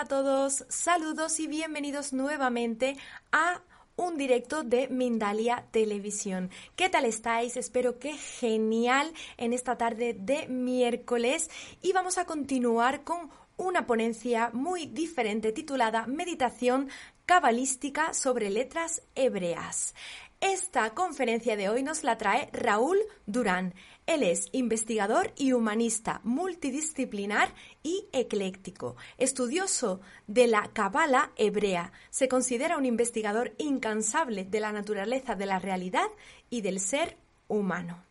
a 0.00 0.06
todos, 0.06 0.64
saludos 0.70 1.40
y 1.40 1.46
bienvenidos 1.46 2.14
nuevamente 2.14 2.96
a 3.32 3.60
un 3.96 4.16
directo 4.16 4.62
de 4.62 4.88
Mindalia 4.88 5.66
Televisión. 5.72 6.48
¿Qué 6.74 6.88
tal 6.88 7.04
estáis? 7.04 7.58
Espero 7.58 7.98
que 7.98 8.14
genial 8.14 9.12
en 9.36 9.52
esta 9.52 9.76
tarde 9.76 10.16
de 10.18 10.48
miércoles 10.48 11.50
y 11.82 11.92
vamos 11.92 12.16
a 12.16 12.24
continuar 12.24 13.04
con 13.04 13.28
una 13.58 13.86
ponencia 13.86 14.48
muy 14.54 14.86
diferente 14.86 15.52
titulada 15.52 16.06
Meditación 16.06 16.88
cabalística 17.26 18.14
sobre 18.14 18.48
letras 18.48 19.02
hebreas. 19.14 19.94
Esta 20.40 20.94
conferencia 20.94 21.56
de 21.56 21.68
hoy 21.68 21.82
nos 21.82 22.04
la 22.04 22.16
trae 22.16 22.48
Raúl 22.54 22.98
Durán. 23.26 23.74
Él 24.06 24.22
es 24.22 24.48
investigador 24.52 25.32
y 25.36 25.52
humanista 25.52 26.20
multidisciplinar 26.24 27.54
y 27.82 28.06
ecléctico, 28.12 28.96
estudioso 29.18 30.00
de 30.26 30.46
la 30.46 30.70
Cabala 30.72 31.32
hebrea. 31.36 31.92
Se 32.10 32.28
considera 32.28 32.76
un 32.76 32.86
investigador 32.86 33.54
incansable 33.58 34.44
de 34.44 34.60
la 34.60 34.72
naturaleza 34.72 35.34
de 35.34 35.46
la 35.46 35.58
realidad 35.58 36.08
y 36.48 36.62
del 36.62 36.80
ser 36.80 37.16
humano. 37.48 38.02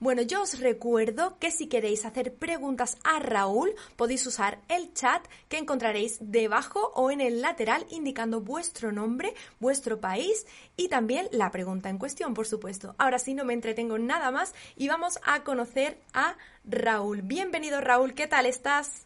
Bueno, 0.00 0.22
yo 0.22 0.42
os 0.42 0.60
recuerdo 0.60 1.40
que 1.40 1.50
si 1.50 1.66
queréis 1.66 2.04
hacer 2.04 2.32
preguntas 2.32 2.98
a 3.02 3.18
Raúl, 3.18 3.74
podéis 3.96 4.24
usar 4.28 4.60
el 4.68 4.94
chat 4.94 5.26
que 5.48 5.58
encontraréis 5.58 6.18
debajo 6.20 6.92
o 6.94 7.10
en 7.10 7.20
el 7.20 7.42
lateral 7.42 7.84
indicando 7.90 8.40
vuestro 8.40 8.92
nombre, 8.92 9.34
vuestro 9.58 10.00
país 10.00 10.46
y 10.76 10.88
también 10.88 11.26
la 11.32 11.50
pregunta 11.50 11.90
en 11.90 11.98
cuestión, 11.98 12.32
por 12.32 12.46
supuesto. 12.46 12.94
Ahora 12.96 13.18
sí, 13.18 13.34
no 13.34 13.44
me 13.44 13.54
entretengo 13.54 13.98
nada 13.98 14.30
más 14.30 14.54
y 14.76 14.86
vamos 14.86 15.18
a 15.24 15.42
conocer 15.42 15.98
a 16.12 16.36
Raúl. 16.62 17.22
Bienvenido 17.22 17.80
Raúl, 17.80 18.14
¿qué 18.14 18.28
tal 18.28 18.46
estás? 18.46 19.04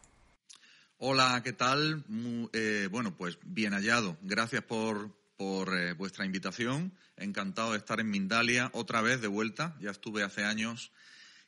Hola, 0.99 1.41
¿qué 1.43 1.55
tal? 1.55 2.05
Eh, 2.53 2.89
bueno, 2.91 3.17
pues 3.17 3.39
bien 3.43 3.73
hallado. 3.73 4.19
Gracias 4.21 4.63
por, 4.63 5.11
por 5.43 5.77
eh, 5.77 5.93
vuestra 5.95 6.25
invitación. 6.25 6.93
Encantado 7.17 7.73
de 7.73 7.79
estar 7.79 7.99
en 7.99 8.09
Mindalia 8.09 8.71
otra 8.75 9.03
vez 9.03 9.21
de 9.21 9.27
vuelta. 9.27 9.77
Ya 9.81 9.91
estuve 9.91 10.23
hace 10.23 10.45
años 10.45 10.93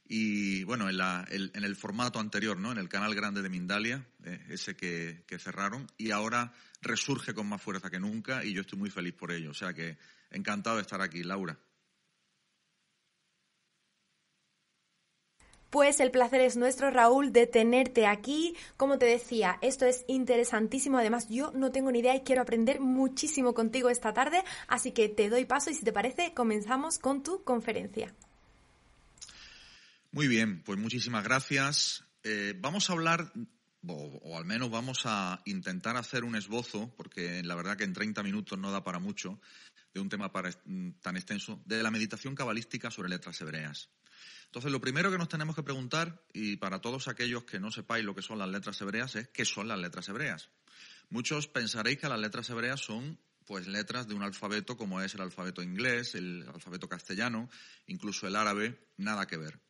y 0.04 0.64
bueno, 0.64 0.88
en, 0.88 0.98
la, 0.98 1.24
en 1.30 1.64
el 1.64 1.76
formato 1.76 2.18
anterior, 2.18 2.58
¿no? 2.58 2.72
En 2.72 2.78
el 2.78 2.88
canal 2.88 3.14
grande 3.14 3.40
de 3.40 3.48
Mindalia, 3.48 4.04
eh, 4.24 4.44
ese 4.48 4.74
que, 4.74 5.22
que, 5.28 5.38
cerraron, 5.38 5.86
y 5.96 6.10
ahora 6.10 6.52
resurge 6.82 7.34
con 7.34 7.46
más 7.46 7.62
fuerza 7.62 7.88
que 7.88 8.00
nunca 8.00 8.44
y 8.44 8.52
yo 8.52 8.62
estoy 8.62 8.80
muy 8.80 8.90
feliz 8.90 9.14
por 9.14 9.30
ello. 9.30 9.52
O 9.52 9.54
sea 9.54 9.72
que 9.72 9.96
encantado 10.32 10.76
de 10.76 10.82
estar 10.82 11.00
aquí, 11.00 11.22
Laura. 11.22 11.56
Pues 15.74 15.98
el 15.98 16.12
placer 16.12 16.40
es 16.40 16.56
nuestro, 16.56 16.92
Raúl, 16.92 17.32
de 17.32 17.48
tenerte 17.48 18.06
aquí. 18.06 18.54
Como 18.76 18.96
te 18.96 19.06
decía, 19.06 19.58
esto 19.60 19.86
es 19.86 20.04
interesantísimo. 20.06 20.98
Además, 20.98 21.26
yo 21.28 21.50
no 21.50 21.72
tengo 21.72 21.90
ni 21.90 21.98
idea 21.98 22.14
y 22.14 22.20
quiero 22.20 22.42
aprender 22.42 22.78
muchísimo 22.78 23.54
contigo 23.54 23.90
esta 23.90 24.14
tarde. 24.14 24.44
Así 24.68 24.92
que 24.92 25.08
te 25.08 25.28
doy 25.28 25.46
paso 25.46 25.70
y 25.70 25.74
si 25.74 25.84
te 25.84 25.92
parece, 25.92 26.32
comenzamos 26.32 27.00
con 27.00 27.24
tu 27.24 27.42
conferencia. 27.42 28.14
Muy 30.12 30.28
bien, 30.28 30.62
pues 30.62 30.78
muchísimas 30.78 31.24
gracias. 31.24 32.04
Eh, 32.22 32.54
vamos 32.56 32.88
a 32.88 32.92
hablar, 32.92 33.32
o, 33.84 34.38
al 34.38 34.44
menos 34.44 34.70
vamos 34.70 35.02
a 35.06 35.42
intentar 35.44 35.96
hacer 35.96 36.22
un 36.22 36.36
esbozo, 36.36 36.94
porque 36.96 37.42
la 37.42 37.56
verdad 37.56 37.76
que 37.76 37.82
en 37.82 37.94
30 37.94 38.22
minutos 38.22 38.56
no 38.60 38.70
da 38.70 38.84
para 38.84 39.00
mucho, 39.00 39.40
de 39.92 40.00
un 40.00 40.08
tema 40.08 40.30
tan 40.30 41.16
extenso, 41.16 41.60
de 41.64 41.82
la 41.82 41.90
meditación 41.90 42.36
cabalística 42.36 42.92
sobre 42.92 43.08
letras 43.08 43.40
hebreas. 43.40 43.90
Entonces, 44.46 44.70
lo 44.70 44.80
primero 44.80 45.10
que 45.10 45.18
nos 45.18 45.28
tenemos 45.28 45.56
que 45.56 45.62
preguntar, 45.62 46.22
y 46.32 46.56
para 46.56 46.80
todos 46.80 47.08
aquellos 47.08 47.44
que 47.44 47.58
no 47.58 47.70
sepáis 47.70 48.04
lo 48.04 48.14
que 48.14 48.22
son 48.22 48.38
las 48.38 48.48
letras 48.48 48.80
hebreas, 48.80 49.16
es 49.16 49.28
qué 49.28 49.44
son 49.44 49.68
las 49.68 49.78
letras 49.78 50.08
hebreas. 50.08 50.50
Muchos 51.10 51.48
pensaréis 51.48 51.98
que 51.98 52.08
las 52.08 52.20
letras 52.20 52.48
hebreas 52.50 52.80
son 52.80 53.18
pues 53.46 53.66
letras 53.66 54.08
de 54.08 54.14
un 54.14 54.22
alfabeto 54.22 54.76
como 54.76 55.00
es 55.00 55.14
el 55.14 55.20
alfabeto 55.20 55.62
inglés, 55.62 56.14
el 56.14 56.48
alfabeto 56.52 56.88
castellano, 56.88 57.50
incluso 57.86 58.26
el 58.26 58.36
árabe, 58.36 58.78
nada 58.96 59.26
que 59.26 59.36
ver. 59.36 59.60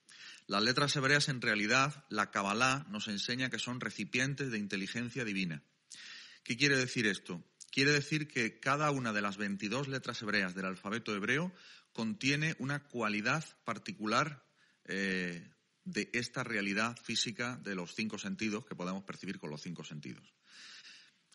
Las 0.46 0.62
letras 0.62 0.94
hebreas 0.96 1.28
en 1.28 1.40
realidad, 1.40 2.04
la 2.10 2.30
Kabbalah 2.30 2.86
nos 2.90 3.08
enseña 3.08 3.50
que 3.50 3.58
son 3.58 3.80
recipientes 3.80 4.50
de 4.50 4.58
inteligencia 4.58 5.24
divina. 5.24 5.62
¿Qué 6.44 6.56
quiere 6.56 6.76
decir 6.76 7.06
esto? 7.06 7.42
Quiere 7.70 7.90
decir 7.90 8.28
que 8.28 8.60
cada 8.60 8.90
una 8.90 9.12
de 9.12 9.22
las 9.22 9.36
22 9.36 9.88
letras 9.88 10.20
hebreas 10.22 10.54
del 10.54 10.66
alfabeto 10.66 11.14
hebreo 11.14 11.52
contiene 11.92 12.54
una 12.58 12.84
cualidad 12.84 13.44
particular 13.64 14.43
eh, 14.86 15.48
de 15.84 16.10
esta 16.12 16.44
realidad 16.44 16.96
física 17.02 17.56
de 17.62 17.74
los 17.74 17.94
cinco 17.94 18.18
sentidos 18.18 18.64
que 18.64 18.74
podemos 18.74 19.04
percibir 19.04 19.38
con 19.38 19.50
los 19.50 19.62
cinco 19.62 19.84
sentidos. 19.84 20.34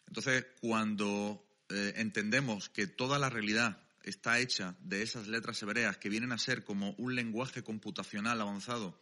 Entonces, 0.08 0.46
cuando 0.60 1.46
eh, 1.70 1.94
entendemos 1.98 2.70
que 2.70 2.88
toda 2.88 3.20
la 3.20 3.30
realidad 3.30 3.82
está 4.04 4.40
hecha 4.40 4.76
de 4.80 5.04
esas 5.04 5.28
letras 5.28 5.62
hebreas 5.62 5.98
que 5.98 6.10
vienen 6.10 6.32
a 6.32 6.38
ser 6.38 6.64
como 6.64 6.92
un 6.98 7.16
lenguaje 7.16 7.64
computacional 7.64 8.42
avanzado 8.42 9.00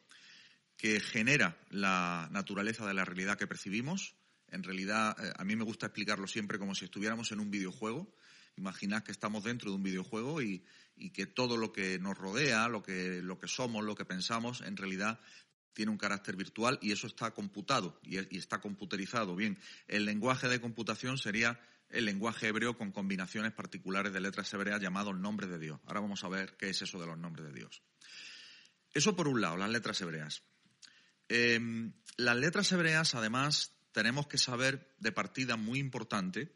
que 0.75 0.99
genera 0.99 1.57
la 1.69 2.29
naturaleza 2.31 2.85
de 2.85 2.93
la 2.93 3.05
realidad 3.05 3.37
que 3.37 3.47
percibimos, 3.47 4.15
en 4.49 4.63
realidad 4.63 5.15
eh, 5.19 5.33
a 5.35 5.43
mí 5.43 5.55
me 5.55 5.63
gusta 5.63 5.87
explicarlo 5.87 6.27
siempre 6.27 6.59
como 6.59 6.75
si 6.75 6.85
estuviéramos 6.85 7.31
en 7.31 7.39
un 7.39 7.51
videojuego. 7.51 8.13
Imaginad 8.57 9.03
que 9.03 9.11
estamos 9.11 9.43
dentro 9.43 9.69
de 9.69 9.77
un 9.77 9.83
videojuego 9.83 10.41
y, 10.41 10.63
y 10.95 11.11
que 11.11 11.25
todo 11.27 11.57
lo 11.57 11.71
que 11.71 11.99
nos 11.99 12.17
rodea, 12.17 12.67
lo 12.67 12.83
que, 12.83 13.21
lo 13.21 13.39
que 13.39 13.47
somos, 13.47 13.85
lo 13.85 13.95
que 13.95 14.05
pensamos, 14.05 14.61
en 14.61 14.75
realidad 14.75 15.19
tiene 15.77 15.91
un 15.91 15.97
carácter 15.99 16.35
virtual 16.35 16.79
y 16.81 16.91
eso 16.91 17.05
está 17.05 17.31
computado 17.35 17.99
y, 18.01 18.17
está 18.35 18.59
computerizado. 18.59 19.35
Bien, 19.35 19.59
el 19.87 20.05
lenguaje 20.05 20.47
de 20.49 20.59
computación 20.59 21.19
sería 21.19 21.59
el 21.89 22.05
lenguaje 22.05 22.47
hebreo 22.47 22.75
con 22.75 22.91
combinaciones 22.91 23.53
particulares 23.53 24.11
de 24.11 24.19
letras 24.19 24.51
hebreas 24.53 24.81
llamados 24.81 25.15
nombres 25.15 25.51
de 25.51 25.59
Dios. 25.59 25.79
Ahora 25.85 25.99
vamos 25.99 26.23
a 26.23 26.29
ver 26.29 26.57
qué 26.57 26.71
es 26.71 26.81
eso 26.81 26.99
de 26.99 27.05
los 27.05 27.19
nombres 27.19 27.45
de 27.45 27.53
Dios. 27.53 27.83
Eso 28.91 29.15
por 29.15 29.27
un 29.27 29.39
lado, 29.39 29.55
las 29.55 29.69
letras 29.69 30.01
hebreas. 30.01 30.41
Em, 31.29 31.93
las 32.17 32.37
letras 32.37 32.71
hebreas, 32.71 33.13
además, 33.13 33.75
tenemos 33.91 34.25
que 34.25 34.39
saber 34.39 34.95
de 34.97 35.11
partida 35.11 35.57
muy 35.57 35.77
importante 35.77 36.55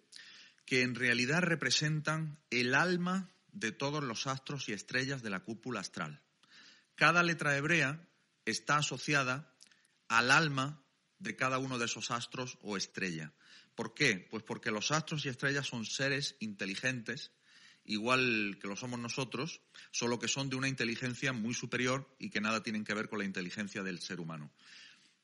que 0.65 0.81
en 0.81 0.95
realidad 0.95 1.41
representan 1.41 2.39
el 2.49 2.75
alma 2.75 3.29
de 3.51 3.71
todos 3.71 4.03
los 4.03 4.27
astros 4.27 4.69
y 4.69 4.73
estrellas 4.73 5.21
de 5.21 5.29
la 5.29 5.41
cúpula 5.41 5.81
astral. 5.81 6.21
Cada 6.95 7.23
letra 7.23 7.57
hebrea 7.57 8.07
está 8.45 8.77
asociada 8.77 9.53
al 10.07 10.31
alma 10.31 10.83
de 11.19 11.35
cada 11.35 11.57
uno 11.57 11.77
de 11.77 11.85
esos 11.85 12.11
astros 12.11 12.57
o 12.61 12.77
estrella. 12.77 13.33
¿Por 13.75 13.93
qué? 13.93 14.27
Pues 14.29 14.43
porque 14.43 14.71
los 14.71 14.91
astros 14.91 15.25
y 15.25 15.29
estrellas 15.29 15.67
son 15.67 15.85
seres 15.85 16.35
inteligentes, 16.39 17.31
igual 17.83 18.57
que 18.61 18.67
lo 18.67 18.75
somos 18.75 18.99
nosotros, 18.99 19.61
solo 19.91 20.19
que 20.19 20.27
son 20.27 20.49
de 20.49 20.55
una 20.55 20.67
inteligencia 20.67 21.33
muy 21.33 21.53
superior 21.53 22.13
y 22.19 22.29
que 22.29 22.41
nada 22.41 22.63
tienen 22.63 22.83
que 22.83 22.93
ver 22.93 23.07
con 23.07 23.19
la 23.19 23.25
inteligencia 23.25 23.83
del 23.83 23.99
ser 23.99 24.19
humano. 24.19 24.51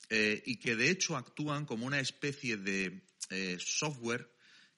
Eh, 0.09 0.41
y 0.45 0.57
que 0.57 0.75
de 0.75 0.89
hecho 0.89 1.17
actúan 1.17 1.65
como 1.65 1.85
una 1.85 1.99
especie 1.99 2.57
de 2.57 3.03
eh, 3.29 3.57
software 3.59 4.31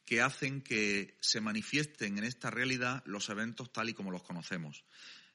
que 0.10 0.22
hacen 0.24 0.62
que 0.62 1.16
se 1.20 1.40
manifiesten 1.40 2.18
en 2.18 2.24
esta 2.24 2.50
realidad 2.50 3.04
los 3.06 3.30
eventos 3.30 3.72
tal 3.72 3.90
y 3.90 3.94
como 3.94 4.10
los 4.10 4.24
conocemos. 4.24 4.84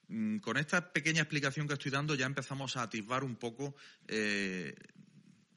Mm, 0.09 0.39
con 0.39 0.57
esta 0.57 0.93
pequeña 0.93 1.21
explicación 1.21 1.69
que 1.69 1.75
estoy 1.75 1.93
dando 1.93 2.17
ya 2.17 2.27
empezamos 2.27 2.77
a 2.77 2.83
atisbar 2.83 3.23
un 3.23 3.37
poco 3.37 3.77
eh, 4.09 4.75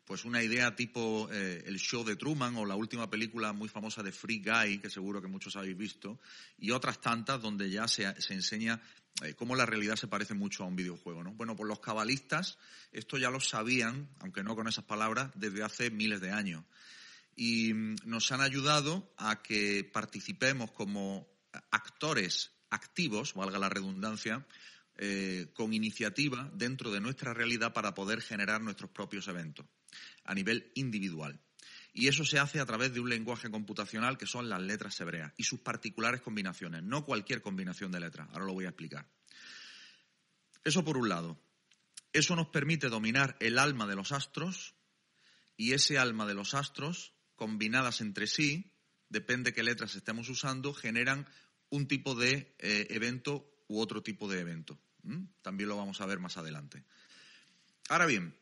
pues 0.05 0.23
una 0.23 0.43
idea 0.43 0.75
tipo 0.75 1.27
eh, 1.31 1.63
el 1.65 1.79
show 1.79 2.03
de 2.03 2.15
Truman 2.15 2.57
o 2.57 2.65
la 2.67 2.75
última 2.75 3.09
película 3.09 3.53
muy 3.53 3.69
famosa 3.69 4.03
de 4.03 4.11
Free 4.11 4.39
Guy, 4.39 4.77
que 4.77 4.91
seguro 4.91 5.19
que 5.19 5.27
muchos 5.27 5.55
habéis 5.55 5.75
visto, 5.75 6.19
y 6.59 6.69
otras 6.69 7.01
tantas 7.01 7.41
donde 7.41 7.71
ya 7.71 7.87
se, 7.87 8.03
enseña 8.29 8.79
eh, 9.23 9.33
cómo 9.33 9.55
la 9.55 9.65
realidad 9.65 9.95
se 9.95 10.07
parece 10.07 10.35
mucho 10.35 10.63
a 10.63 10.67
un 10.67 10.75
videojuego. 10.75 11.23
¿no? 11.23 11.33
Bueno, 11.33 11.55
pues 11.55 11.67
los 11.67 11.79
cabalistas 11.79 12.59
esto 12.91 13.17
ya 13.17 13.31
lo 13.31 13.39
sabían, 13.39 14.09
aunque 14.19 14.43
no 14.43 14.55
con 14.55 14.67
esas 14.67 14.85
palabras, 14.85 15.31
desde 15.33 15.63
hace 15.63 15.89
miles 15.89 16.21
de 16.21 16.29
años 16.29 16.63
y 17.39 17.71
nos 18.03 18.31
han 18.31 18.41
ayudado 18.41 19.13
a 19.15 19.43
que 19.43 19.83
participemos 19.83 20.71
como 20.71 21.29
actores 21.69 22.51
activos, 22.71 23.35
valga 23.35 23.59
la 23.59 23.69
redundancia, 23.69 24.45
eh, 24.97 25.51
con 25.53 25.71
iniciativa 25.71 26.49
dentro 26.55 26.91
de 26.91 26.99
nuestra 26.99 27.35
realidad 27.35 27.73
para 27.73 27.93
poder 27.93 28.21
generar 28.21 28.61
nuestros 28.61 28.89
propios 28.89 29.27
eventos 29.27 29.67
a 30.23 30.33
nivel 30.33 30.71
individual. 30.73 31.39
Y 31.93 32.07
eso 32.07 32.25
se 32.25 32.39
hace 32.39 32.59
a 32.59 32.65
través 32.65 32.91
de 32.93 32.99
un 32.99 33.09
lenguaje 33.09 33.51
computacional 33.51 34.17
que 34.17 34.25
son 34.25 34.49
las 34.49 34.61
letras 34.61 34.99
hebreas 34.99 35.31
y 35.37 35.43
sus 35.43 35.59
particulares 35.59 36.21
combinaciones, 36.21 36.81
no 36.81 37.05
cualquier 37.05 37.43
combinación 37.43 37.91
de 37.91 37.99
letras. 37.99 38.29
Ahora 38.31 38.45
lo 38.45 38.53
voy 38.53 38.65
a 38.65 38.69
explicar. 38.69 39.07
Eso 40.63 40.83
por 40.83 40.97
un 40.97 41.09
lado. 41.09 41.39
Eso 42.13 42.35
nos 42.35 42.47
permite 42.47 42.89
dominar 42.89 43.37
el 43.39 43.59
alma 43.59 43.85
de 43.85 43.95
los 43.95 44.11
astros 44.11 44.73
y 45.55 45.73
ese 45.73 45.99
alma 45.99 46.25
de 46.25 46.33
los 46.33 46.55
astros 46.55 47.13
combinadas 47.37 48.01
entre 48.01 48.27
sí, 48.27 48.73
depende 49.07 49.53
qué 49.53 49.63
letras 49.63 49.95
estemos 49.95 50.27
usando, 50.27 50.73
generan 50.73 51.25
un 51.69 51.87
tipo 51.87 52.15
de 52.15 52.53
eh, 52.59 52.87
evento 52.89 53.49
u 53.67 53.79
otro 53.79 54.03
tipo 54.03 54.27
de 54.27 54.41
evento. 54.41 54.77
También 55.41 55.69
lo 55.69 55.77
vamos 55.77 56.01
a 56.01 56.05
ver 56.05 56.19
más 56.19 56.35
adelante. 56.35 56.83
Ahora 57.87 58.05
bien, 58.05 58.35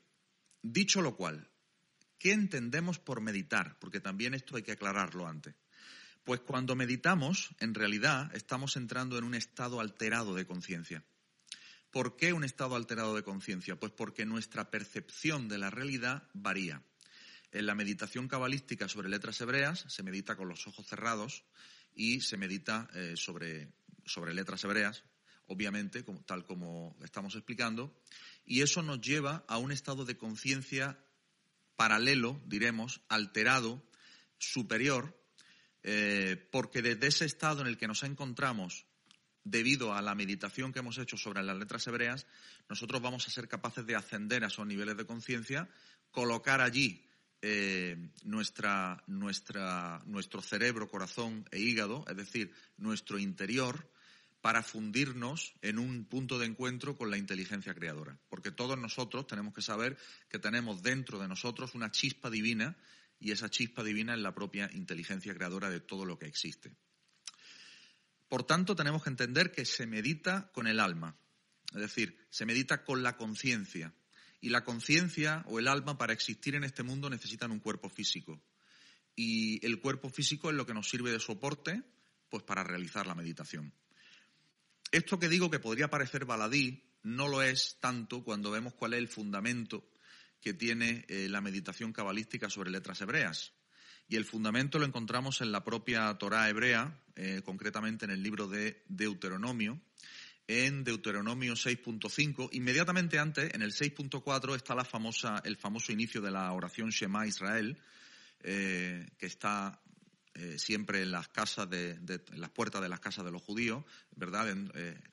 dicho 0.63 1.03
lo 1.03 1.15
cual, 1.15 1.47
¿qué 2.17 2.31
entendemos 2.31 2.97
por 2.97 3.21
meditar? 3.21 3.77
Porque 3.77 3.99
también 3.99 4.33
esto 4.33 4.55
hay 4.55 4.63
que 4.63 4.71
aclararlo 4.71 5.27
antes. 5.27 5.53
Pues 6.23 6.39
cuando 6.39 6.75
meditamos, 6.75 7.49
en 7.59 7.75
realidad 7.75 8.35
estamos 8.35 8.77
entrando 8.77 9.19
en 9.19 9.25
un 9.25 9.35
estado 9.35 9.79
alterado 9.79 10.33
de 10.33 10.47
conciencia. 10.47 11.03
¿Por 11.91 12.17
qué 12.17 12.33
un 12.33 12.43
estado 12.43 12.75
alterado 12.75 13.15
de 13.15 13.23
conciencia? 13.23 13.79
Pues 13.79 13.91
porque 13.91 14.25
nuestra 14.25 14.71
percepción 14.71 15.47
de 15.47 15.59
la 15.59 15.69
realidad 15.69 16.23
varía. 16.33 16.81
En 17.55 17.67
la 17.67 17.73
meditación 17.73 18.27
cabalística 18.27 18.89
sobre 18.89 19.07
letras 19.07 19.39
hebreas 19.39 19.85
se 19.87 20.03
medita 20.03 20.35
con 20.35 20.49
los 20.49 20.67
ojos 20.67 20.85
cerrados 20.85 21.45
y 21.95 22.19
se 22.19 22.35
medita 22.35 22.89
eh, 22.93 23.13
sobre, 23.15 23.69
sobre 24.05 24.33
letras 24.33 24.65
hebreas, 24.65 25.05
obviamente, 25.47 26.03
tal 26.25 26.45
como 26.45 26.97
estamos 27.01 27.33
explicando, 27.33 27.97
y 28.45 28.61
eso 28.61 28.83
nos 28.83 28.99
lleva 28.99 29.45
a 29.47 29.57
un 29.57 29.71
estado 29.71 30.03
de 30.03 30.17
conciencia 30.17 30.99
paralelo, 31.77 32.41
diremos, 32.45 32.99
alterado, 33.07 33.81
superior, 34.37 35.17
eh, 35.81 36.49
porque 36.51 36.81
desde 36.81 37.07
ese 37.07 37.23
estado 37.23 37.61
en 37.61 37.67
el 37.67 37.77
que 37.77 37.87
nos 37.87 38.03
encontramos, 38.03 38.85
debido 39.45 39.93
a 39.93 40.01
la 40.01 40.13
meditación 40.13 40.73
que 40.73 40.79
hemos 40.79 40.97
hecho 40.97 41.15
sobre 41.15 41.41
las 41.41 41.55
letras 41.55 41.87
hebreas, 41.87 42.27
nosotros 42.67 43.01
vamos 43.01 43.25
a 43.25 43.31
ser 43.31 43.47
capaces 43.47 43.85
de 43.85 43.95
ascender 43.95 44.43
a 44.43 44.47
esos 44.47 44.67
niveles 44.67 44.97
de 44.97 45.05
conciencia, 45.05 45.69
colocar 46.11 46.59
allí 46.59 47.05
eh, 47.41 48.11
nuestra, 48.23 49.03
nuestro 49.07 50.41
cerebro, 50.41 50.89
corazón 50.89 51.45
e 51.51 51.59
hígado, 51.59 52.05
es 52.07 52.17
decir, 52.17 52.51
nuestro 52.77 53.19
interior, 53.19 53.91
para 54.41 54.61
fundirnos 54.61 55.55
en 55.63 55.79
un 55.79 56.05
punto 56.05 56.37
de 56.37 56.45
encuentro 56.45 56.95
con 56.95 57.09
la 57.09 57.17
inteligencia 57.17 57.73
creadora. 57.73 58.19
Porque 58.29 58.51
todos 58.51 58.77
nosotros 58.77 59.25
tenemos 59.25 59.55
que 59.55 59.63
saber 59.63 59.97
que 60.29 60.37
tenemos 60.37 60.83
dentro 60.83 61.17
de 61.17 61.27
nosotros 61.27 61.73
una 61.73 61.89
chispa 61.89 62.29
divina 62.29 62.77
y 63.19 63.31
esa 63.31 63.49
chispa 63.49 63.83
divina 63.83 64.13
es 64.13 64.19
la 64.19 64.35
propia 64.35 64.69
inteligencia 64.73 65.33
creadora 65.33 65.71
de 65.71 65.79
todo 65.79 66.05
lo 66.05 66.19
que 66.19 66.27
existe. 66.27 66.75
Por 68.27 68.43
tanto, 68.43 68.75
tenemos 68.75 69.03
que 69.03 69.09
entender 69.09 69.51
que 69.51 69.65
se 69.65 69.87
medita 69.87 70.51
con 70.51 70.67
el 70.67 70.79
alma, 70.79 71.17
es 71.73 71.81
decir, 71.81 72.27
se 72.29 72.45
medita 72.45 72.83
con 72.83 73.01
la 73.01 73.17
conciencia. 73.17 73.93
Y 74.45 74.49
la 74.49 74.63
conciencia 74.63 75.43
o 75.47 75.57
el 75.57 75.67
alma 75.67 75.97
para 75.97 76.13
existir 76.13 76.53
en 76.53 76.63
este 76.63 76.83
mundo 76.83 77.09
necesitan 77.09 77.49
un 77.49 77.59
cuerpo 77.59 77.89
físico. 77.89 78.39
Y 79.15 79.65
el 79.65 79.79
cuerpo 79.79 80.07
físico 80.07 80.51
es 80.51 80.55
lo 80.55 80.67
que 80.67 80.73
nos 80.75 80.87
sirve 80.87 81.11
de 81.11 81.19
soporte 81.19 81.81
pues 82.29 82.43
para 82.43 82.63
realizar 82.63 83.07
la 83.07 83.15
meditación. 83.15 83.73
Esto 84.91 85.17
que 85.17 85.29
digo 85.29 85.49
que 85.49 85.57
podría 85.57 85.89
parecer 85.89 86.25
baladí 86.25 86.83
no 87.01 87.27
lo 87.27 87.41
es 87.41 87.77
tanto 87.79 88.23
cuando 88.23 88.51
vemos 88.51 88.75
cuál 88.75 88.93
es 88.93 88.99
el 88.99 89.07
fundamento 89.07 89.89
que 90.39 90.53
tiene 90.53 91.05
eh, 91.07 91.27
la 91.27 91.41
meditación 91.41 91.91
cabalística 91.91 92.47
sobre 92.47 92.69
letras 92.69 93.01
hebreas. 93.01 93.51
Y 94.07 94.15
el 94.15 94.25
fundamento 94.25 94.77
lo 94.77 94.85
encontramos 94.85 95.41
en 95.41 95.51
la 95.51 95.63
propia 95.63 96.13
Torá 96.19 96.47
hebrea, 96.49 97.01
eh, 97.15 97.41
concretamente 97.43 98.05
en 98.05 98.11
el 98.11 98.21
libro 98.21 98.47
de 98.47 98.83
Deuteronomio, 98.89 99.81
en 100.47 100.83
Deuteronomio 100.83 101.53
6.5. 101.53 102.49
Inmediatamente 102.53 103.19
antes, 103.19 103.53
en 103.53 103.61
el 103.61 103.73
6.4, 103.73 104.55
está 104.55 104.75
la 104.75 104.85
famosa, 104.85 105.41
el 105.45 105.57
famoso 105.57 105.91
inicio 105.91 106.21
de 106.21 106.31
la 106.31 106.51
oración 106.51 106.89
Shema 106.89 107.27
Israel, 107.27 107.77
eh, 108.41 109.07
que 109.17 109.25
está 109.25 109.81
siempre 110.57 111.01
en 111.01 111.11
las 111.11 111.29
casas 111.29 111.69
de, 111.69 111.97
las 112.33 112.49
puertas 112.49 112.81
de 112.81 112.89
las 112.89 112.99
casas 112.99 113.23
de 113.23 113.31
los 113.31 113.41
judíos, 113.41 113.85
¿verdad? 114.17 114.49
En 114.49 114.69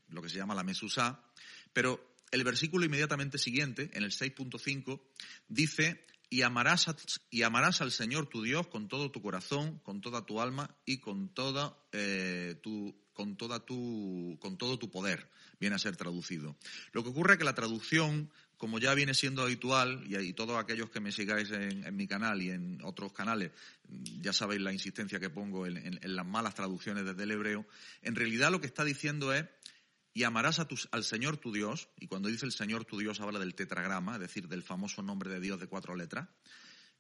lo 0.09 0.21
que 0.21 0.29
se 0.29 0.37
llama 0.37 0.57
la 0.57 0.65
Mesusá. 0.65 1.23
Pero 1.73 2.17
el 2.33 2.45
versículo 2.45 2.85
inmediatamente 2.85 3.39
siguiente, 3.39 3.91
en 3.93 4.03
el 4.03 4.11
6.5, 4.11 5.01
dice, 5.49 6.05
y 6.31 6.41
amarás, 6.41 6.87
y 7.31 7.43
amarás 7.43 7.83
al 7.83 7.93
Señor 7.93 8.27
tu 8.27 8.43
Dios 8.43 8.67
con 8.69 8.89
todo 8.89 9.11
tu 9.11 9.21
corazón, 9.21 9.79
con 9.81 10.01
toda 10.01 10.25
tu 10.25 10.41
alma 10.41 10.75
y 10.87 10.97
con 10.97 11.29
toda 11.35 11.77
eh, 11.93 12.59
tu 12.63 12.97
con 13.13 13.37
toda 13.37 13.61
tu 13.61 14.39
con 14.41 14.57
todo 14.57 14.79
tu 14.79 14.91
poder 14.91 15.29
viene 15.61 15.77
a 15.77 15.79
ser 15.79 15.97
traducido. 15.97 16.57
Lo 16.93 17.03
que 17.03 17.11
ocurre 17.11 17.35
es 17.35 17.39
que 17.39 17.45
la 17.45 17.55
traducción, 17.55 18.31
como 18.57 18.79
ya 18.79 18.95
viene 18.95 19.15
siendo 19.15 19.43
habitual, 19.43 20.05
y, 20.07 20.33
todos 20.33 20.59
aquellos 20.59 20.91
que 20.91 21.01
me 21.01 21.13
sigáis 21.13 21.51
en, 21.51 21.97
mi 21.97 22.07
canal 22.07 22.43
y 22.43 22.51
en 22.51 22.81
otros 22.85 23.13
canales, 23.13 23.53
ya 24.21 24.33
sabéis 24.33 24.61
la 24.61 24.73
insistencia 24.73 25.21
que 25.21 25.31
pongo 25.31 25.67
en 25.67 26.17
las 26.17 26.27
malas 26.27 26.55
traducciones 26.55 27.05
desde 27.05 27.23
el 27.25 27.31
hebreo, 27.33 27.67
en 28.03 28.15
realidad 28.15 28.51
lo 28.51 28.61
que 28.61 28.67
está 28.67 28.85
diciendo 28.85 29.33
es 29.33 29.45
y 30.15 30.25
amarás 30.25 30.61
al 30.91 31.05
Señor 31.05 31.39
tu 31.39 31.53
Dios, 31.53 31.89
y 31.99 32.07
cuando 32.07 32.29
dice 32.29 32.45
el 32.45 32.53
Señor 32.53 32.85
tu 32.85 32.99
Dios 32.99 33.21
habla 33.21 33.39
del 33.39 33.55
tetragrama, 33.55 34.15
es 34.15 34.21
decir, 34.21 34.47
del 34.47 34.63
famoso 34.63 35.03
nombre 35.03 35.31
de 35.31 35.41
Dios 35.41 35.59
de 35.59 35.69
cuatro 35.69 35.97
letras, 35.97 36.29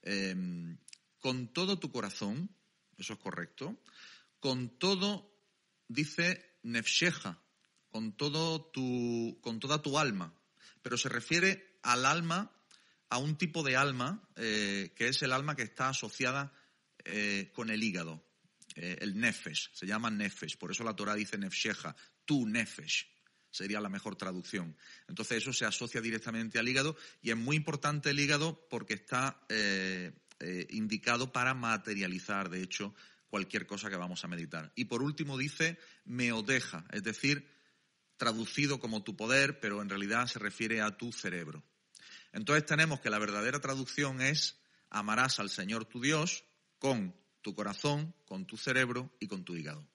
em, 0.02 0.78
con 1.20 1.52
todo 1.52 1.78
tu 1.78 1.92
corazón, 1.92 2.50
eso 2.96 3.12
es 3.12 3.18
correcto, 3.18 3.78
con 4.40 4.70
todo, 4.78 5.31
dice 5.92 6.58
nefsheja, 6.62 7.42
con, 7.92 8.16
todo 8.16 8.64
tu, 8.72 9.38
con 9.42 9.60
toda 9.60 9.82
tu 9.82 9.98
alma, 9.98 10.34
pero 10.80 10.96
se 10.96 11.08
refiere 11.08 11.78
al 11.82 12.06
alma, 12.06 12.50
a 13.08 13.18
un 13.18 13.36
tipo 13.36 13.62
de 13.62 13.76
alma, 13.76 14.26
eh, 14.36 14.92
que 14.96 15.08
es 15.08 15.22
el 15.22 15.32
alma 15.32 15.54
que 15.54 15.62
está 15.62 15.90
asociada 15.90 16.52
eh, 17.04 17.50
con 17.54 17.70
el 17.70 17.82
hígado, 17.82 18.24
eh, 18.74 18.96
el 19.00 19.18
nefesh, 19.20 19.70
se 19.74 19.86
llama 19.86 20.10
nefesh, 20.10 20.56
por 20.56 20.70
eso 20.70 20.82
la 20.82 20.96
Torah 20.96 21.14
dice 21.14 21.36
nefsheja, 21.36 21.94
tu 22.24 22.46
nefesh, 22.46 23.06
sería 23.50 23.80
la 23.80 23.90
mejor 23.90 24.16
traducción. 24.16 24.76
Entonces 25.08 25.38
eso 25.38 25.52
se 25.52 25.66
asocia 25.66 26.00
directamente 26.00 26.58
al 26.58 26.68
hígado 26.68 26.96
y 27.20 27.30
es 27.30 27.36
muy 27.36 27.56
importante 27.56 28.10
el 28.10 28.20
hígado 28.20 28.66
porque 28.70 28.94
está 28.94 29.46
indicado 30.70 31.32
para 31.32 31.54
materializar, 31.54 32.48
de 32.48 32.62
hecho, 32.62 32.94
cualquier 33.32 33.66
cosa 33.66 33.88
que 33.88 33.96
vamos 33.96 34.22
a 34.22 34.28
meditar. 34.28 34.70
Y 34.74 34.84
por 34.84 35.02
último 35.02 35.38
dice 35.38 35.78
meodeja, 36.04 36.84
es 36.92 37.02
decir, 37.02 37.48
traducido 38.18 38.78
como 38.78 39.04
tu 39.04 39.16
poder, 39.16 39.58
pero 39.58 39.80
en 39.80 39.88
realidad 39.88 40.26
se 40.26 40.38
refiere 40.38 40.82
a 40.82 40.98
tu 40.98 41.12
cerebro. 41.12 41.64
Entonces 42.34 42.66
tenemos 42.66 43.00
que 43.00 43.08
la 43.08 43.18
verdadera 43.18 43.58
traducción 43.58 44.20
es 44.20 44.60
amarás 44.90 45.40
al 45.40 45.48
Señor 45.48 45.86
tu 45.86 46.02
Dios 46.02 46.44
con 46.78 47.16
tu 47.40 47.54
corazón, 47.54 48.14
con 48.26 48.44
tu 48.44 48.58
cerebro 48.58 49.16
y 49.18 49.28
con 49.28 49.46
tu 49.46 49.56
hígado. 49.56 49.88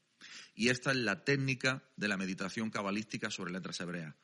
Y 0.56 0.70
esta 0.70 0.90
es 0.90 0.98
la 0.98 1.24
técnica 1.24 1.88
de 1.96 2.08
la 2.08 2.18
meditación 2.18 2.72
cabalística 2.72 3.30
sobre 3.30 3.52
letras 3.52 3.80
hebreas. 3.82 4.16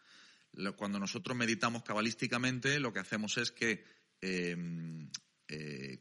Cuando 0.76 0.98
nosotros 0.98 1.38
meditamos 1.38 1.84
cabalísticamente, 1.84 2.80
lo 2.80 2.92
que 2.92 3.02
hacemos 3.02 3.38
es 3.38 3.52
que 3.52 3.86
em, 4.22 5.08
eh, 5.48 6.00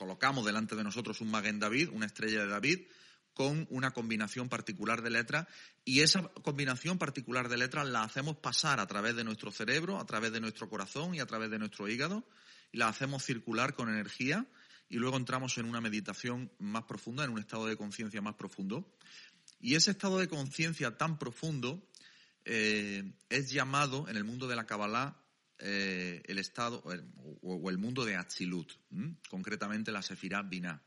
colocamos 0.00 0.46
delante 0.46 0.76
de 0.76 0.82
nosotros 0.82 1.20
un 1.20 1.30
Maguen 1.30 1.58
David, 1.58 1.90
una 1.92 2.06
estrella 2.06 2.40
de 2.40 2.46
David, 2.46 2.86
con 3.34 3.66
una 3.68 3.90
combinación 3.90 4.48
particular 4.48 5.02
de 5.02 5.10
letras 5.10 5.46
y 5.84 6.00
esa 6.00 6.22
combinación 6.42 6.96
particular 6.96 7.50
de 7.50 7.58
letras 7.58 7.86
la 7.86 8.02
hacemos 8.02 8.36
pasar 8.36 8.80
a 8.80 8.86
través 8.86 9.14
de 9.14 9.24
nuestro 9.24 9.52
cerebro, 9.52 10.00
a 10.00 10.06
través 10.06 10.32
de 10.32 10.40
nuestro 10.40 10.70
corazón 10.70 11.14
y 11.14 11.20
a 11.20 11.26
través 11.26 11.50
de 11.50 11.58
nuestro 11.58 11.86
hígado 11.86 12.26
y 12.72 12.78
la 12.78 12.88
hacemos 12.88 13.22
circular 13.22 13.74
con 13.74 13.90
energía 13.90 14.46
y 14.88 14.96
luego 14.96 15.18
entramos 15.18 15.58
en 15.58 15.66
una 15.66 15.82
meditación 15.82 16.50
más 16.58 16.84
profunda, 16.84 17.22
en 17.24 17.32
un 17.32 17.38
estado 17.38 17.66
de 17.66 17.76
conciencia 17.76 18.22
más 18.22 18.36
profundo. 18.36 18.90
Y 19.60 19.74
ese 19.74 19.90
estado 19.90 20.18
de 20.18 20.28
conciencia 20.28 20.96
tan 20.96 21.18
profundo 21.18 21.86
eh, 22.46 23.12
es 23.28 23.50
llamado 23.50 24.08
en 24.08 24.16
el 24.16 24.24
mundo 24.24 24.48
de 24.48 24.56
la 24.56 24.64
Kabbalah 24.64 25.20
eh, 25.60 26.22
el 26.26 26.38
estado 26.38 26.82
o, 27.42 27.70
el 27.70 27.78
mundo 27.78 28.04
de 28.04 28.16
Atzilut, 28.16 28.72
concretamente 29.28 29.92
la 29.92 30.02
Sefirah 30.02 30.42
Binah. 30.42 30.82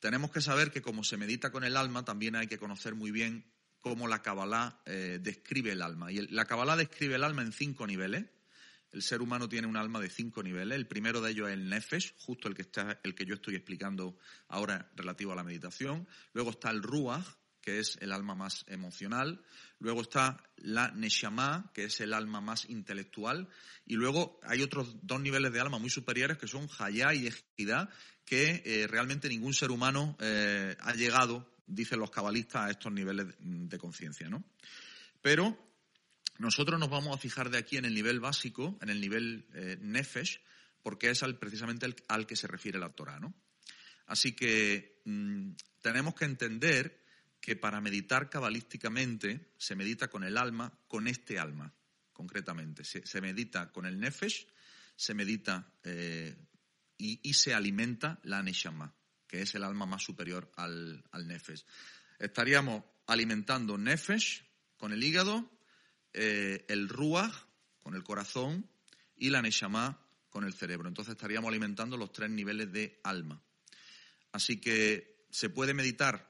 Tenemos 0.00 0.30
que 0.30 0.40
saber 0.40 0.70
que 0.70 0.82
como 0.82 1.04
se 1.04 1.16
medita 1.16 1.50
con 1.52 1.64
el 1.64 1.76
alma, 1.76 2.04
también 2.04 2.36
hay 2.36 2.46
que 2.46 2.58
conocer 2.58 2.94
muy 2.94 3.10
bien 3.10 3.44
cómo 3.80 4.08
la 4.08 4.22
Kabbalah 4.22 4.80
eh, 4.86 5.18
describe 5.22 5.72
el 5.72 5.82
alma. 5.82 6.12
Y 6.12 6.26
la 6.28 6.44
Kabbalah 6.44 6.76
describe 6.76 7.16
el 7.16 7.24
alma 7.24 7.42
en 7.42 7.52
cinco 7.52 7.86
niveles. 7.86 8.26
El 8.92 9.02
ser 9.02 9.22
humano 9.22 9.48
tiene 9.48 9.66
un 9.66 9.76
alma 9.76 10.00
de 10.00 10.10
cinco 10.10 10.42
niveles. 10.42 10.76
El 10.76 10.86
primero 10.86 11.20
de 11.20 11.30
ellos 11.30 11.48
es 11.48 11.54
el 11.54 11.68
nefesh, 11.68 12.14
justo 12.18 12.48
el 12.48 12.54
que, 12.54 12.62
está, 12.62 12.98
el 13.04 13.14
que 13.14 13.24
yo 13.24 13.34
estoy 13.34 13.54
explicando 13.54 14.16
ahora 14.48 14.90
relativo 14.96 15.32
a 15.32 15.36
la 15.36 15.44
meditación. 15.44 16.08
Luego 16.32 16.50
está 16.50 16.70
el 16.70 16.82
ruach, 16.82 17.24
que 17.60 17.78
es 17.78 17.96
el 18.00 18.12
alma 18.12 18.34
más 18.34 18.64
emocional. 18.68 19.42
Luego 19.78 20.02
está 20.02 20.42
la 20.56 20.90
neshama, 20.92 21.70
que 21.74 21.84
es 21.84 22.00
el 22.00 22.12
alma 22.12 22.40
más 22.40 22.68
intelectual. 22.68 23.48
Y 23.86 23.94
luego 23.94 24.40
hay 24.42 24.62
otros 24.62 24.96
dos 25.02 25.20
niveles 25.20 25.52
de 25.52 25.60
alma 25.60 25.78
muy 25.78 25.90
superiores, 25.90 26.38
que 26.38 26.46
son 26.46 26.68
hayá 26.78 27.14
y 27.14 27.26
ejidá, 27.26 27.90
que 28.24 28.62
eh, 28.64 28.86
realmente 28.86 29.28
ningún 29.28 29.54
ser 29.54 29.70
humano 29.70 30.16
eh, 30.20 30.76
ha 30.80 30.94
llegado, 30.94 31.54
dicen 31.66 31.98
los 31.98 32.10
cabalistas, 32.10 32.66
a 32.66 32.70
estos 32.70 32.92
niveles 32.92 33.26
de 33.38 33.78
conciencia, 33.78 34.28
¿no? 34.28 34.44
Pero 35.22 35.58
nosotros 36.38 36.80
nos 36.80 36.88
vamos 36.88 37.14
a 37.14 37.20
fijar 37.20 37.50
de 37.50 37.58
aquí 37.58 37.76
en 37.76 37.84
el 37.84 37.94
nivel 37.94 38.20
básico, 38.20 38.78
en 38.80 38.88
el 38.88 39.00
nivel 39.00 39.46
eh, 39.52 39.76
nefesh, 39.80 40.40
porque 40.82 41.10
es 41.10 41.22
precisamente 41.38 41.86
al 42.08 42.26
que 42.26 42.36
se 42.36 42.46
refiere 42.46 42.78
la 42.78 42.90
Torah, 42.90 43.20
¿no? 43.20 43.34
Así 44.06 44.32
que 44.32 45.02
mm, 45.04 45.50
tenemos 45.82 46.14
que 46.14 46.24
entender 46.24 47.00
que 47.40 47.56
para 47.56 47.80
meditar 47.80 48.28
cabalísticamente 48.28 49.52
se 49.56 49.74
medita 49.74 50.08
con 50.08 50.24
el 50.24 50.36
alma, 50.36 50.72
con 50.86 51.08
este 51.08 51.38
alma, 51.38 51.72
concretamente. 52.12 52.84
Se, 52.84 53.20
medita 53.20 53.72
con 53.72 53.86
el 53.86 53.98
nefesh, 53.98 54.46
se 54.94 55.14
medita 55.14 55.72
y, 56.98 57.34
se 57.34 57.54
alimenta 57.54 58.20
la 58.24 58.42
Neshama, 58.42 58.94
que 59.26 59.42
es 59.42 59.54
el 59.54 59.64
alma 59.64 59.86
más 59.86 60.02
superior 60.02 60.52
al, 60.56 61.02
al 61.12 61.26
Nefesh. 61.26 61.64
Estaríamos 62.18 62.84
alimentando 63.06 63.78
Nefesh 63.78 64.44
con 64.76 64.92
el 64.92 65.02
hígado, 65.02 65.50
el 66.12 66.88
Ruach 66.88 67.34
con 67.78 67.94
el 67.94 68.04
corazón 68.04 68.68
y 69.16 69.30
la 69.30 69.40
Neshama 69.40 69.98
con 70.28 70.44
el 70.44 70.52
cerebro. 70.52 70.88
Entonces 70.88 71.12
estaríamos 71.12 71.48
alimentando 71.48 71.96
los 71.96 72.12
tres 72.12 72.30
niveles 72.30 72.70
de 72.70 73.00
alma. 73.02 73.42
Así 74.32 74.60
que 74.60 75.26
se 75.30 75.48
puede 75.48 75.74
meditar 75.74 76.29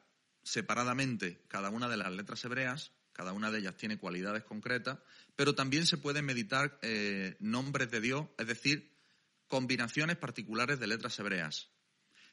separadamente 0.51 1.45
cada 1.47 1.71
una 1.71 1.89
de 1.89 1.97
las 1.97 2.11
letras 2.11 2.45
hebreas, 2.45 2.91
cada 3.13 3.33
una 3.33 3.53
de 3.53 3.61
ellas 3.61 3.77
tiene 3.77 3.99
cualidades 3.99 4.43
concretas, 4.43 4.99
pero 5.37 5.55
también 5.55 5.87
se 5.87 5.97
pueden 5.97 6.25
meditar 6.25 6.77
eh, 6.83 7.37
nombres 7.39 7.93
de 7.93 8.01
Dios, 8.01 8.27
es 8.37 8.49
decir, 8.49 8.93
combinaciones 9.47 10.17
particulares 10.17 10.81
de 10.81 10.89
letras 10.89 11.17
hebreas. 11.21 11.69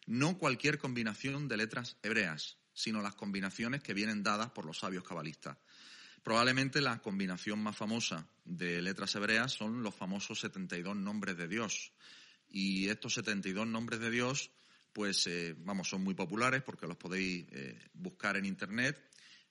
No 0.08 0.40
cualquier 0.40 0.80
combinación 0.80 1.48
de 1.48 1.58
letras 1.58 1.98
hebreas, 2.02 2.58
sino 2.74 3.04
las 3.04 3.14
combinaciones 3.14 3.84
que 3.84 3.94
vienen 3.94 4.24
dadas 4.24 4.50
por 4.50 4.66
los 4.66 4.80
sabios 4.80 5.04
cabalistas. 5.04 5.60
Probablemente 6.24 6.82
la 6.82 7.00
combinación 7.00 7.62
más 7.62 7.78
famosa 7.78 8.28
de 8.46 8.82
letras 8.82 9.14
hebreas 9.14 9.52
son 9.52 9.84
los 9.84 9.94
famosos 9.94 10.40
72 10.40 10.96
nombres 10.96 11.38
de 11.38 11.48
Dios. 11.48 11.94
Y 12.50 12.90
estos 12.90 13.14
72 13.14 13.68
nombres 13.68 14.00
de 14.00 14.10
Dios, 14.10 14.50
pues, 14.98 15.30
vamos, 15.58 15.88
son 15.88 16.04
muy 16.04 16.16
populares 16.16 16.63
porque 16.63 16.88
los 16.88 16.98
podéis 16.98 17.46
eh, 17.51 17.77
buscar 17.94 18.36
en 18.36 18.46
Internet. 18.46 19.00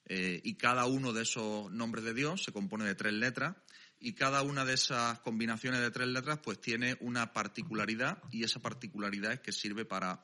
Eh, 0.03 0.41
y 0.43 0.55
cada 0.55 0.85
uno 0.87 1.13
de 1.13 1.23
esos 1.23 1.71
nombres 1.71 2.03
de 2.03 2.13
Dios 2.13 2.43
se 2.43 2.51
compone 2.51 2.83
de 2.83 2.95
tres 2.95 3.13
letras 3.13 3.55
y 3.97 4.11
cada 4.11 4.41
una 4.41 4.65
de 4.65 4.73
esas 4.73 5.19
combinaciones 5.19 5.79
de 5.79 5.89
tres 5.89 6.09
letras 6.09 6.39
pues 6.43 6.59
tiene 6.59 6.97
una 6.99 7.31
particularidad 7.31 8.21
y 8.29 8.43
esa 8.43 8.59
particularidad 8.59 9.31
es 9.31 9.39
que 9.39 9.53
sirve 9.53 9.85
para 9.85 10.21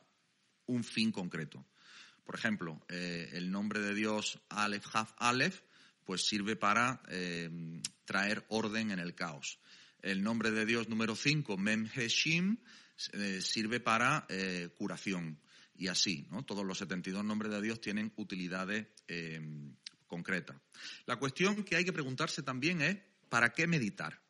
un 0.65 0.83
fin 0.83 1.13
concreto. 1.13 1.65
Por 2.25 2.35
ejemplo, 2.35 2.85
el 2.89 3.49
nombre 3.49 3.79
de 3.79 3.93
Dios 3.93 4.41
Aleph 4.49 4.87
Haf 4.91 5.13
Aleph 5.19 5.61
pues 6.03 6.27
sirve 6.27 6.57
para 6.57 7.01
traer 8.03 8.45
orden 8.49 8.91
en 8.91 8.99
el 8.99 9.15
caos. 9.15 9.57
El 10.01 10.21
nombre 10.21 10.51
de 10.51 10.65
Dios 10.65 10.89
número 10.89 11.15
5, 11.15 11.55
Mem 11.55 11.89
Heshim, 11.95 12.57
eh, 13.13 13.41
sirve 13.41 13.79
para 13.79 14.25
eh, 14.29 14.69
curación. 14.77 15.39
Y 15.75 15.87
así, 15.87 16.27
¿no? 16.29 16.45
Todos 16.45 16.65
los 16.65 16.77
72 16.77 17.23
nombres 17.25 17.51
de 17.51 17.61
Dios 17.61 17.81
tienen 17.81 18.13
utilidades 18.15 18.87
concretas. 20.05 20.55
La 21.07 21.15
cuestión 21.17 21.63
que 21.63 21.75
hay 21.75 21.83
que 21.83 21.91
preguntarse 21.91 22.43
también 22.43 22.81
es, 22.81 22.97
¿para 23.29 23.51
qué 23.53 23.65
meditar? 23.65 24.21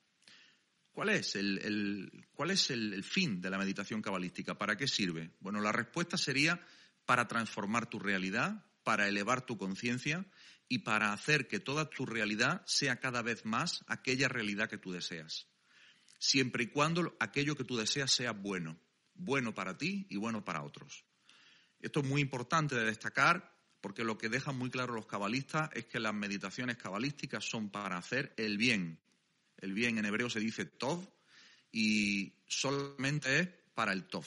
¿Cuál 0.93 1.09
es 1.09 1.35
el, 1.35 2.25
cuál 2.33 2.51
es 2.51 2.69
el 2.69 3.03
fin 3.03 3.41
de 3.41 3.49
la 3.49 3.57
meditación 3.57 4.01
cabalística? 4.01 4.57
¿Para 4.57 4.77
qué 4.77 4.87
sirve? 4.87 5.31
Bueno, 5.39 5.59
la 5.59 5.71
respuesta 5.71 6.17
sería 6.17 6.65
para 7.05 7.27
transformar 7.27 7.89
tu 7.89 7.99
realidad, 7.99 8.63
para 8.83 9.07
elevar 9.07 9.45
tu 9.45 9.57
conciencia 9.57 10.25
y 10.69 10.79
para 10.79 11.11
hacer 11.11 11.47
que 11.47 11.59
toda 11.59 11.89
tu 11.89 12.05
realidad 12.05 12.63
sea 12.65 12.99
cada 12.99 13.21
vez 13.21 13.43
más 13.43 13.83
aquella 13.87 14.27
realidad 14.27 14.69
que 14.69 14.77
tú 14.77 14.91
deseas. 14.91 15.47
Siempre 16.23 16.63
y 16.63 16.67
cuando 16.67 17.17
aquello 17.19 17.53
que 17.53 17.65
tú 17.65 17.75
deseas 17.75 18.09
sea 18.09 18.31
bueno, 18.31 18.79
bueno 19.13 19.53
para 19.53 19.77
ti 19.77 20.07
y 20.09 20.15
bueno 20.15 20.45
para 20.45 20.63
otros. 20.63 21.03
Esto 21.81 21.99
es 21.99 22.05
muy 22.05 22.21
importante 22.21 22.75
de 22.75 22.85
destacar 22.85 23.53
porque 23.81 24.05
lo 24.05 24.17
que 24.17 24.29
dejan 24.29 24.57
muy 24.57 24.69
claro 24.69 24.93
los 24.93 25.05
cabalistas 25.05 25.69
es 25.73 25.85
que 25.85 25.99
las 25.99 26.13
meditaciones 26.13 26.77
cabalísticas 26.77 27.43
son 27.43 27.69
para 27.69 27.97
hacer 27.97 28.33
el 28.37 28.57
bien. 28.57 29.01
El 29.57 29.73
bien 29.73 29.97
en 29.97 30.05
hebreo 30.05 30.29
se 30.29 30.39
dice 30.39 30.63
tov 30.63 31.05
y 31.73 32.31
solamente 32.47 33.39
es 33.41 33.49
para 33.73 33.91
el 33.91 34.05
tov. 34.05 34.25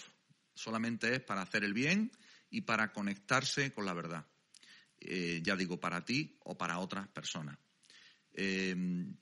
Solamente 0.53 1.15
es 1.15 1.21
para 1.23 1.41
hacer 1.41 1.65
el 1.65 1.73
bien 1.73 2.13
y 2.51 2.61
para 2.61 2.93
conectarse 2.93 3.73
con 3.73 3.87
la 3.87 3.95
verdad. 3.95 4.27
Eh, 5.01 5.41
ya 5.43 5.57
digo, 5.57 5.81
para 5.81 6.05
ti 6.05 6.37
o 6.41 6.59
para 6.59 6.79
otras 6.79 7.09
personas. 7.09 7.57
Eh, 8.39 8.77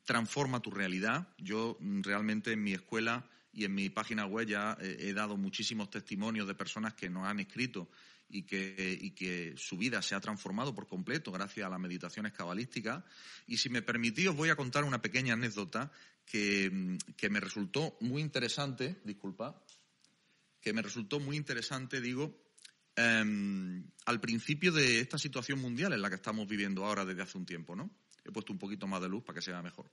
transforma 0.04 0.60
tu 0.60 0.70
realidad. 0.70 1.28
Yo 1.38 1.76
mm, 1.80 2.02
realmente 2.02 2.52
en 2.52 2.62
mi 2.62 2.72
escuela 2.72 3.28
y 3.52 3.64
en 3.64 3.74
mi 3.74 3.88
página 3.88 4.26
web 4.26 4.48
ya 4.48 4.76
eh, 4.80 4.96
he 4.98 5.12
dado 5.14 5.36
muchísimos 5.36 5.88
testimonios 5.88 6.48
de 6.48 6.54
personas 6.54 6.94
que 6.94 7.08
nos 7.08 7.26
han 7.26 7.38
escrito 7.38 7.88
y 8.28 8.42
que, 8.42 8.98
y 9.00 9.12
que, 9.12 9.54
su 9.56 9.76
vida 9.76 10.02
se 10.02 10.14
ha 10.14 10.20
transformado 10.20 10.74
por 10.74 10.88
completo 10.88 11.30
gracias 11.30 11.66
a 11.66 11.70
las 11.70 11.78
meditaciones 11.78 12.32
cabalísticas. 12.32 13.04
Y 13.46 13.56
si 13.58 13.68
me 13.70 13.82
permitís, 13.82 14.28
os 14.28 14.36
voy 14.36 14.48
a 14.48 14.56
contar 14.56 14.82
una 14.82 15.00
pequeña 15.00 15.34
anécdota 15.34 15.92
que, 16.26 16.68
mm, 16.72 16.96
que 17.16 17.30
me 17.30 17.38
resultó 17.38 17.96
muy 18.00 18.20
interesante, 18.20 19.00
disculpa, 19.04 19.62
que 20.60 20.72
me 20.72 20.82
resultó 20.82 21.20
muy 21.20 21.36
interesante, 21.36 22.00
digo, 22.00 22.44
Em, 22.96 23.84
al 24.06 24.20
principio 24.20 24.70
de 24.70 25.00
esta 25.00 25.18
situación 25.18 25.58
mundial 25.58 25.92
en 25.92 26.02
la 26.02 26.08
que 26.08 26.14
estamos 26.14 26.46
viviendo 26.46 26.84
ahora 26.84 27.04
desde 27.04 27.22
hace 27.22 27.38
un 27.38 27.46
tiempo, 27.46 27.74
¿no? 27.74 27.90
He 28.24 28.32
puesto 28.32 28.52
un 28.52 28.58
poquito 28.58 28.86
más 28.86 29.00
de 29.00 29.08
luz 29.08 29.22
para 29.22 29.36
que 29.36 29.44
sea 29.44 29.62
mejor. 29.62 29.90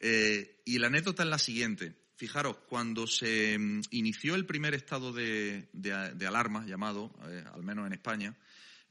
Eh, 0.00 0.62
y 0.64 0.78
la 0.78 0.86
anécdota 0.86 1.22
es 1.22 1.28
la 1.28 1.38
siguiente. 1.38 1.94
Fijaros, 2.16 2.56
cuando 2.68 3.06
se 3.06 3.54
em, 3.54 3.82
inició 3.90 4.34
el 4.34 4.46
primer 4.46 4.74
estado 4.74 5.12
de, 5.12 5.68
alarma, 6.26 6.66
llamado, 6.66 7.14
eh, 7.28 7.44
al 7.52 7.62
menos 7.62 7.86
en 7.86 7.92
España, 7.92 8.36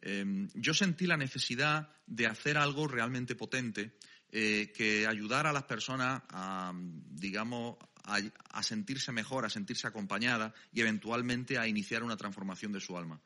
em, 0.02 0.50
yo 0.54 0.74
sentí 0.74 1.06
la 1.08 1.18
necesidad 1.18 1.90
de 2.06 2.28
hacer 2.28 2.58
algo 2.58 2.88
realmente 2.88 3.36
potente 3.36 3.98
eh, 4.32 4.72
que 4.76 5.08
ayudara 5.08 5.50
a 5.50 5.54
las 5.54 5.64
personas 5.64 6.22
a, 6.30 6.74
digamos, 6.74 7.78
a, 8.04 8.64
sentirse 8.64 9.12
mejor, 9.12 9.46
a 9.46 9.50
sentirse 9.50 9.88
acompañada 9.88 10.54
y 10.72 10.82
eventualmente 10.82 11.58
a 11.58 11.68
iniciar 11.68 12.04
una 12.04 12.18
transformación 12.18 12.72
de 12.72 12.80
su 12.80 12.98
alma. 12.98 13.22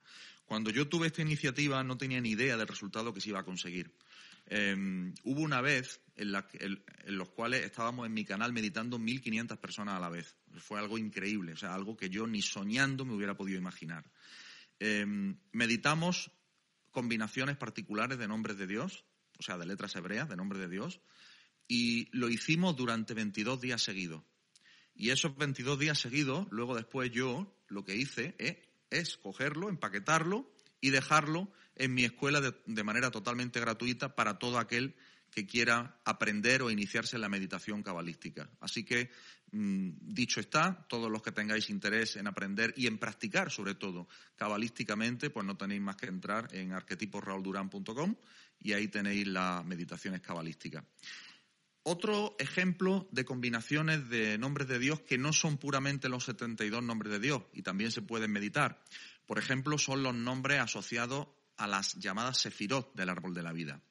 Cuando 0.45 0.69
yo 0.71 0.87
tuve 0.87 1.07
esta 1.07 1.21
iniciativa 1.21 1.83
no 1.83 1.97
tenía 1.97 2.19
ni 2.19 2.31
idea 2.31 2.57
del 2.57 2.67
resultado 2.67 3.13
que 3.13 3.21
se 3.21 3.29
iba 3.29 3.39
a 3.39 3.45
conseguir. 3.45 3.93
Em, 4.45 5.13
hubo 5.23 5.41
una 5.41 5.61
vez 5.61 6.01
en, 6.15 6.31
la, 6.31 6.47
en, 6.53 7.17
los 7.17 7.29
cuales 7.29 7.63
estábamos 7.63 8.05
en 8.05 8.13
mi 8.13 8.25
canal 8.25 8.51
meditando 8.53 8.99
1.500 8.99 9.57
personas 9.57 9.95
a 9.95 9.99
la 9.99 10.09
vez. 10.09 10.35
Fue 10.57 10.79
algo 10.79 10.97
increíble, 10.97 11.53
o 11.53 11.57
sea, 11.57 11.73
algo 11.73 11.95
que 11.95 12.09
yo 12.09 12.27
ni 12.27 12.41
soñando 12.41 13.05
me 13.05 13.13
hubiera 13.13 13.35
podido 13.35 13.57
imaginar. 13.57 14.09
Em, 14.79 15.37
meditamos 15.51 16.31
combinaciones 16.91 17.57
particulares 17.57 18.17
de 18.17 18.27
nombres 18.27 18.57
de 18.57 18.67
Dios, 18.67 19.05
o 19.39 19.43
sea, 19.43 19.57
de 19.57 19.65
letras 19.65 19.95
hebreas, 19.95 20.27
de 20.29 20.35
nombres 20.35 20.61
de 20.61 20.69
Dios, 20.69 21.01
y 21.67 22.09
lo 22.11 22.29
hicimos 22.29 22.75
durante 22.75 23.13
22 23.13 23.61
días 23.61 23.81
seguidos. 23.81 24.23
Y 24.93 25.09
esos 25.09 25.35
22 25.37 25.79
días 25.79 25.99
seguidos, 25.99 26.47
luego 26.51 26.75
después 26.75 27.11
yo 27.11 27.57
lo 27.67 27.85
que 27.85 27.95
hice 27.95 28.35
es, 28.89 29.17
cogerlo, 29.17 29.69
empaquetarlo 29.69 30.51
y 30.81 30.89
dejarlo 30.89 31.51
en 31.75 31.93
mi 31.93 32.03
escuela 32.03 32.41
de, 32.41 32.83
manera 32.83 33.11
totalmente 33.11 33.59
gratuita 33.59 34.15
para 34.15 34.37
todo 34.39 34.57
aquel 34.57 34.95
que 35.29 35.45
quiera 35.47 36.01
aprender 36.03 36.61
o 36.61 36.69
iniciarse 36.69 37.15
en 37.15 37.21
la 37.21 37.29
meditación 37.29 37.83
cabalística. 37.83 38.49
Así 38.59 38.83
que, 38.83 39.09
mm, 39.51 39.91
dicho 40.13 40.41
está, 40.41 40.85
todos 40.89 41.09
los 41.09 41.21
que 41.21 41.31
tengáis 41.31 41.69
interés 41.69 42.17
en 42.17 42.27
aprender 42.27 42.73
y 42.75 42.87
en 42.87 42.97
practicar, 42.97 43.49
sobre 43.49 43.75
todo, 43.75 44.09
cabalísticamente, 44.35 45.29
pues 45.29 45.45
no 45.45 45.55
tenéis 45.55 45.81
más 45.81 45.95
que 45.95 46.07
entrar 46.07 46.53
en 46.53 46.73
arquetiposraulduran.com 46.73 48.15
y 48.59 48.73
ahí 48.73 48.89
tenéis 48.89 49.27
las 49.27 49.63
meditaciones 49.65 50.19
cabalísticas. 50.19 50.83
Otro 51.83 52.35
ejemplo 52.37 53.07
de 53.11 53.25
combinaciones 53.25 54.07
de 54.09 54.37
nombres 54.37 54.67
de 54.67 54.77
Dios 54.77 55.01
que 55.01 55.17
no 55.17 55.33
son 55.33 55.57
puramente 55.57 56.09
los 56.09 56.25
72 56.25 56.83
nombres 56.83 57.11
de 57.11 57.19
Dios 57.19 57.41
y 57.53 57.63
también 57.63 57.91
se 57.91 58.03
pueden 58.03 58.31
meditar. 58.31 58.83
Por 59.25 59.39
ejemplo, 59.39 59.79
son 59.79 60.03
los 60.03 60.13
nombres 60.13 60.59
asociados 60.59 61.27
a 61.57 61.65
las 61.65 61.95
llamadas 61.95 62.37
sefirot 62.37 62.93
del 62.95 63.09
árbol 63.09 63.33
de 63.33 63.41
la 63.41 63.51
vida. 63.51 63.81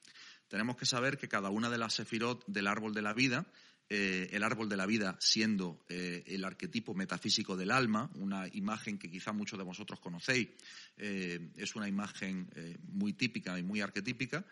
Tenemos 0.47 0.77
que 0.77 0.87
saber 0.87 1.19
que 1.19 1.29
cada 1.29 1.51
una 1.51 1.69
de 1.69 1.79
las 1.79 1.95
sefirot 1.95 2.45
del 2.47 2.69
árbol 2.69 2.95
de 2.95 3.03
la 3.03 3.13
vida, 3.13 3.47
eh, 3.89 4.29
el 4.33 4.45
árbol 4.45 4.69
de 4.69 4.77
la 4.77 4.87
vida 4.87 5.17
siendo 5.19 5.85
eh, 5.89 6.23
el 6.27 6.45
arquetipo 6.45 6.95
metafísico 6.95 7.57
del 7.57 7.73
alma, 7.73 8.09
una 8.15 8.47
imagen 8.53 8.99
que 8.99 9.11
quizá 9.11 9.33
muchos 9.33 9.59
de 9.59 9.65
vosotros 9.65 9.99
conocéis, 9.99 10.49
eh, 10.97 11.51
es 11.57 11.75
una 11.75 11.89
imagen 11.89 12.49
muy 12.89 13.15
típica 13.15 13.59
y 13.59 13.65
muy 13.65 13.81
arquetípica. 13.81 14.45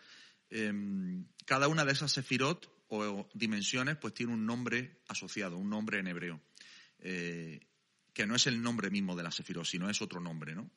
cada 1.45 1.67
una 1.69 1.85
de 1.85 1.91
esas 1.93 2.11
sefirot 2.11 2.78
o 2.89 3.29
dimensiones, 3.33 3.97
pues 3.97 4.13
tiene 4.13 4.33
un 4.33 4.45
nombre 4.45 5.01
asociado, 5.07 5.57
un 5.57 5.69
nombre 5.69 5.99
en 5.99 6.07
hebreo, 6.07 6.41
eh, 6.99 7.59
que 8.13 8.25
no 8.25 8.35
es 8.35 8.47
el 8.47 8.61
nombre 8.61 8.89
mismo 8.89 9.15
de 9.15 9.23
la 9.23 9.31
sefirot, 9.31 9.65
sino 9.65 9.89
es 9.89 10.01
otro 10.01 10.19
nombre, 10.19 10.55
¿no? 10.55 10.69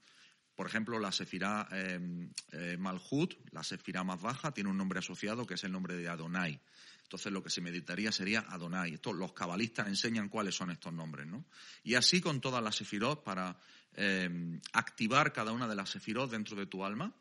Por 0.54 0.66
ejemplo, 0.66 0.98
la 0.98 1.10
sefirá 1.10 1.66
em, 1.72 2.30
eh, 2.52 2.76
Malhut, 2.78 3.34
la 3.52 3.64
sefirá 3.64 4.04
más 4.04 4.20
baja, 4.20 4.52
tiene 4.52 4.68
un 4.68 4.76
nombre 4.76 4.98
asociado 4.98 5.46
que 5.46 5.54
es 5.54 5.64
el 5.64 5.72
nombre 5.72 5.96
de 5.96 6.08
Adonai. 6.08 6.60
Entonces, 7.04 7.32
lo 7.32 7.42
que 7.42 7.48
se 7.48 7.62
meditaría 7.62 8.12
sería 8.12 8.40
Adonai. 8.40 8.94
Esto, 8.94 9.14
los 9.14 9.32
cabalistas 9.32 9.88
enseñan 9.88 10.28
cuáles 10.28 10.54
son 10.54 10.70
estos 10.70 10.92
nombres, 10.92 11.26
¿no? 11.26 11.46
Y 11.82 11.94
así 11.94 12.20
con 12.20 12.40
todas 12.42 12.62
las 12.62 12.76
sefirot 12.76 13.24
para 13.24 13.58
em, 13.94 14.60
activar 14.74 15.32
cada 15.32 15.52
una 15.52 15.66
de 15.66 15.74
las 15.74 15.88
sefirot 15.88 16.30
dentro 16.30 16.54
de 16.54 16.66
tu 16.66 16.84
alma 16.84 17.14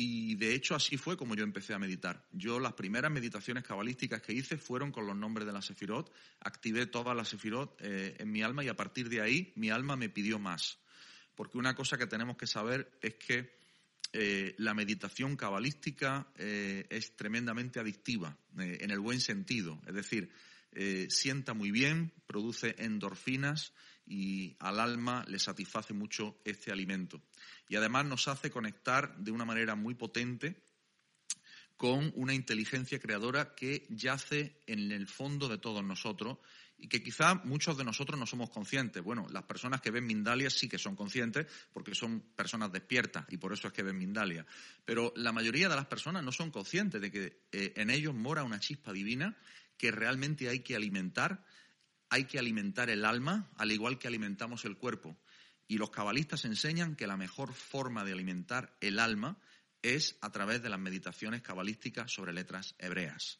Y 0.00 0.36
de 0.36 0.54
hecho 0.54 0.76
así 0.76 0.96
fue 0.96 1.16
como 1.16 1.34
yo 1.34 1.42
empecé 1.42 1.74
a 1.74 1.78
meditar. 1.80 2.24
Yo 2.30 2.60
las 2.60 2.74
primeras 2.74 3.10
meditaciones 3.10 3.64
cabalísticas 3.64 4.22
que 4.22 4.32
hice 4.32 4.56
fueron 4.56 4.92
con 4.92 5.08
los 5.08 5.16
nombres 5.16 5.44
de 5.44 5.52
la 5.52 5.60
Sefirot. 5.60 6.14
Activé 6.38 6.86
todas 6.86 7.16
las 7.16 7.30
Sefirot 7.30 7.76
eh, 7.80 8.14
en 8.16 8.30
mi 8.30 8.40
alma 8.40 8.62
y 8.62 8.68
a 8.68 8.76
partir 8.76 9.08
de 9.08 9.20
ahí 9.20 9.52
mi 9.56 9.70
alma 9.70 9.96
me 9.96 10.08
pidió 10.08 10.38
más. 10.38 10.78
Porque 11.34 11.58
una 11.58 11.74
cosa 11.74 11.98
que 11.98 12.06
tenemos 12.06 12.36
que 12.36 12.46
saber 12.46 12.96
es 13.02 13.16
que 13.16 13.58
eh, 14.12 14.54
la 14.58 14.72
meditación 14.72 15.34
cabalística 15.34 16.28
eh, 16.36 16.86
es 16.90 17.16
tremendamente 17.16 17.80
adictiva, 17.80 18.38
en 18.56 18.92
el 18.92 19.00
buen 19.00 19.20
sentido. 19.20 19.82
Es 19.84 19.94
decir, 19.94 20.30
sienta 21.08 21.54
muy 21.54 21.72
bien, 21.72 22.12
produce 22.28 22.76
endorfinas 22.78 23.72
y 24.08 24.56
al 24.58 24.80
alma 24.80 25.24
le 25.28 25.38
satisface 25.38 25.92
mucho 25.92 26.40
este 26.44 26.72
alimento. 26.72 27.20
Y 27.68 27.76
además 27.76 28.06
nos 28.06 28.26
hace 28.26 28.50
conectar 28.50 29.16
de 29.18 29.30
una 29.30 29.44
manera 29.44 29.74
muy 29.74 29.94
potente 29.94 30.64
con 31.76 32.12
una 32.16 32.34
inteligencia 32.34 32.98
creadora 32.98 33.54
que 33.54 33.86
yace 33.90 34.60
en 34.66 34.90
el 34.90 35.06
fondo 35.06 35.48
de 35.48 35.58
todos 35.58 35.84
nosotros 35.84 36.38
y 36.78 36.88
que 36.88 37.02
quizá 37.02 37.34
muchos 37.44 37.76
de 37.76 37.84
nosotros 37.84 38.18
no 38.18 38.26
somos 38.26 38.50
conscientes. 38.50 39.02
Bueno, 39.02 39.26
las 39.30 39.44
personas 39.44 39.80
que 39.80 39.90
ven 39.90 40.06
Mindalia 40.06 40.48
sí 40.48 40.68
que 40.68 40.78
son 40.78 40.96
conscientes 40.96 41.46
porque 41.72 41.94
son 41.94 42.20
personas 42.34 42.72
despiertas 42.72 43.26
y 43.28 43.36
por 43.36 43.52
eso 43.52 43.68
es 43.68 43.74
que 43.74 43.82
ven 43.82 43.98
Mindalia. 43.98 44.46
Pero 44.84 45.12
la 45.16 45.32
mayoría 45.32 45.68
de 45.68 45.76
las 45.76 45.86
personas 45.86 46.24
no 46.24 46.32
son 46.32 46.50
conscientes 46.50 47.00
de 47.00 47.10
que 47.10 47.42
eh, 47.52 47.74
en 47.76 47.90
ellos 47.90 48.14
mora 48.14 48.42
una 48.42 48.60
chispa 48.60 48.92
divina 48.92 49.36
que 49.76 49.90
realmente 49.92 50.48
hay 50.48 50.60
que 50.60 50.76
alimentar 50.76 51.44
hay 52.10 52.24
que 52.24 52.38
alimentar 52.38 52.90
el 52.90 53.04
alma 53.04 53.50
al 53.56 53.72
igual 53.72 53.98
que 53.98 54.08
alimentamos 54.08 54.64
el 54.64 54.76
cuerpo. 54.76 55.16
Y 55.66 55.76
los 55.76 55.90
cabalistas 55.90 56.44
enseñan 56.44 56.96
que 56.96 57.06
la 57.06 57.16
mejor 57.16 57.52
forma 57.52 58.04
de 58.04 58.12
alimentar 58.12 58.76
el 58.80 58.98
alma 58.98 59.38
es 59.82 60.16
a 60.20 60.30
través 60.30 60.62
de 60.62 60.70
las 60.70 60.80
meditaciones 60.80 61.42
cabalísticas 61.42 62.10
sobre 62.12 62.32
letras 62.32 62.74
hebreas. 62.78 63.38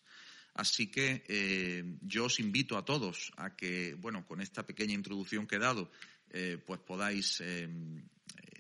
Así 0.55 0.91
que 0.91 1.25
eh, 1.29 1.85
yo 2.03 2.25
os 2.25 2.41
invito 2.41 2.77
a 2.77 2.85
todos 2.85 3.33
a 3.37 3.55
que, 3.55 3.95
bueno, 3.95 4.27
con 4.27 4.41
esta 4.41 4.67
pequeña 4.67 4.95
introducción 4.95 5.47
que 5.47 5.57
he 5.57 5.61
dado, 5.61 5.91
eh, 6.31 6.59
pues 6.67 6.81
podáis 6.81 7.41
eh, 7.41 7.69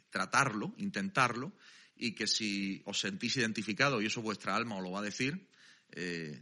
tratarlo, 0.09 0.75
intentarlo, 0.79 1.53
y 1.97 2.15
que 2.15 2.29
si 2.29 2.83
os 2.87 3.01
sentís 3.01 3.37
identificado, 3.37 4.01
y 4.01 4.07
eso 4.07 4.23
vuestra 4.23 4.55
alma 4.55 4.77
os 4.77 4.83
lo 4.83 4.93
va 4.93 5.01
a 5.01 5.03
decir, 5.03 5.49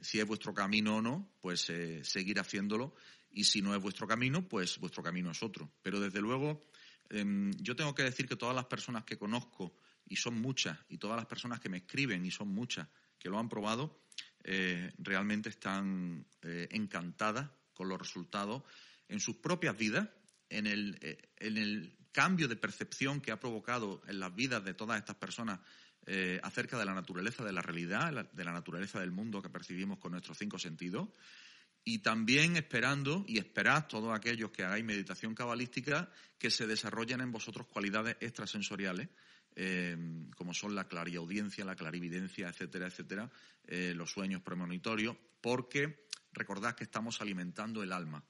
si 0.02 0.18
es 0.18 0.26
vuestro 0.26 0.52
camino 0.52 0.96
o 0.96 1.02
no, 1.02 1.32
pues 1.40 1.72
seguir 2.02 2.40
haciéndolo 2.40 2.94
y 3.36 3.44
si 3.44 3.60
no 3.60 3.74
es 3.74 3.82
vuestro 3.82 4.06
camino, 4.06 4.48
pues 4.48 4.78
vuestro 4.78 5.02
camino 5.02 5.30
es 5.30 5.42
otro. 5.42 5.70
Pero 5.82 6.00
desde 6.00 6.22
luego, 6.22 6.70
em, 7.10 7.52
yo 7.58 7.76
tengo 7.76 7.94
que 7.94 8.02
decir 8.02 8.26
que 8.26 8.34
todas 8.34 8.56
las 8.56 8.64
personas 8.64 9.04
que 9.04 9.18
conozco, 9.18 9.76
y 10.06 10.16
son 10.16 10.40
muchas, 10.40 10.78
y 10.88 10.96
todas 10.96 11.18
las 11.18 11.26
personas 11.26 11.60
que 11.60 11.68
me 11.68 11.76
escriben, 11.76 12.24
y 12.24 12.30
son 12.30 12.48
muchas, 12.48 12.88
que 13.18 13.28
lo 13.28 13.38
han 13.38 13.50
probado, 13.50 14.00
eh, 14.42 14.90
realmente 14.96 15.50
están 15.50 16.24
eh, 16.40 16.66
encantadas 16.70 17.50
con 17.74 17.90
los 17.90 17.98
resultados 17.98 18.62
en 19.06 19.20
sus 19.20 19.36
propias 19.36 19.76
vidas, 19.76 20.08
en 20.48 20.66
el, 20.66 20.98
eh, 21.02 21.18
en 21.36 21.58
el 21.58 21.94
cambio 22.12 22.48
de 22.48 22.56
percepción 22.56 23.20
que 23.20 23.32
ha 23.32 23.38
provocado 23.38 24.00
en 24.08 24.18
las 24.18 24.34
vidas 24.34 24.64
de 24.64 24.72
todas 24.72 24.98
estas 24.98 25.16
personas 25.16 25.60
acerca 26.44 26.78
de 26.78 26.84
la 26.84 26.94
naturaleza 26.94 27.44
de 27.44 27.52
la 27.52 27.62
realidad, 27.62 28.30
de 28.32 28.44
la 28.44 28.52
naturaleza 28.52 29.00
del 29.00 29.10
mundo 29.10 29.42
que 29.42 29.48
percibimos 29.48 29.98
con 29.98 30.12
nuestros 30.12 30.38
cinco 30.38 30.56
sentidos 30.56 31.08
y 31.88 32.00
también 32.00 32.56
esperando 32.56 33.24
y 33.28 33.38
esperad 33.38 33.86
todos 33.86 34.12
aquellos 34.12 34.50
que 34.50 34.64
hagáis 34.64 34.84
meditación 34.84 35.36
cabalística 35.36 36.10
que 36.36 36.50
se 36.50 36.66
desarrollen 36.66 37.20
en 37.20 37.30
vosotros 37.30 37.68
cualidades 37.68 38.16
extrasensoriales, 38.18 39.08
eh, 39.54 39.96
como 40.34 40.52
son 40.52 40.74
la 40.74 40.88
clariaudiencia, 40.88 41.64
la 41.64 41.76
clarividencia, 41.76 42.48
etcétera, 42.48 42.88
etcétera, 42.88 43.30
eh, 43.68 43.94
los 43.94 44.10
sueños 44.10 44.42
premonitorios, 44.42 45.16
porque 45.40 46.04
recordad 46.32 46.74
que 46.74 46.82
estamos 46.82 47.20
alimentando 47.20 47.84
el 47.84 47.92
alma. 47.92 48.24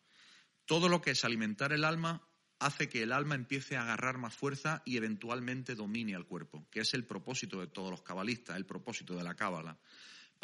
Todo 0.67 0.91
lo 0.91 1.01
que 1.01 1.13
es 1.13 1.25
alimentar 1.25 1.73
el 1.73 1.85
alma 1.85 2.29
hace 2.59 2.91
que 2.91 3.03
el 3.03 3.13
alma 3.13 3.37
empiece 3.37 3.79
a 3.79 3.85
agarrar 3.85 4.19
más 4.19 4.35
fuerza 4.35 4.83
y 4.85 4.99
eventualmente 4.99 5.75
domine 5.75 6.15
al 6.15 6.27
cuerpo, 6.27 6.69
que 6.71 6.81
es 6.81 6.93
el 6.93 7.07
propósito 7.07 7.59
de 7.59 7.69
todos 7.69 7.91
los 7.91 8.03
cabalistas, 8.03 8.57
el 8.57 8.67
propósito 8.67 9.17
de 9.17 9.25
la 9.25 9.35
cábala 9.35 9.79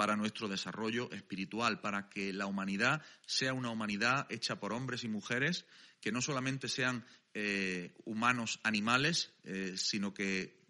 para 0.03 0.17
nuestro 0.17 0.49
desarrollo 0.49 1.13
espiritual, 1.13 1.81
para 1.81 2.09
que 2.09 2.33
la 2.33 2.47
humanidad 2.47 3.03
sea 3.25 3.53
una 3.53 3.71
humanidad 3.71 4.27
hecha 4.31 4.59
por 4.59 4.73
hombres 4.73 5.05
y 5.05 5.09
mujeres 5.09 5.65
que 6.01 6.11
no 6.11 6.21
solamente 6.21 6.67
sean 6.67 7.07
eh, 7.35 7.95
humanos 8.05 8.59
animales, 8.65 9.33
eh, 9.45 9.75
sino 9.77 10.13
que, 10.13 10.61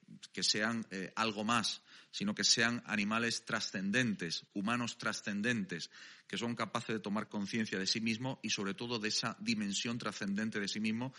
sean 0.43 0.87
eh, 0.91 1.15
algo 1.17 1.45
más, 1.45 1.81
sino 2.11 2.35
que 2.35 2.45
sean 2.45 2.83
animales 2.85 3.47
trascendentes, 3.47 4.45
humanos 4.53 4.99
trascendentes, 4.99 5.89
que 6.29 6.37
son 6.37 6.55
capaces 6.55 6.97
de 6.97 7.01
tomar 7.01 7.31
conciencia 7.31 7.79
de 7.79 7.87
sí 7.87 8.03
mismos 8.03 8.39
y 8.43 8.51
sobre 8.51 8.75
todo 8.75 8.99
de 8.99 9.09
esa 9.09 9.39
dimensión 9.41 9.97
trascendente 9.97 10.61
de 10.61 10.69
sí 10.69 10.79
mismo 10.79 11.15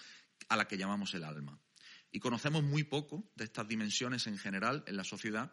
a 0.49 0.55
la 0.55 0.67
que 0.67 0.77
llamamos 0.77 1.15
el 1.15 1.23
alma. 1.23 1.59
Y 2.11 2.19
conocemos 2.19 2.61
muy 2.61 2.83
poco 2.83 3.27
de 3.33 3.45
estas 3.45 3.67
dimensiones 3.67 4.27
en 4.27 4.37
general 4.37 4.83
en 4.85 4.97
la 4.97 5.03
sociedad, 5.03 5.51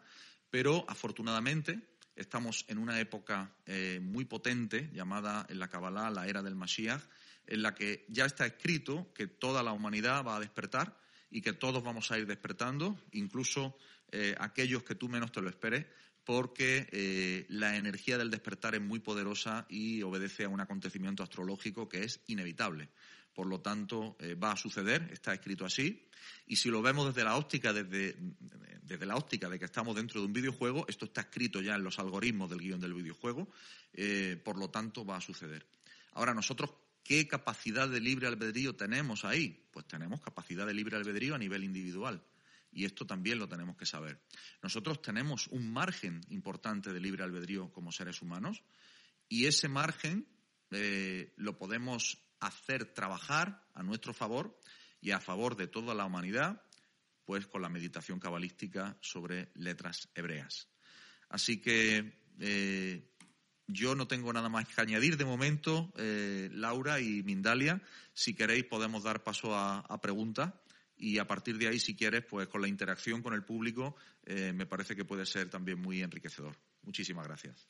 pero 0.51 0.85
afortunadamente 0.87 1.89
Estamos 2.21 2.65
en 2.67 2.77
una 2.77 2.99
época 2.99 3.51
eh, 3.65 3.99
muy 3.99 4.25
potente 4.25 4.91
llamada 4.93 5.43
en 5.49 5.57
la 5.57 5.69
Kabbalah 5.69 6.11
la 6.11 6.27
era 6.27 6.43
del 6.43 6.53
Mashiach, 6.53 7.01
en 7.47 7.63
la 7.63 7.73
que 7.73 8.05
ya 8.09 8.25
está 8.25 8.45
escrito 8.45 9.11
que 9.15 9.25
toda 9.25 9.63
la 9.63 9.71
humanidad 9.71 10.23
va 10.23 10.35
a 10.35 10.39
despertar 10.39 10.95
y 11.31 11.41
que 11.41 11.53
todos 11.53 11.83
vamos 11.83 12.11
a 12.11 12.19
ir 12.19 12.27
despertando, 12.27 12.95
incluso 13.11 13.75
eh, 14.11 14.35
aquellos 14.37 14.83
que 14.83 14.93
tú 14.93 15.09
menos 15.09 15.31
te 15.31 15.41
lo 15.41 15.49
esperes, 15.49 15.87
porque 16.23 16.87
eh, 16.91 17.47
la 17.49 17.75
energía 17.75 18.19
del 18.19 18.29
despertar 18.29 18.75
es 18.75 18.81
muy 18.81 18.99
poderosa 18.99 19.65
y 19.67 20.03
obedece 20.03 20.43
a 20.43 20.49
un 20.49 20.61
acontecimiento 20.61 21.23
astrológico 21.23 21.89
que 21.89 22.03
es 22.03 22.21
inevitable. 22.27 22.89
Por 23.33 23.47
lo 23.47 23.61
tanto, 23.61 24.17
va 24.41 24.51
a 24.51 24.57
suceder, 24.57 25.09
está 25.11 25.33
escrito 25.33 25.65
así, 25.65 26.07
y 26.47 26.55
si 26.55 26.69
lo 26.69 26.81
vemos 26.81 27.07
desde 27.07 27.23
la 27.23 27.37
óptica, 27.37 27.73
desde, 27.73 28.15
desde 28.81 29.05
la 29.05 29.15
óptica 29.15 29.49
de 29.49 29.59
que 29.59 29.65
estamos 29.65 29.95
dentro 29.95 30.19
de 30.19 30.27
un 30.27 30.33
videojuego, 30.33 30.85
esto 30.87 31.05
está 31.05 31.21
escrito 31.21 31.61
ya 31.61 31.75
en 31.75 31.83
los 31.83 31.99
algoritmos 31.99 32.49
del 32.49 32.59
guion 32.59 32.79
del 32.79 32.93
videojuego, 32.93 33.49
eh, 33.93 34.39
por 34.43 34.57
lo 34.57 34.69
tanto 34.69 35.05
va 35.05 35.17
a 35.17 35.21
suceder. 35.21 35.65
Ahora, 36.13 36.33
nosotros, 36.33 36.71
¿qué 37.03 37.27
capacidad 37.27 37.87
de 37.87 37.99
libre 37.99 38.27
albedrío 38.27 38.75
tenemos 38.75 39.23
ahí? 39.23 39.65
Pues 39.71 39.87
tenemos 39.87 40.21
capacidad 40.21 40.67
de 40.67 40.73
libre 40.73 40.97
albedrío 40.97 41.35
a 41.35 41.37
nivel 41.37 41.63
individual. 41.63 42.21
Y 42.73 42.85
esto 42.85 43.05
también 43.05 43.37
lo 43.37 43.49
tenemos 43.49 43.75
que 43.75 43.85
saber. 43.85 44.21
Nosotros 44.61 45.01
tenemos 45.01 45.47
un 45.47 45.71
margen 45.71 46.21
importante 46.29 46.93
de 46.93 47.01
libre 47.01 47.23
albedrío 47.23 47.71
como 47.71 47.91
seres 47.91 48.21
humanos 48.21 48.63
y 49.27 49.45
ese 49.45 49.67
margen 49.67 50.25
eh, 50.71 51.33
lo 51.35 51.57
podemos 51.57 52.17
hacer 52.41 52.93
trabajar 52.93 53.65
a 53.73 53.83
nuestro 53.83 54.13
favor 54.13 54.59
y 54.99 55.11
a 55.11 55.19
favor 55.19 55.55
de 55.55 55.67
toda 55.67 55.95
la 55.95 56.05
humanidad 56.05 56.61
pues 57.25 57.47
con 57.47 57.61
la 57.61 57.69
meditación 57.69 58.19
cabalística 58.19 58.97
sobre 58.99 59.51
letras 59.55 60.09
hebreas. 60.15 60.67
Así 61.29 61.61
que 61.61 62.19
eh, 62.39 63.09
yo 63.67 63.95
no 63.95 64.07
tengo 64.07 64.33
nada 64.33 64.49
más 64.49 64.67
que 64.67 64.81
añadir 64.81 65.15
de 65.15 65.23
momento, 65.23 65.93
eh, 65.97 66.49
Laura 66.51 66.99
y 66.99 67.23
Mindalia. 67.23 67.81
Si 68.13 68.33
queréis 68.33 68.65
podemos 68.65 69.03
dar 69.03 69.23
paso 69.23 69.55
a, 69.55 70.01
preguntas 70.01 70.53
y 70.97 71.19
a 71.19 71.27
partir 71.27 71.57
de 71.57 71.69
ahí, 71.69 71.79
si 71.79 71.95
quieres, 71.95 72.25
pues 72.25 72.47
con 72.47 72.61
la 72.61 72.67
interacción 72.67 73.21
con 73.21 73.33
el 73.33 73.43
público, 73.43 73.95
eh, 74.25 74.51
me 74.53 74.65
parece 74.65 74.95
que 74.95 75.05
puede 75.05 75.25
ser 75.25 75.49
también 75.49 75.79
muy 75.79 76.01
enriquecedor. 76.01 76.57
Muchísimas 76.83 77.27
gracias. 77.27 77.69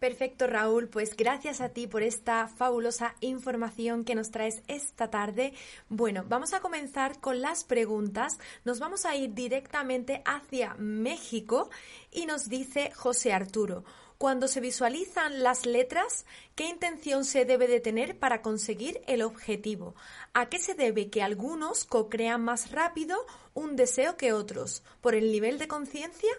Perfecto, 0.00 0.46
Raúl. 0.46 0.88
Pues 0.88 1.14
gracias 1.14 1.60
a 1.60 1.68
ti 1.68 1.86
por 1.86 2.02
esta 2.02 2.48
fabulosa 2.48 3.14
información 3.20 4.06
que 4.06 4.14
nos 4.14 4.30
traes 4.30 4.62
esta 4.66 5.10
tarde. 5.10 5.52
Bueno, 5.90 6.24
vamos 6.26 6.54
a 6.54 6.60
comenzar 6.60 7.20
con 7.20 7.42
las 7.42 7.64
preguntas. 7.64 8.38
Nos 8.64 8.78
vamos 8.78 9.04
a 9.04 9.14
ir 9.14 9.34
directamente 9.34 10.22
hacia 10.24 10.74
México 10.78 11.68
y 12.10 12.24
nos 12.24 12.48
dice 12.48 12.92
José 12.92 13.34
Arturo. 13.34 13.84
Cuando 14.16 14.48
se 14.48 14.60
visualizan 14.60 15.42
las 15.42 15.66
letras, 15.66 16.24
¿qué 16.54 16.66
intención 16.66 17.26
se 17.26 17.44
debe 17.44 17.66
de 17.66 17.80
tener 17.80 18.18
para 18.18 18.40
conseguir 18.40 19.02
el 19.06 19.20
objetivo? 19.20 19.94
¿A 20.32 20.46
qué 20.46 20.58
se 20.58 20.74
debe 20.74 21.10
que 21.10 21.22
algunos 21.22 21.84
co-crean 21.84 22.42
más 22.42 22.70
rápido 22.70 23.18
un 23.52 23.76
deseo 23.76 24.16
que 24.16 24.32
otros? 24.32 24.82
¿Por 25.02 25.14
el 25.14 25.30
nivel 25.30 25.58
de 25.58 25.68
conciencia? 25.68 26.30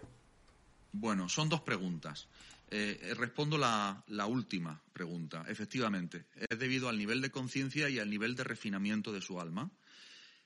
Bueno, 0.94 1.30
son 1.30 1.48
dos 1.48 1.62
preguntas. 1.62 2.28
Eh, 2.74 2.98
eh, 3.02 3.14
respondo 3.16 3.58
la, 3.58 4.02
última 4.26 4.82
pregunta. 4.94 5.44
Efectivamente, 5.50 6.28
es 6.50 6.58
debido 6.58 6.88
al 6.88 6.98
nivel 6.98 7.20
de 7.20 7.30
conciencia 7.30 7.90
y 7.90 8.00
al 8.00 8.10
nivel 8.10 8.34
de 8.34 8.46
refinamiento 8.46 9.12
de 9.12 9.22
su 9.22 9.42
alma. 9.42 9.70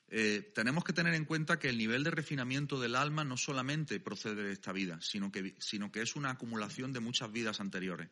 Eh, 0.08 0.52
tenemos 0.56 0.84
que 0.84 0.94
tener 0.94 1.14
en 1.14 1.26
cuenta 1.26 1.60
que 1.60 1.70
el 1.70 1.78
nivel 1.78 2.04
de 2.04 2.10
refinamiento 2.10 2.80
del 2.80 2.96
alma 2.96 3.24
no 3.24 3.38
solamente 3.38 4.00
procede 4.00 4.42
de 4.42 4.54
esta 4.54 4.72
vida, 4.72 5.00
sino 5.02 5.32
que, 5.32 5.56
sino 5.60 5.92
que 5.92 6.02
es 6.02 6.16
una 6.16 6.32
acumulación 6.32 6.94
de 6.94 7.00
muchas 7.00 7.32
vidas 7.32 7.60
anteriores. 7.60 8.10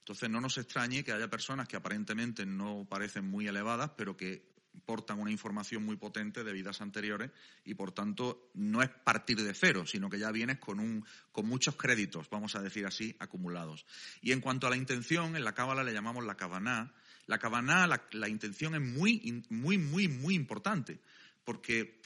Entonces, 0.00 0.28
no 0.28 0.42
nos 0.42 0.58
extrañe 0.58 1.02
que 1.02 1.12
haya 1.12 1.30
personas 1.30 1.68
que 1.68 1.76
aparentemente 1.76 2.44
no 2.44 2.86
parecen 2.86 3.24
muy 3.24 3.46
elevadas, 3.46 3.92
pero 3.96 4.14
que 4.14 4.57
portan 4.84 5.20
una 5.20 5.30
información 5.30 5.84
muy 5.84 5.96
potente 5.96 6.44
de 6.44 6.52
vidas 6.52 6.80
anteriores 6.80 7.30
y 7.64 7.74
por 7.74 7.92
tanto 7.92 8.50
no 8.54 8.82
es 8.82 8.88
partir 8.88 9.42
de 9.42 9.54
cero, 9.54 9.86
sino 9.86 10.08
que 10.10 10.18
ya 10.18 10.30
vienes 10.30 10.58
con 10.58 10.80
un 10.80 11.04
con 11.32 11.46
muchos 11.46 11.76
créditos, 11.76 12.28
vamos 12.30 12.54
a 12.56 12.62
decir 12.62 12.86
así, 12.86 13.14
acumulados. 13.18 13.86
Y 14.20 14.32
en 14.32 14.40
cuanto 14.40 14.66
a 14.66 14.70
la 14.70 14.76
intención, 14.76 15.36
en 15.36 15.44
la 15.44 15.54
cábala 15.54 15.84
le 15.84 15.92
llamamos 15.92 16.24
la 16.24 16.36
kavaná. 16.36 16.92
La 17.26 17.38
kavaná, 17.38 17.86
la, 17.86 18.28
intención 18.28 18.74
es 18.74 18.80
muy 18.80 19.44
muy 19.50 19.76
muy 19.76 20.08
muy 20.08 20.34
importante, 20.34 20.98
porque 21.44 22.00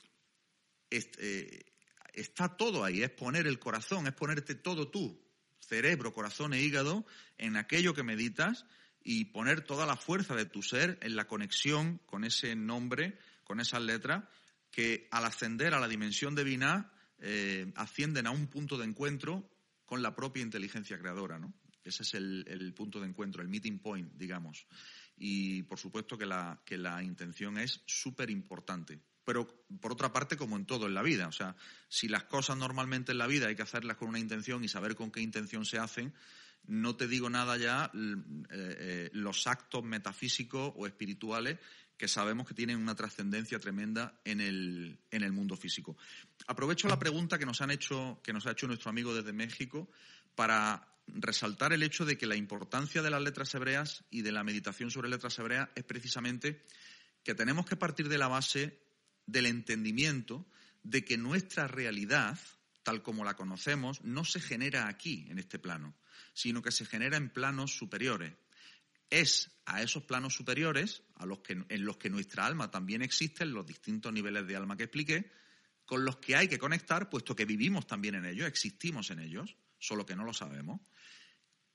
eh, 0.91 1.65
está 2.13 2.57
todo 2.57 2.85
ahí, 2.85 3.03
es 3.03 3.11
poner 3.11 3.47
el 3.47 3.59
corazón, 3.59 4.07
es 4.07 4.13
ponerte 4.13 4.55
todo 4.55 4.89
tú, 4.89 5.21
cerebro, 5.61 6.13
corazón 6.13 6.55
e 6.55 6.63
hígado 6.63 7.07
en 7.39 7.57
aquello 7.57 7.95
que 7.95 8.03
meditas 8.03 8.67
y 9.05 9.27
poner 9.27 9.63
toda 9.63 9.87
la 9.87 9.97
fuerza 9.97 10.35
de 10.35 10.47
tu 10.47 10.63
ser 10.63 10.99
en 11.03 11.17
la 11.17 11.27
conexión 11.27 11.99
con 12.07 12.25
ese 12.25 12.55
nombre, 12.55 13.19
con 13.45 13.61
esas 13.61 13.83
letras, 13.83 14.25
que 14.71 15.09
al 15.11 15.25
ascender 15.25 15.75
a 15.75 15.81
la 15.81 15.89
dimensión 15.89 16.35
divina 16.35 16.93
eh, 17.19 17.73
ascienden 17.77 18.27
a 18.27 18.31
un 18.31 18.47
punto 18.49 18.79
de 18.79 18.85
encuentro 18.85 19.49
con 19.85 20.03
la 20.03 20.15
propia 20.15 20.43
inteligencia 20.43 20.99
creadora, 20.99 21.39
¿no? 21.39 21.53
Ese 21.85 22.05
es 22.05 22.15
el, 22.15 22.73
punto 22.75 23.01
de 23.01 23.09
encuentro, 23.09 23.43
el 23.43 23.49
meeting 23.49 23.81
point, 23.81 24.13
digamos. 24.15 24.67
Y 25.17 25.65
por 25.65 25.79
supuesto 25.79 26.17
que 26.17 26.27
la, 26.27 26.63
que 26.65 26.79
la 26.79 27.03
intención 27.03 27.59
es 27.59 27.83
súper 27.87 28.31
importante. 28.31 29.01
Pero 29.25 29.65
por 29.81 29.93
otra 29.93 30.13
parte, 30.13 30.37
como 30.37 30.57
en 30.57 30.65
todo 30.65 30.87
en 30.87 30.95
la 30.95 31.03
vida, 31.03 31.29
o 31.29 31.33
sea, 31.33 31.57
si 31.89 32.09
las 32.09 32.25
cosas 32.25 32.57
normalmente 32.57 33.13
en 33.13 33.19
la 33.19 33.27
vida 33.27 33.49
hay 33.49 33.57
que 33.57 33.63
hacerlas 33.63 33.97
con 33.97 34.09
una 34.09 34.19
intención 34.19 34.65
y 34.65 34.69
saber 34.69 34.95
con 34.95 35.11
qué 35.11 35.21
intención 35.21 35.65
se 35.65 35.79
hacen, 35.79 36.15
no 36.67 36.97
te 36.97 37.09
digo 37.09 37.29
nada 37.29 37.57
ya 37.57 37.91
eh, 37.95 38.17
eh, 38.51 39.11
los 39.13 39.47
actos 39.47 39.83
metafísicos 39.85 40.73
o 40.77 40.87
espirituales 40.87 41.59
que 41.97 42.09
sabemos 42.09 42.49
que 42.49 42.55
tienen 42.55 42.79
una 42.79 42.97
trascendencia 42.97 43.61
tremenda 43.61 44.21
en 44.25 44.41
el, 44.41 44.99
en 45.11 45.23
el 45.23 45.33
mundo 45.33 45.57
físico. 45.57 45.97
Aprovecho 46.49 46.89
la 46.89 46.99
pregunta 46.99 47.39
que 47.39 47.47
nos 47.47 47.61
han 47.61 47.71
hecho, 47.71 48.21
que 48.25 48.33
nos 48.33 48.47
ha 48.47 48.53
hecho 48.53 48.67
nuestro 48.67 48.91
amigo 48.91 49.15
desde 49.15 49.33
México, 49.33 49.89
para 50.35 50.89
resaltar 51.07 51.73
el 51.73 51.83
hecho 51.83 52.05
de 52.05 52.19
que 52.19 52.27
la 52.27 52.37
importancia 52.37 53.03
de 53.03 53.11
las 53.11 53.23
letras 53.23 53.55
hebreas 53.55 54.05
y 54.11 54.23
de 54.23 54.33
la 54.33 54.45
meditación 54.45 54.91
sobre 54.91 55.09
letras 55.09 55.39
hebreas 55.39 55.69
es 55.75 55.85
precisamente 55.85 56.65
que 57.23 57.35
tenemos 57.35 57.67
que 57.67 57.77
partir 57.77 58.09
de 58.09 58.19
la 58.19 58.29
base 58.29 58.81
del 59.27 59.47
entendimiento 59.47 60.47
de 60.83 61.05
que 61.05 61.17
nuestra 61.17 61.69
realidad, 61.69 62.39
tal 62.83 63.03
como 63.03 63.25
la 63.25 63.37
conocemos, 63.37 64.03
no 64.03 64.25
se 64.25 64.41
genera 64.41 64.89
aquí, 64.89 65.27
en 65.29 65.39
este 65.39 65.59
plano, 65.59 65.95
sino 66.33 66.63
que 66.63 66.73
se 66.73 66.85
genera 66.85 67.17
en 67.17 67.31
planos 67.31 67.77
superiores. 67.77 68.35
Es 69.11 69.51
a 69.67 69.83
esos 69.83 70.05
planos 70.05 70.35
superiores, 70.35 71.03
a 71.17 71.27
los 71.27 71.41
que, 71.41 71.65
en 71.69 71.85
los 71.85 71.97
que 71.99 72.11
nuestra 72.11 72.47
alma 72.47 72.71
también 72.71 73.03
existe, 73.03 73.45
en 73.45 73.53
los 73.53 73.67
distintos 73.67 74.13
niveles 74.13 74.47
de 74.47 74.57
alma 74.57 74.77
que 74.77 74.85
expliqué, 74.85 75.31
con 75.85 76.05
los 76.05 76.17
que 76.17 76.37
hay 76.37 76.49
que 76.49 76.59
conectar, 76.59 77.11
puesto 77.11 77.37
que 77.37 77.45
vivimos 77.45 77.87
también 77.87 78.15
en 78.15 78.25
ellos, 78.25 78.49
existimos 78.49 79.11
en 79.11 79.21
ellos, 79.21 79.57
solo 79.79 80.07
que 80.07 80.17
no 80.17 80.25
lo 80.25 80.33
sabemos. 80.33 80.81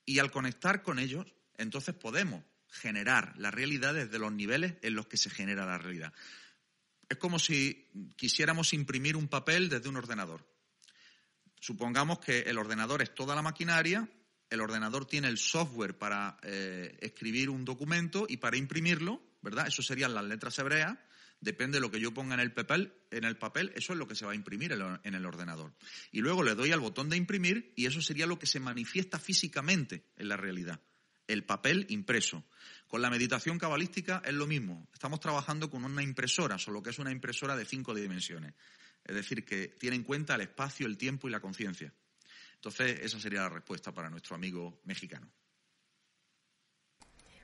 Y 0.04 0.18
al 0.18 0.30
conectar 0.30 0.82
con 0.82 0.98
ellos, 0.98 1.26
entonces 1.56 1.94
podemos 1.94 2.42
generar 2.70 3.34
la 3.38 3.50
realidad 3.50 3.94
desde 3.94 4.18
los 4.18 4.32
niveles 4.32 4.74
en 4.82 4.94
los 4.94 5.06
que 5.06 5.16
se 5.16 5.30
genera 5.30 5.66
la 5.66 5.78
realidad. 5.78 6.12
Es 7.08 7.16
como 7.16 7.38
si 7.38 7.88
quisiéramos 8.16 8.72
imprimir 8.74 9.16
un 9.16 9.28
papel 9.28 9.68
desde 9.68 9.88
un 9.88 9.96
ordenador. 9.96 10.46
Supongamos 11.60 12.18
que 12.20 12.40
el 12.40 12.58
ordenador 12.58 13.02
es 13.02 13.14
toda 13.14 13.34
la 13.34 13.42
maquinaria, 13.42 14.08
el 14.50 14.60
ordenador 14.60 15.06
tiene 15.06 15.28
el 15.28 15.38
software 15.38 15.96
para 15.96 16.38
eh, 16.42 16.96
escribir 17.00 17.50
un 17.50 17.64
documento 17.64 18.26
y 18.28 18.38
para 18.38 18.56
imprimirlo, 18.56 19.22
¿verdad? 19.42 19.66
Eso 19.66 19.82
serían 19.82 20.14
las 20.14 20.24
letras 20.24 20.58
hebreas. 20.58 20.96
Depende 21.40 21.76
de 21.76 21.80
lo 21.80 21.90
que 21.90 22.00
yo 22.00 22.12
ponga 22.12 22.34
en 22.34 22.40
el 22.40 22.52
papel, 22.52 22.92
en 23.12 23.22
el 23.24 23.36
papel, 23.36 23.72
eso 23.76 23.92
es 23.92 23.98
lo 23.98 24.08
que 24.08 24.16
se 24.16 24.26
va 24.26 24.32
a 24.32 24.34
imprimir 24.34 24.72
en 24.72 25.14
el 25.14 25.24
ordenador. 25.24 25.72
Y 26.10 26.20
luego 26.20 26.42
le 26.42 26.56
doy 26.56 26.72
al 26.72 26.80
botón 26.80 27.08
de 27.08 27.16
imprimir 27.16 27.72
y 27.76 27.86
eso 27.86 28.02
sería 28.02 28.26
lo 28.26 28.40
que 28.40 28.46
se 28.46 28.58
manifiesta 28.58 29.20
físicamente 29.20 30.02
en 30.16 30.28
la 30.28 30.36
realidad, 30.36 30.80
el 31.28 31.44
papel 31.44 31.86
impreso. 31.90 32.44
Con 32.88 33.02
la 33.02 33.10
meditación 33.10 33.58
cabalística 33.58 34.20
es 34.24 34.34
lo 34.34 34.48
mismo. 34.48 34.88
Estamos 34.92 35.20
trabajando 35.20 35.70
con 35.70 35.84
una 35.84 36.02
impresora, 36.02 36.58
solo 36.58 36.82
que 36.82 36.90
es 36.90 36.98
una 36.98 37.12
impresora 37.12 37.54
de 37.54 37.66
cinco 37.66 37.94
dimensiones. 37.94 38.54
Es 39.04 39.14
decir, 39.14 39.44
que 39.44 39.68
tiene 39.68 39.96
en 39.96 40.02
cuenta 40.02 40.34
el 40.34 40.40
espacio, 40.40 40.86
el 40.86 40.96
tiempo 40.96 41.28
y 41.28 41.30
la 41.30 41.40
conciencia. 41.40 41.92
Entonces, 42.58 43.00
esa 43.02 43.20
sería 43.20 43.42
la 43.42 43.48
respuesta 43.48 43.92
para 43.92 44.10
nuestro 44.10 44.34
amigo 44.34 44.80
mexicano. 44.84 45.30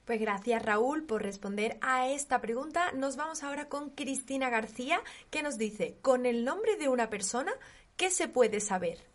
Pues 0.05 0.21
gracias 0.21 0.63
Raúl 0.63 1.05
por 1.05 1.23
responder 1.23 1.79
a 1.81 2.09
esta 2.09 2.41
pregunta. 2.41 2.93
Nos 2.93 3.17
vamos 3.17 3.43
ahora 3.43 3.69
con 3.69 3.91
Cristina 3.91 4.51
García, 4.51 5.01
que 5.31 5.43
nos 5.43 5.57
dice, 5.57 5.99
con 6.03 6.27
el 6.27 6.45
nombre 6.45 6.77
de 6.77 6.89
una 6.89 7.09
persona, 7.09 7.53
¿qué 7.97 8.11
se 8.11 8.29
puede 8.29 8.61
saber? 8.61 9.07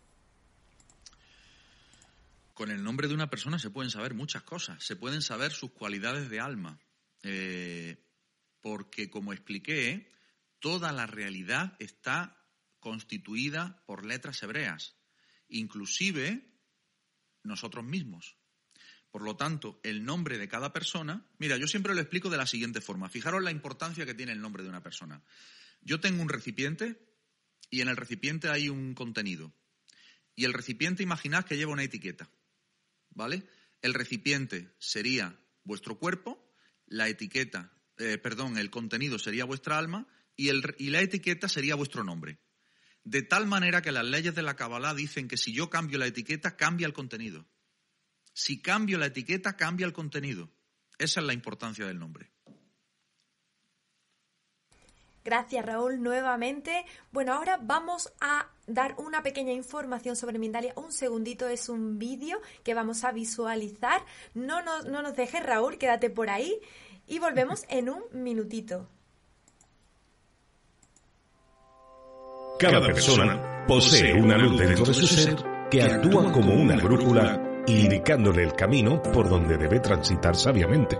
Con 2.54 2.70
el 2.70 2.82
nombre 2.82 3.06
de 3.06 3.14
una 3.14 3.30
persona 3.30 3.58
se 3.58 3.70
pueden 3.70 3.90
saber 3.90 4.14
muchas 4.14 4.42
cosas. 4.42 4.82
Se 4.84 4.96
pueden 4.96 5.22
saber 5.22 5.52
sus 5.52 5.70
cualidades 5.70 6.28
de 6.28 6.40
alma. 6.40 6.80
Eh, 7.22 8.04
porque, 8.60 9.10
como 9.10 9.32
expliqué, 9.32 10.10
toda 10.58 10.92
la 10.92 11.06
realidad 11.06 11.76
está 11.78 12.36
constituida 12.80 13.82
por 13.86 14.04
letras 14.04 14.42
hebreas, 14.42 14.96
inclusive 15.50 16.50
nosotros 17.42 17.84
mismos. 17.84 18.36
Por 19.10 19.22
lo 19.22 19.36
tanto, 19.36 19.80
el 19.82 20.04
nombre 20.04 20.38
de 20.38 20.48
cada 20.48 20.72
persona, 20.72 21.26
mira, 21.38 21.56
yo 21.56 21.66
siempre 21.66 21.94
lo 21.94 22.00
explico 22.00 22.30
de 22.30 22.36
la 22.36 22.46
siguiente 22.46 22.80
forma. 22.80 23.08
Fijaros 23.08 23.42
la 23.42 23.50
importancia 23.50 24.06
que 24.06 24.14
tiene 24.14 24.32
el 24.32 24.40
nombre 24.40 24.62
de 24.62 24.68
una 24.68 24.82
persona. 24.82 25.22
Yo 25.82 26.00
tengo 26.00 26.22
un 26.22 26.28
recipiente 26.28 27.00
y 27.70 27.80
en 27.80 27.88
el 27.88 27.96
recipiente 27.96 28.48
hay 28.48 28.68
un 28.68 28.94
contenido. 28.94 29.52
Y 30.36 30.44
el 30.44 30.52
recipiente, 30.52 31.02
imaginad 31.02 31.44
que 31.44 31.56
lleva 31.56 31.72
una 31.72 31.82
etiqueta. 31.82 32.30
¿vale? 33.10 33.42
El 33.82 33.94
recipiente 33.94 34.74
sería 34.78 35.38
vuestro 35.64 35.98
cuerpo, 35.98 36.52
la 36.86 37.08
etiqueta, 37.08 37.72
eh, 37.98 38.18
perdón, 38.18 38.58
el 38.58 38.70
contenido 38.70 39.18
sería 39.18 39.44
vuestra 39.44 39.78
alma 39.78 40.06
y, 40.36 40.48
el, 40.48 40.74
y 40.78 40.90
la 40.90 41.00
etiqueta 41.00 41.48
sería 41.48 41.74
vuestro 41.74 42.04
nombre. 42.04 42.38
De 43.04 43.22
tal 43.22 43.46
manera 43.46 43.82
que 43.82 43.92
las 43.92 44.04
leyes 44.04 44.34
de 44.34 44.42
la 44.42 44.56
Kabbalah 44.56 44.94
dicen 44.94 45.28
que 45.28 45.36
si 45.36 45.52
yo 45.52 45.70
cambio 45.70 45.98
la 45.98 46.06
etiqueta, 46.06 46.56
cambia 46.56 46.86
el 46.86 46.92
contenido. 46.92 47.46
Si 48.32 48.60
cambio 48.60 48.98
la 48.98 49.06
etiqueta, 49.06 49.56
cambia 49.56 49.86
el 49.86 49.92
contenido. 49.92 50.50
Esa 50.98 51.20
es 51.20 51.26
la 51.26 51.32
importancia 51.32 51.86
del 51.86 51.98
nombre. 51.98 52.30
Gracias 55.24 55.64
Raúl 55.64 56.02
nuevamente. 56.02 56.84
Bueno, 57.12 57.34
ahora 57.34 57.58
vamos 57.60 58.12
a 58.20 58.50
dar 58.66 58.94
una 58.98 59.22
pequeña 59.22 59.52
información 59.52 60.16
sobre 60.16 60.38
Mindalia. 60.38 60.72
Un 60.76 60.92
segundito 60.92 61.48
es 61.48 61.68
un 61.68 61.98
vídeo 61.98 62.40
que 62.64 62.74
vamos 62.74 63.04
a 63.04 63.12
visualizar. 63.12 64.04
No 64.34 64.62
nos, 64.62 64.86
no 64.86 65.02
nos 65.02 65.14
dejes 65.16 65.42
Raúl, 65.42 65.76
quédate 65.78 66.08
por 66.08 66.30
ahí 66.30 66.58
y 67.06 67.18
volvemos 67.18 67.64
en 67.68 67.90
un 67.90 68.02
minutito. 68.12 68.88
Cada 72.60 72.80
persona 72.82 73.64
posee 73.66 74.12
una 74.12 74.36
luz 74.36 74.58
dentro 74.58 74.84
de 74.84 74.92
su 74.92 75.06
ser 75.06 75.36
que 75.70 75.82
actúa 75.82 76.30
como 76.30 76.52
una 76.52 76.76
brújula 76.76 77.40
indicándole 77.66 78.42
el 78.42 78.52
camino 78.52 79.00
por 79.00 79.30
donde 79.30 79.56
debe 79.56 79.80
transitar 79.80 80.36
sabiamente. 80.36 80.98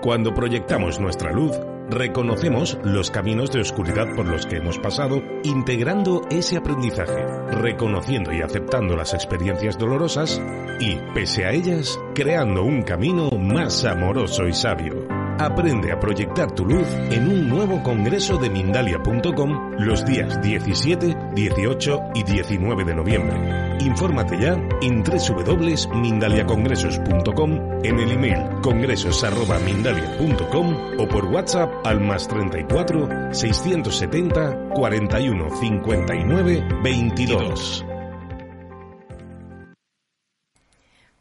Cuando 0.00 0.32
proyectamos 0.32 0.98
nuestra 1.00 1.30
luz, 1.30 1.52
Reconocemos 1.90 2.78
los 2.82 3.10
caminos 3.10 3.50
de 3.52 3.60
oscuridad 3.60 4.06
por 4.16 4.26
los 4.26 4.46
que 4.46 4.56
hemos 4.56 4.78
pasado, 4.78 5.22
integrando 5.42 6.22
ese 6.30 6.56
aprendizaje, 6.56 7.26
reconociendo 7.50 8.32
y 8.32 8.40
aceptando 8.40 8.96
las 8.96 9.12
experiencias 9.12 9.76
dolorosas 9.76 10.40
y, 10.80 10.96
pese 11.14 11.44
a 11.44 11.52
ellas, 11.52 12.00
creando 12.14 12.64
un 12.64 12.82
camino 12.82 13.28
más 13.32 13.84
amoroso 13.84 14.48
y 14.48 14.54
sabio. 14.54 15.23
Aprende 15.38 15.92
a 15.92 15.98
proyectar 15.98 16.52
tu 16.52 16.64
luz 16.64 16.86
en 17.10 17.28
un 17.28 17.48
nuevo 17.48 17.82
congreso 17.82 18.38
de 18.38 18.48
Mindalia.com 18.50 19.72
los 19.78 20.04
días 20.04 20.40
17, 20.42 21.16
18 21.34 22.00
y 22.14 22.22
19 22.22 22.84
de 22.84 22.94
noviembre. 22.94 23.36
Infórmate 23.80 24.38
ya 24.38 24.52
en 24.82 25.02
www.mindaliacongresos.com, 25.02 27.50
en 27.82 27.98
el 27.98 28.12
email 28.12 28.60
congresos.mindalia.com 28.62 30.76
o 30.98 31.08
por 31.08 31.24
WhatsApp 31.26 31.84
al 31.84 32.00
más 32.00 32.28
34 32.28 33.34
670 33.34 34.70
41 34.74 35.50
59 35.50 36.64
22. 36.82 37.93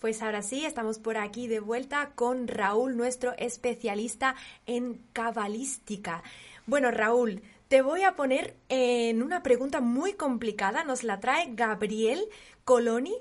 Pues 0.03 0.21
ahora 0.21 0.41
sí, 0.41 0.65
estamos 0.65 0.99
por 0.99 1.15
aquí 1.15 1.47
de 1.47 1.61
vuelta 1.61 2.11
con 2.13 2.49
Raúl, 2.49 2.97
nuestro 2.97 3.31
especialista 3.37 4.35
en 4.65 4.99
cabalística. 5.13 6.23
Bueno, 6.67 6.91
Raúl, 6.91 7.41
te 7.69 7.81
voy 7.81 8.03
a 8.03 8.13
poner 8.13 8.57
en 8.67 9.23
una 9.23 9.43
pregunta 9.43 9.79
muy 9.79 10.15
complicada. 10.15 10.83
Nos 10.83 11.05
la 11.05 11.21
trae 11.21 11.53
Gabriel 11.53 12.21
Coloni, 12.65 13.15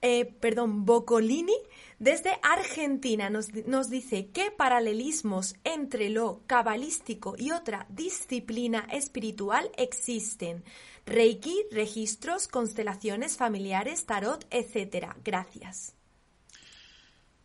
eh, 0.00 0.24
perdón, 0.24 0.86
Bocolini 0.86 1.58
Desde 1.98 2.38
Argentina 2.42 3.28
nos, 3.28 3.52
nos, 3.66 3.90
dice 3.90 4.28
qué 4.32 4.50
paralelismos 4.50 5.56
entre 5.62 6.08
lo 6.08 6.40
cabalístico 6.46 7.34
y 7.36 7.50
otra 7.50 7.84
disciplina 7.90 8.88
espiritual 8.90 9.70
existen. 9.76 10.64
Reiki, 11.04 11.66
registros, 11.70 12.48
constelaciones 12.48 13.36
familiares, 13.36 14.06
tarot, 14.06 14.46
etc. 14.50 15.08
Gracias. 15.22 15.94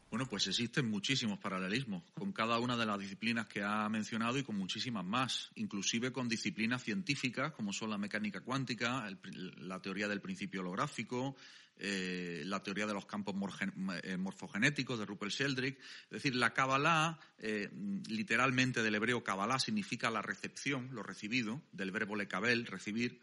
Bueno, 0.10 0.28
pues 0.28 0.48
existen 0.48 0.90
muchísimos 0.90 1.38
paralelismos 1.38 2.04
con 2.16 2.34
cada 2.34 2.58
una 2.58 2.76
de 2.76 2.86
las 2.86 2.98
disciplinas 2.98 3.48
que 3.48 3.62
ha 3.62 3.88
mencionado 3.90 4.40
y 4.40 4.44
con 4.44 4.58
muchísimas 4.58 5.06
más, 5.06 5.52
inclusive 5.54 6.12
con 6.12 6.28
disciplinas 6.28 6.84
científicas 6.84 7.52
como 7.52 7.72
son 7.72 7.92
la 7.92 7.98
mecánica 8.00 8.42
cuántica, 8.42 9.08
la 9.58 9.80
teoría 9.80 10.08
del 10.08 10.20
principio 10.20 10.62
holográfico, 10.62 11.36
eh, 11.78 12.42
la 12.46 12.64
teoría 12.64 12.88
de 12.88 12.94
los 12.94 13.06
campos 13.06 13.36
eh, 14.04 14.18
morfogenéticos 14.18 14.98
de 14.98 15.06
Rupert 15.06 15.32
Sheldrake. 15.32 15.78
Es 15.78 16.10
decir, 16.10 16.36
la 16.36 16.54
Kabbalah, 16.56 17.20
eh, 17.38 17.70
literalmente 18.10 18.82
del 18.82 18.96
hebreo 18.96 19.24
Kabbalah, 19.24 19.60
significa 19.60 20.10
la 20.10 20.24
recepción, 20.24 20.90
lo 20.92 21.04
recibido, 21.04 21.62
del 21.72 21.92
verbo 21.92 22.16
lekabel, 22.16 22.66
recibir 22.66 23.22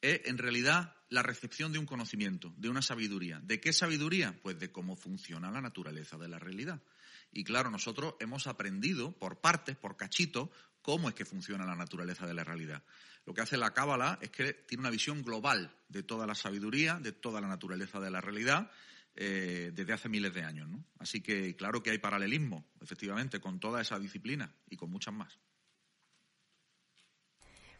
es 0.00 0.22
en 0.24 0.38
realidad 0.38 0.94
la 1.08 1.22
recepción 1.22 1.72
de 1.72 1.78
un 1.78 1.86
conocimiento, 1.86 2.52
de 2.56 2.68
una 2.68 2.82
sabiduría. 2.82 3.40
¿De 3.40 3.60
qué 3.60 3.72
sabiduría? 3.72 4.38
Pues 4.42 4.58
de 4.58 4.72
cómo 4.72 4.96
funciona 4.96 5.50
la 5.50 5.60
naturaleza 5.60 6.18
de 6.18 6.28
la 6.28 6.38
realidad. 6.38 6.82
Y 7.30 7.44
claro, 7.44 7.70
nosotros 7.70 8.14
hemos 8.20 8.46
aprendido 8.46 9.12
por 9.12 9.40
partes, 9.40 9.76
por 9.76 9.96
cachitos, 9.96 10.50
cómo 10.82 11.08
es 11.08 11.14
que 11.14 11.24
funciona 11.24 11.64
la 11.64 11.74
naturaleza 11.74 12.26
de 12.26 12.34
la 12.34 12.44
realidad. 12.44 12.82
Lo 13.26 13.32
que 13.32 13.40
hace 13.40 13.56
la 13.56 13.72
Cábala 13.72 14.18
es 14.20 14.30
que 14.30 14.52
tiene 14.52 14.82
una 14.82 14.90
visión 14.90 15.22
global 15.22 15.74
de 15.88 16.02
toda 16.02 16.26
la 16.26 16.34
sabiduría, 16.34 16.98
de 17.00 17.12
toda 17.12 17.40
la 17.40 17.48
naturaleza 17.48 17.98
de 18.00 18.10
la 18.10 18.20
realidad, 18.20 18.70
eh, 19.16 19.70
desde 19.72 19.92
hace 19.92 20.08
miles 20.08 20.34
de 20.34 20.42
años. 20.42 20.68
Así 20.98 21.20
que 21.20 21.56
claro 21.56 21.82
que 21.82 21.90
hay 21.90 21.98
paralelismo, 21.98 22.66
efectivamente, 22.80 23.40
con 23.40 23.60
toda 23.60 23.80
esa 23.80 23.98
disciplina 23.98 24.54
y 24.68 24.76
con 24.76 24.90
muchas 24.90 25.14
más. 25.14 25.38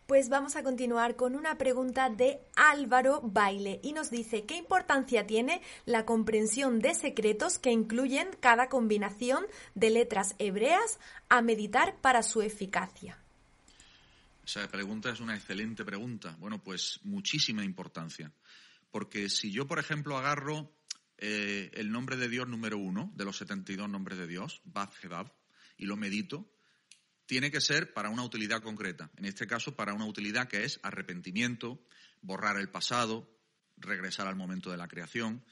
Pues 0.06 0.28
vamos 0.28 0.54
a 0.54 0.62
continuar 0.62 1.16
con 1.16 1.34
una 1.34 1.56
pregunta 1.56 2.10
de 2.10 2.38
Álvaro 2.56 3.22
Baile 3.22 3.80
y 3.82 3.94
nos 3.94 4.10
dice 4.10 4.44
qué 4.44 4.56
importancia 4.56 5.26
tiene 5.26 5.62
la 5.86 6.04
comprensión 6.04 6.78
de 6.78 6.94
secretos 6.94 7.58
que 7.58 7.70
incluyen 7.70 8.28
cada 8.40 8.68
combinación 8.68 9.46
de 9.74 9.88
letras 9.88 10.34
hebreas 10.38 11.00
a 11.30 11.40
meditar 11.40 12.02
para 12.02 12.22
su 12.22 12.42
eficacia. 12.42 13.18
Esa 14.44 14.68
pregunta 14.68 15.08
es 15.08 15.20
una 15.20 15.36
excelente 15.36 15.86
pregunta. 15.86 16.36
Bueno, 16.38 16.62
pues 16.62 17.00
muchísima 17.04 17.64
importancia. 17.64 18.30
Porque 18.90 19.30
si 19.30 19.50
yo, 19.52 19.66
por 19.66 19.78
ejemplo, 19.78 20.18
agarro 20.18 20.70
eh, 21.16 21.70
el 21.72 21.90
nombre 21.90 22.18
de 22.18 22.28
Dios 22.28 22.46
número 22.46 22.76
uno 22.76 23.10
de 23.16 23.24
los 23.24 23.38
72 23.38 23.88
nombres 23.88 24.18
de 24.18 24.26
Dios, 24.26 24.60
Bab 24.64 24.90
y 25.78 25.86
lo 25.86 25.96
medito, 25.96 26.46
tiene 27.26 27.50
que 27.50 27.60
ser 27.60 27.92
para 27.92 28.10
una 28.10 28.24
utilidad 28.24 28.62
concreta. 28.62 29.10
En 29.16 29.24
este 29.24 29.46
caso, 29.46 29.74
para 29.74 29.94
una 29.94 30.06
utilidad 30.06 30.48
que 30.48 30.64
es 30.64 30.80
arrepentimiento, 30.82 31.82
borrar 32.20 32.58
el 32.58 32.70
pasado, 32.70 33.30
regresar 33.76 34.26
al 34.26 34.36
momento 34.36 34.70
de 34.70 34.76
la 34.76 34.88
creación. 34.88 35.44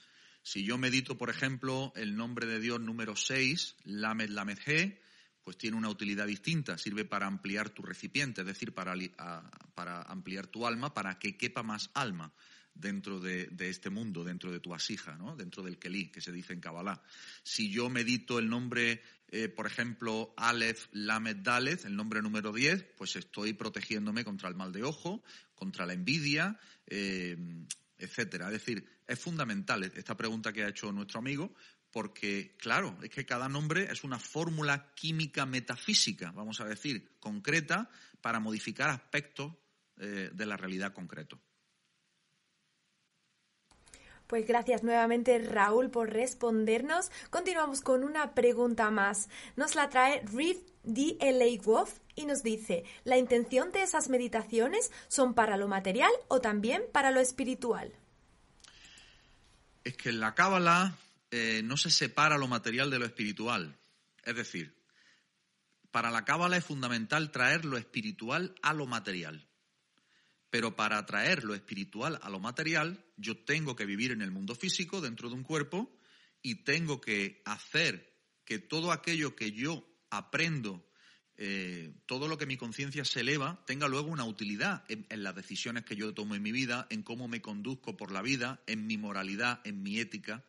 Si 0.42 0.64
yo 0.64 0.78
medito, 0.78 1.16
por 1.16 1.30
ejemplo, 1.30 1.92
el 1.96 2.16
nombre 2.16 2.46
de 2.46 2.60
Dios 2.60 2.80
número 2.80 3.16
6, 3.16 3.76
Lamed 3.84 4.30
Lamed 4.30 4.58
He, 4.66 5.00
pues 5.44 5.56
tiene 5.56 5.76
una 5.76 5.88
utilidad 5.88 6.26
distinta. 6.26 6.78
Sirve 6.78 7.04
para 7.04 7.26
ampliar 7.26 7.70
tu 7.70 7.82
recipiente, 7.82 8.42
es 8.42 8.46
decir, 8.46 8.74
para, 8.74 8.94
para 9.74 10.02
ampliar 10.02 10.46
tu 10.46 10.66
alma, 10.66 10.94
para 10.94 11.18
que 11.18 11.36
quepa 11.36 11.62
más 11.62 11.90
alma 11.94 12.32
dentro 12.74 13.20
de, 13.20 13.50
este 13.58 13.90
mundo, 13.90 14.24
dentro 14.24 14.50
de 14.50 14.60
tu 14.60 14.74
asija, 14.74 15.16
¿no? 15.16 15.36
dentro 15.36 15.62
del 15.62 15.78
Kelí, 15.78 16.10
que 16.10 16.20
se 16.20 16.32
dice 16.32 16.52
en 16.52 16.60
Kabbalah. 16.60 17.02
Si 17.42 17.70
yo 17.70 17.90
medito 17.90 18.38
el 18.38 18.48
nombre, 18.48 19.02
eh, 19.34 19.48
por 19.48 19.66
ejemplo, 19.66 20.34
Aleph 20.36 20.88
Lamed 20.92 21.38
Daleth, 21.38 21.86
el 21.86 21.96
nombre 21.96 22.20
número 22.20 22.52
10, 22.52 22.84
pues 22.98 23.16
estoy 23.16 23.54
protegiéndome 23.54 24.24
contra 24.24 24.50
el 24.50 24.54
mal 24.54 24.72
de 24.72 24.82
ojo, 24.84 25.24
contra 25.54 25.86
la 25.86 25.94
envidia, 25.94 26.60
eh, 26.86 27.38
etcétera. 27.96 28.48
Es 28.48 28.52
decir, 28.52 28.86
es 29.06 29.18
fundamental 29.18 29.84
esta 29.84 30.18
pregunta 30.18 30.52
que 30.52 30.64
ha 30.64 30.68
hecho 30.68 30.92
nuestro 30.92 31.18
amigo, 31.18 31.54
porque, 31.90 32.56
claro, 32.58 32.98
es 33.02 33.08
que 33.08 33.24
cada 33.24 33.48
nombre 33.48 33.90
es 33.90 34.04
una 34.04 34.18
fórmula 34.18 34.92
química 34.94 35.46
metafísica, 35.46 36.30
vamos 36.32 36.60
a 36.60 36.66
decir, 36.66 37.16
concreta, 37.18 37.88
para 38.20 38.38
modificar 38.38 38.90
aspectos 38.90 39.54
eh, 39.96 40.30
de 40.30 40.46
la 40.46 40.58
realidad 40.58 40.92
concreto. 40.92 41.40
Pues 44.32 44.46
gracias 44.46 44.82
nuevamente 44.82 45.38
Raúl 45.40 45.90
por 45.90 46.08
respondernos. 46.08 47.10
Continuamos 47.28 47.82
con 47.82 48.02
una 48.02 48.32
pregunta 48.34 48.90
más. 48.90 49.28
Nos 49.56 49.74
la 49.74 49.90
trae 49.90 50.22
Reed 50.32 50.56
D. 50.84 51.18
L. 51.20 51.60
Wolf 51.62 51.98
y 52.14 52.24
nos 52.24 52.42
dice, 52.42 52.82
¿la 53.04 53.18
intención 53.18 53.72
de 53.72 53.82
esas 53.82 54.08
meditaciones 54.08 54.90
son 55.08 55.34
para 55.34 55.58
lo 55.58 55.68
material 55.68 56.10
o 56.28 56.40
también 56.40 56.82
para 56.94 57.10
lo 57.10 57.20
espiritual? 57.20 57.92
Es 59.84 59.98
que 59.98 60.08
en 60.08 60.20
la 60.20 60.34
Cábala 60.34 60.96
eh, 61.30 61.60
no 61.62 61.76
se 61.76 61.90
separa 61.90 62.38
lo 62.38 62.48
material 62.48 62.90
de 62.90 63.00
lo 63.00 63.04
espiritual. 63.04 63.76
Es 64.24 64.34
decir, 64.34 64.74
para 65.90 66.10
la 66.10 66.24
Cábala 66.24 66.56
es 66.56 66.64
fundamental 66.64 67.32
traer 67.32 67.66
lo 67.66 67.76
espiritual 67.76 68.54
a 68.62 68.72
lo 68.72 68.86
material. 68.86 69.46
Pero 70.52 70.76
para 70.76 71.06
traer 71.06 71.44
lo 71.44 71.54
espiritual 71.54 72.20
a 72.20 72.28
lo 72.28 72.38
material, 72.38 73.02
yo 73.16 73.38
tengo 73.38 73.74
que 73.74 73.86
vivir 73.86 74.12
en 74.12 74.20
el 74.20 74.30
mundo 74.30 74.54
físico, 74.54 75.00
dentro 75.00 75.30
de 75.30 75.34
un 75.34 75.44
cuerpo, 75.44 75.98
y 76.42 76.56
tengo 76.56 77.00
que 77.00 77.40
hacer 77.46 78.18
que 78.44 78.58
todo 78.58 78.92
aquello 78.92 79.34
que 79.34 79.52
yo 79.52 79.82
aprendo, 80.10 80.86
eh, 81.38 81.94
todo 82.04 82.28
lo 82.28 82.36
que 82.36 82.44
mi 82.44 82.58
conciencia 82.58 83.02
se 83.06 83.20
eleva, 83.20 83.64
tenga 83.66 83.88
luego 83.88 84.10
una 84.10 84.26
utilidad 84.26 84.84
en, 84.90 85.06
las 85.22 85.34
decisiones 85.34 85.86
que 85.86 85.96
yo 85.96 86.12
tomo 86.12 86.34
en 86.34 86.42
mi 86.42 86.52
vida, 86.52 86.86
en 86.90 87.02
cómo 87.02 87.28
me 87.28 87.40
conduzco 87.40 87.96
por 87.96 88.12
la 88.12 88.20
vida, 88.20 88.62
en 88.66 88.86
mi 88.86 88.98
moralidad, 88.98 89.62
en 89.64 89.82
mi 89.82 90.00
ética. 90.00 90.44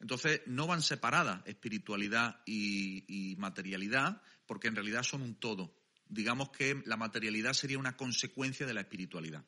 Entonces, 0.00 0.40
no 0.46 0.66
van 0.66 0.82
separadas 0.82 1.40
espiritualidad 1.46 2.42
y 2.46 3.36
materialidad, 3.38 4.20
porque 4.44 4.66
en 4.66 4.74
realidad 4.74 5.04
son 5.04 5.22
un 5.22 5.36
todo 5.36 5.83
digamos 6.08 6.50
que 6.50 6.82
la 6.86 6.96
materialidad 6.96 7.52
sería 7.52 7.78
una 7.78 7.96
consecuencia 7.96 8.66
de 8.66 8.74
la 8.74 8.80
espiritualidad. 8.80 9.44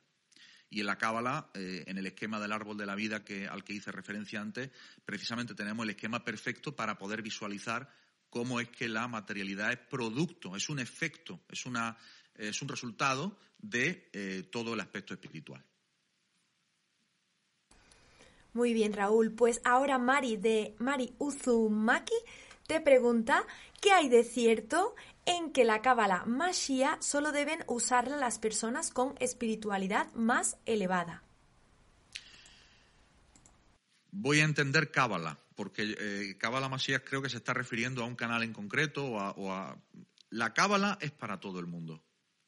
Y 0.69 0.81
en 0.81 0.87
la 0.87 0.99
Cábala, 0.99 1.51
eh, 1.55 1.85
en 1.87 1.99
el 1.99 2.07
esquema 2.07 2.41
del 2.41 2.53
árbol 2.53 2.77
de 2.77 2.87
la 2.87 2.95
vida 2.95 3.25
que, 3.25 3.47
al 3.47 3.63
que 3.63 3.75
hice 3.75 3.93
referencia 3.93 4.41
antes, 4.41 4.71
precisamente 5.05 5.55
tenemos 5.55 5.85
el 5.85 5.91
esquema 5.91 6.25
perfecto 6.25 6.75
para 6.75 6.99
poder 6.99 7.23
visualizar 7.23 7.89
cómo 8.31 8.61
es 8.61 8.69
que 8.69 8.89
la 8.89 9.07
materialidad 9.07 9.73
es 9.73 9.79
producto, 9.79 10.57
es 10.57 10.69
un 10.69 10.81
efecto, 10.81 11.41
es, 11.49 11.67
una, 11.67 11.97
es 12.35 12.61
un 12.61 12.69
resultado 12.69 13.39
de 13.59 14.11
eh, 14.13 14.49
todo 14.51 14.75
el 14.75 14.81
aspecto 14.81 15.15
espiritual. 15.15 15.65
Muy 18.53 18.73
bien, 18.73 18.93
Raúl. 18.95 19.33
Pues 19.33 19.61
ahora 19.65 19.99
Mari 19.99 20.37
de 20.37 20.75
Mari 20.79 21.15
Uzumaki 21.19 22.15
te 22.67 22.81
pregunta 22.81 23.47
qué 23.81 23.93
hay 23.93 24.09
de 24.09 24.25
cierto 24.25 24.95
en 25.27 25.53
que 25.53 25.65
la 25.65 25.83
cábala 25.83 26.25
Mashia 26.25 26.97
solo 27.01 27.33
deben 27.33 27.65
usarla 27.67 28.17
las 28.17 28.39
personas 28.39 28.91
con 28.91 29.15
espiritualidad 29.19 30.13
más 30.15 30.57
elevada. 30.65 31.23
Voy 34.13 34.41
a 34.41 34.45
entender 34.45 34.91
cábala, 34.91 35.39
porque 35.57 36.37
cábala 36.39 36.71
eh, 36.75 37.01
creo 37.05 37.21
que 37.21 37.29
se 37.29 37.37
está 37.37 37.53
refiriendo 37.53 38.03
a 38.03 38.07
un 38.07 38.15
canal 38.15 38.43
en 38.45 38.55
concreto 38.55 39.05
o 39.05 39.53
a, 39.53 39.77
La 40.31 40.55
cábala 40.55 40.97
es 41.01 41.11
para 41.11 41.39
todo 41.39 41.61
el 41.61 41.67
mundo. 41.67 42.03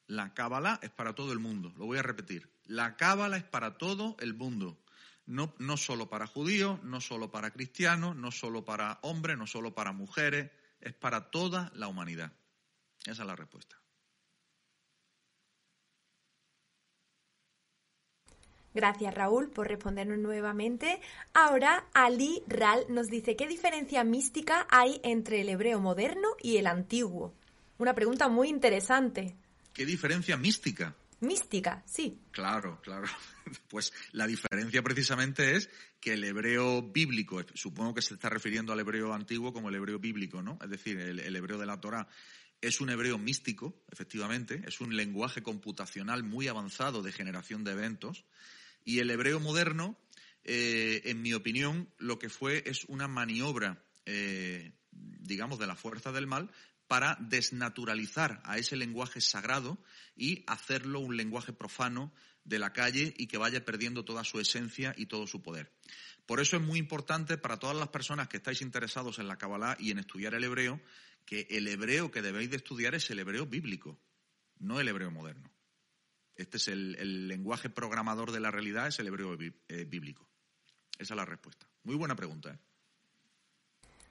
La 0.07 0.33
cábala 0.33 0.79
es 0.83 0.91
para 0.91 1.14
todo 1.14 1.33
el 1.33 1.41
mundo. 1.41 1.75
Lo 1.77 1.85
voy 1.85 1.99
a 1.99 2.03
repetir. 2.03 2.49
La 2.64 2.97
cábala 2.97 3.37
es 3.37 3.45
para 3.45 3.77
todo 3.77 4.17
el 4.21 4.33
mundo. 4.33 4.79
No, 5.27 5.55
no 5.59 5.77
solo 5.77 6.09
para 6.09 6.27
judíos, 6.27 6.83
no 6.85 7.03
solo 7.03 7.31
para 7.31 7.51
cristianos, 7.51 8.17
no 8.17 8.31
solo 8.31 8.64
para 8.64 8.99
hombres, 9.03 9.37
no 9.37 9.47
solo 9.47 9.75
para 9.75 9.93
mujeres, 9.93 10.51
es 10.81 10.95
para 10.95 11.31
toda 11.31 11.71
la 11.75 11.88
humanidad. 11.88 12.33
Esa 13.09 13.23
es 13.23 13.27
la 13.27 13.37
respuesta. 13.37 13.81
Gracias 18.75 19.14
Raúl 19.14 19.51
por 19.51 19.66
respondernos 19.66 20.18
nuevamente. 20.18 21.01
Ahora 21.33 21.88
Ali 21.94 22.42
Ral 22.47 22.85
nos 22.90 23.09
dice 23.09 23.35
qué 23.35 23.49
diferencia 23.49 24.05
mística 24.05 24.66
hay 24.71 25.01
entre 25.03 25.40
el 25.40 25.49
hebreo 25.49 25.81
moderno 25.81 26.29
y 26.42 26.59
el 26.59 26.66
antiguo. 26.66 27.35
Una 27.79 27.94
pregunta 27.94 28.29
muy 28.29 28.49
interesante. 28.49 29.37
¿Qué 29.73 29.87
diferencia 29.87 30.37
mística? 30.37 30.94
Mística, 31.21 31.83
sí. 31.87 32.21
Claro, 32.31 32.81
claro. 32.83 33.07
Pues 33.68 33.94
la 34.12 34.27
diferencia 34.27 34.83
precisamente 34.83 35.57
es 35.57 35.71
que 36.01 36.12
el 36.12 36.23
hebreo 36.23 36.83
bíblico, 36.83 37.42
supongo 37.55 37.94
que 37.94 38.03
se 38.03 38.12
está 38.12 38.29
refiriendo 38.29 38.75
al 38.75 38.81
hebreo 38.81 39.14
antiguo 39.14 39.55
como 39.55 39.71
el 39.71 39.75
hebreo 39.75 39.99
bíblico, 39.99 40.42
¿no? 40.42 40.59
Es 40.62 40.68
decir, 40.68 41.01
el, 41.01 41.18
el 41.18 41.35
hebreo 41.35 41.57
de 41.57 41.64
la 41.64 41.81
Torah 41.81 42.07
es 42.61 42.81
un 42.81 42.90
hebreo 42.90 43.18
místico, 43.18 43.83
efectivamente, 43.90 44.62
es 44.66 44.81
un 44.81 44.97
lenguaje 44.97 45.42
computacional 45.42 46.25
muy 46.25 46.49
avanzado 46.49 47.03
de 47.03 47.12
generación 47.12 47.64
de 47.64 47.73
eventos. 47.73 48.25
Y 48.85 48.99
el 48.99 49.11
hebreo 49.11 49.40
moderno, 49.40 49.99
eh, 50.44 51.03
en 51.05 51.23
mi 51.23 51.35
opinión, 51.35 51.88
lo 51.99 52.18
que 52.18 52.29
fue 52.29 52.64
es 52.66 52.85
una 52.85 53.07
maniobra 53.09 53.85
eh, 54.07 54.73
digamos, 54.90 55.59
de 55.59 55.66
la 55.66 55.77
fuerza 55.77 56.12
del 56.12 56.27
mal 56.27 56.51
para 56.87 57.18
desnaturalizar 57.21 58.40
a 58.44 58.57
ese 58.57 58.77
lenguaje 58.77 59.21
sagrado 59.21 59.79
y 60.16 60.44
hacerlo 60.47 61.01
un 61.01 61.16
lenguaje 61.16 61.53
profano 61.53 62.12
de 62.48 62.58
la 62.58 62.72
calle 62.72 63.14
y 63.16 63.26
que 63.26 63.38
vaya 63.38 63.64
perdiendo 63.64 64.04
toda 64.04 64.24
su 64.24 64.40
esencia 64.40 64.94
y 64.96 65.06
todo 65.06 65.26
su 65.26 65.42
poder. 65.42 65.72
Por 66.26 66.40
eso 66.40 66.56
es 66.56 66.62
muy 66.62 66.78
importante 66.78 67.38
para 67.38 67.58
todas 67.58 67.76
las 67.76 67.88
personas 67.88 68.28
que 68.28 68.38
estáis 68.38 68.62
interesados 68.62 69.18
en 69.18 69.28
la 69.28 69.38
Kabbalah 69.38 69.76
y 69.78 69.90
en 69.90 69.98
estudiar 69.98 70.34
el 70.34 70.44
hebreo, 70.44 70.80
que 71.24 71.46
el 71.50 71.68
hebreo 71.68 72.11
que 72.11 72.22
debéis 72.22 72.50
de 72.50 72.56
estudiar 72.56 72.94
es 72.94 73.11
el 73.11 73.18
hebreo 73.18 73.46
bíblico, 73.46 73.98
no 74.58 74.80
el 74.80 74.88
hebreo 74.88 75.11
moderno. 75.11 75.50
Este 76.34 76.56
es 76.56 76.68
el, 76.68 77.28
lenguaje 77.28 77.68
programador 77.68 78.30
de 78.30 78.40
la 78.40 78.50
realidad, 78.50 78.88
es 78.88 78.98
el 78.98 79.08
hebreo 79.08 79.37
eh, 79.40 79.84
bíblico. 79.84 80.28
Esa 80.98 81.14
es 81.14 81.16
la 81.16 81.24
respuesta. 81.24 81.68
Muy 81.82 81.96
buena 81.96 82.16
pregunta. 82.16 82.50
¿eh? 82.50 82.58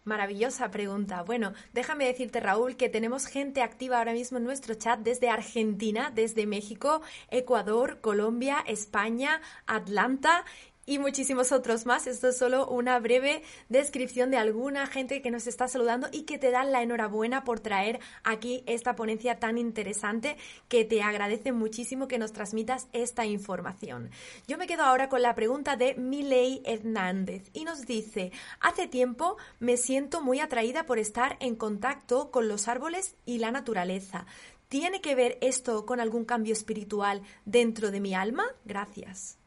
Maravillosa 0.08 0.72
pregunta. 0.72 1.22
Bueno, 1.24 1.52
déjame 1.74 2.06
decirte, 2.06 2.40
Raúl, 2.40 2.78
que 2.78 2.88
tenemos 2.88 3.26
gente 3.26 3.62
activa 3.62 3.98
ahora 3.98 4.14
mismo 4.14 4.38
en 4.38 4.46
nuestro 4.46 4.74
chat 4.74 5.02
desde 5.02 5.30
Argentina, 5.30 6.14
desde 6.16 6.46
México, 6.46 7.02
Ecuador, 7.30 8.00
Colombia, 8.00 8.64
España, 8.68 9.42
Atlanta 9.66 10.46
y 10.88 10.98
muchísimos 10.98 11.52
otros 11.52 11.86
más. 11.86 12.08
Esto 12.08 12.30
es 12.30 12.38
solo 12.38 12.68
una 12.68 12.98
breve 12.98 13.44
descripción 13.70 14.32
de 14.32 14.38
alguna 14.38 14.88
gente 14.88 15.22
que 15.22 15.30
nos 15.30 15.46
está 15.46 15.68
saludando 15.68 16.08
y 16.12 16.24
que 16.24 16.40
te 16.40 16.50
dan 16.50 16.72
la 16.72 16.82
enhorabuena 16.82 17.44
por 17.44 17.60
traer 17.60 18.00
aquí 18.24 18.64
esta 18.66 18.96
ponencia 18.96 19.38
tan 19.40 19.60
interesante 19.60 20.38
que 20.68 20.86
te 20.86 21.04
agradece 21.04 21.52
muchísimo 21.52 22.08
que 22.08 22.18
nos 22.18 22.34
transmitas 22.34 22.88
esta 22.94 23.26
información. 23.26 24.10
Yo 24.48 24.58
me 24.58 24.66
quedo 24.66 24.84
ahora 24.84 25.10
con 25.10 25.22
la 25.22 25.36
pregunta 25.36 25.76
de 25.76 25.94
Miley 25.96 26.64
Hernández 26.66 27.52
y 27.54 27.66
nos 27.66 27.86
dice, 27.86 28.32
hace 28.62 28.88
tiempo 28.88 29.38
me 29.60 29.78
siento 29.78 30.22
muy 30.22 30.40
atraída 30.40 30.86
por 30.86 30.98
estar 30.98 31.38
en 31.42 31.56
contacto 31.56 32.32
con 32.32 32.48
los 32.48 32.68
árboles 32.68 33.16
y 33.26 33.40
la 33.40 33.52
naturaleza. 33.52 34.26
¿Tiene 34.70 35.02
que 35.02 35.16
ver 35.16 35.38
esto 35.42 35.86
con 35.86 36.00
algún 36.00 36.24
cambio 36.24 36.54
espiritual 36.54 37.22
dentro 37.46 37.92
de 37.92 38.00
mi 38.00 38.16
alma? 38.16 38.46
Gracias. 38.66 39.38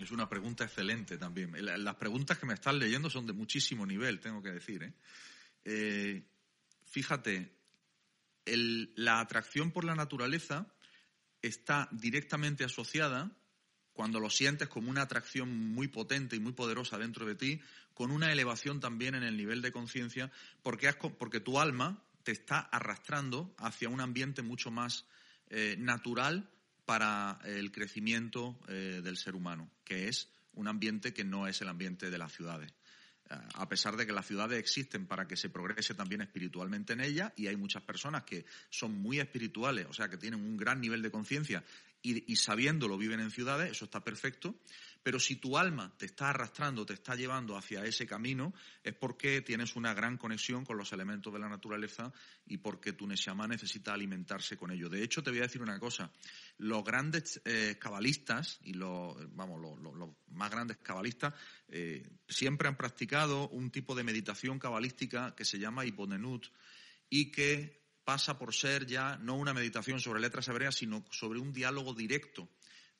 Es 0.00 0.10
una 0.10 0.28
pregunta 0.28 0.64
excelente 0.64 1.16
también. 1.18 1.52
Las 1.84 1.94
preguntas 1.96 2.38
que 2.38 2.46
me 2.46 2.54
están 2.54 2.78
leyendo 2.78 3.08
son 3.08 3.26
de 3.26 3.32
muchísimo 3.32 3.86
nivel, 3.86 4.20
tengo 4.20 4.42
que 4.42 4.50
decir. 4.50 4.82
¿eh? 4.82 4.92
Eh, 5.64 6.22
fíjate, 6.86 7.52
la 8.46 9.20
atracción 9.20 9.70
por 9.70 9.84
la 9.84 9.94
naturaleza 9.94 10.66
está 11.40 11.88
directamente 11.92 12.64
asociada, 12.64 13.30
cuando 13.92 14.18
lo 14.18 14.28
sientes 14.28 14.68
como 14.68 14.90
una 14.90 15.02
atracción 15.02 15.56
muy 15.56 15.86
potente 15.86 16.34
y 16.34 16.40
muy 16.40 16.52
poderosa 16.52 16.98
dentro 16.98 17.24
de 17.24 17.36
ti, 17.36 17.60
con 17.94 18.10
una 18.10 18.32
elevación 18.32 18.80
también 18.80 19.14
en 19.14 19.22
el 19.22 19.36
nivel 19.36 19.62
de 19.62 19.70
conciencia, 19.70 20.32
porque, 20.62 20.92
tu 21.40 21.60
alma 21.60 22.02
te 22.24 22.32
está 22.32 22.58
arrastrando 22.58 23.54
hacia 23.58 23.88
un 23.88 24.00
ambiente 24.00 24.42
mucho 24.42 24.72
más 24.72 25.06
eh, 25.50 25.76
natural 25.78 26.50
para 26.84 27.38
el 27.44 27.72
crecimiento 27.72 28.58
eh, 28.68 29.00
del 29.02 29.16
ser 29.16 29.34
humano, 29.34 29.70
que 29.84 30.08
es 30.08 30.28
un 30.54 30.68
ambiente 30.68 31.12
que 31.12 31.24
no 31.24 31.46
es 31.46 31.60
el 31.60 31.68
ambiente 31.68 32.10
de 32.10 32.18
las 32.18 32.32
ciudades. 32.32 32.72
Eh, 33.30 33.34
a 33.54 33.68
pesar 33.68 33.96
de 33.96 34.06
que 34.06 34.12
las 34.12 34.26
ciudades 34.26 34.58
existen 34.58 35.06
para 35.06 35.26
que 35.26 35.36
se 35.36 35.48
progrese 35.48 35.94
también 35.94 36.20
espiritualmente 36.20 36.92
en 36.92 37.00
ellas, 37.00 37.32
y 37.36 37.46
hay 37.46 37.56
muchas 37.56 37.82
personas 37.82 38.24
que 38.24 38.44
son 38.70 38.92
muy 38.92 39.18
espirituales, 39.18 39.86
o 39.88 39.92
sea, 39.92 40.08
que 40.08 40.18
tienen 40.18 40.40
un 40.40 40.56
gran 40.56 40.80
nivel 40.80 41.02
de 41.02 41.10
conciencia 41.10 41.64
y, 42.04 42.36
sabiéndolo 42.36 42.98
viven 42.98 43.20
en 43.20 43.30
ciudades, 43.30 43.70
eso 43.70 43.86
está 43.86 44.04
perfecto, 44.04 44.60
pero 45.02 45.18
si 45.18 45.36
tu 45.36 45.56
alma 45.56 45.90
te 45.96 46.04
está 46.04 46.30
arrastrando, 46.30 46.84
te 46.84 46.92
está 46.92 47.14
llevando 47.14 47.56
hacia 47.56 47.84
ese 47.86 48.06
camino, 48.06 48.52
es 48.82 48.94
porque 48.94 49.40
tienes 49.40 49.74
una 49.74 49.94
gran 49.94 50.18
conexión 50.18 50.66
con 50.66 50.76
los 50.76 50.92
elementos 50.92 51.32
de 51.32 51.38
la 51.38 51.48
naturaleza 51.48 52.12
y 52.46 52.58
porque 52.58 52.92
tu 52.92 53.06
Neshama 53.06 53.48
necesita 53.48 53.94
alimentarse 53.94 54.56
con 54.56 54.70
ello. 54.70 54.90
De 54.90 55.02
hecho, 55.02 55.22
te 55.22 55.30
voy 55.30 55.38
a 55.38 55.44
decir 55.44 55.62
una 55.62 55.78
cosa. 55.78 56.10
Los 56.58 56.84
grandes 56.84 57.40
eh, 57.46 57.78
cabalistas 57.80 58.60
y 58.64 58.74
los, 58.74 59.16
vamos, 59.34 59.60
los, 59.80 60.10
más 60.28 60.50
grandes 60.50 60.76
cabalistas 60.78 61.32
eh, 61.68 62.06
siempre 62.28 62.68
han 62.68 62.76
practicado 62.76 63.48
un 63.48 63.70
tipo 63.70 63.94
de 63.94 64.04
meditación 64.04 64.58
cabalística 64.58 65.34
que 65.34 65.46
se 65.46 65.58
llama 65.58 65.86
hiponenut 65.86 66.48
y 67.08 67.30
que 67.30 67.83
pasa 68.04 68.38
por 68.38 68.54
ser 68.54 68.86
ya 68.86 69.16
no 69.16 69.34
una 69.34 69.54
meditación 69.54 70.00
sobre 70.00 70.20
letras 70.20 70.48
hebreas, 70.48 70.76
sino 70.76 71.04
sobre 71.10 71.38
un 71.38 71.52
diálogo 71.52 71.94
directo 71.94 72.48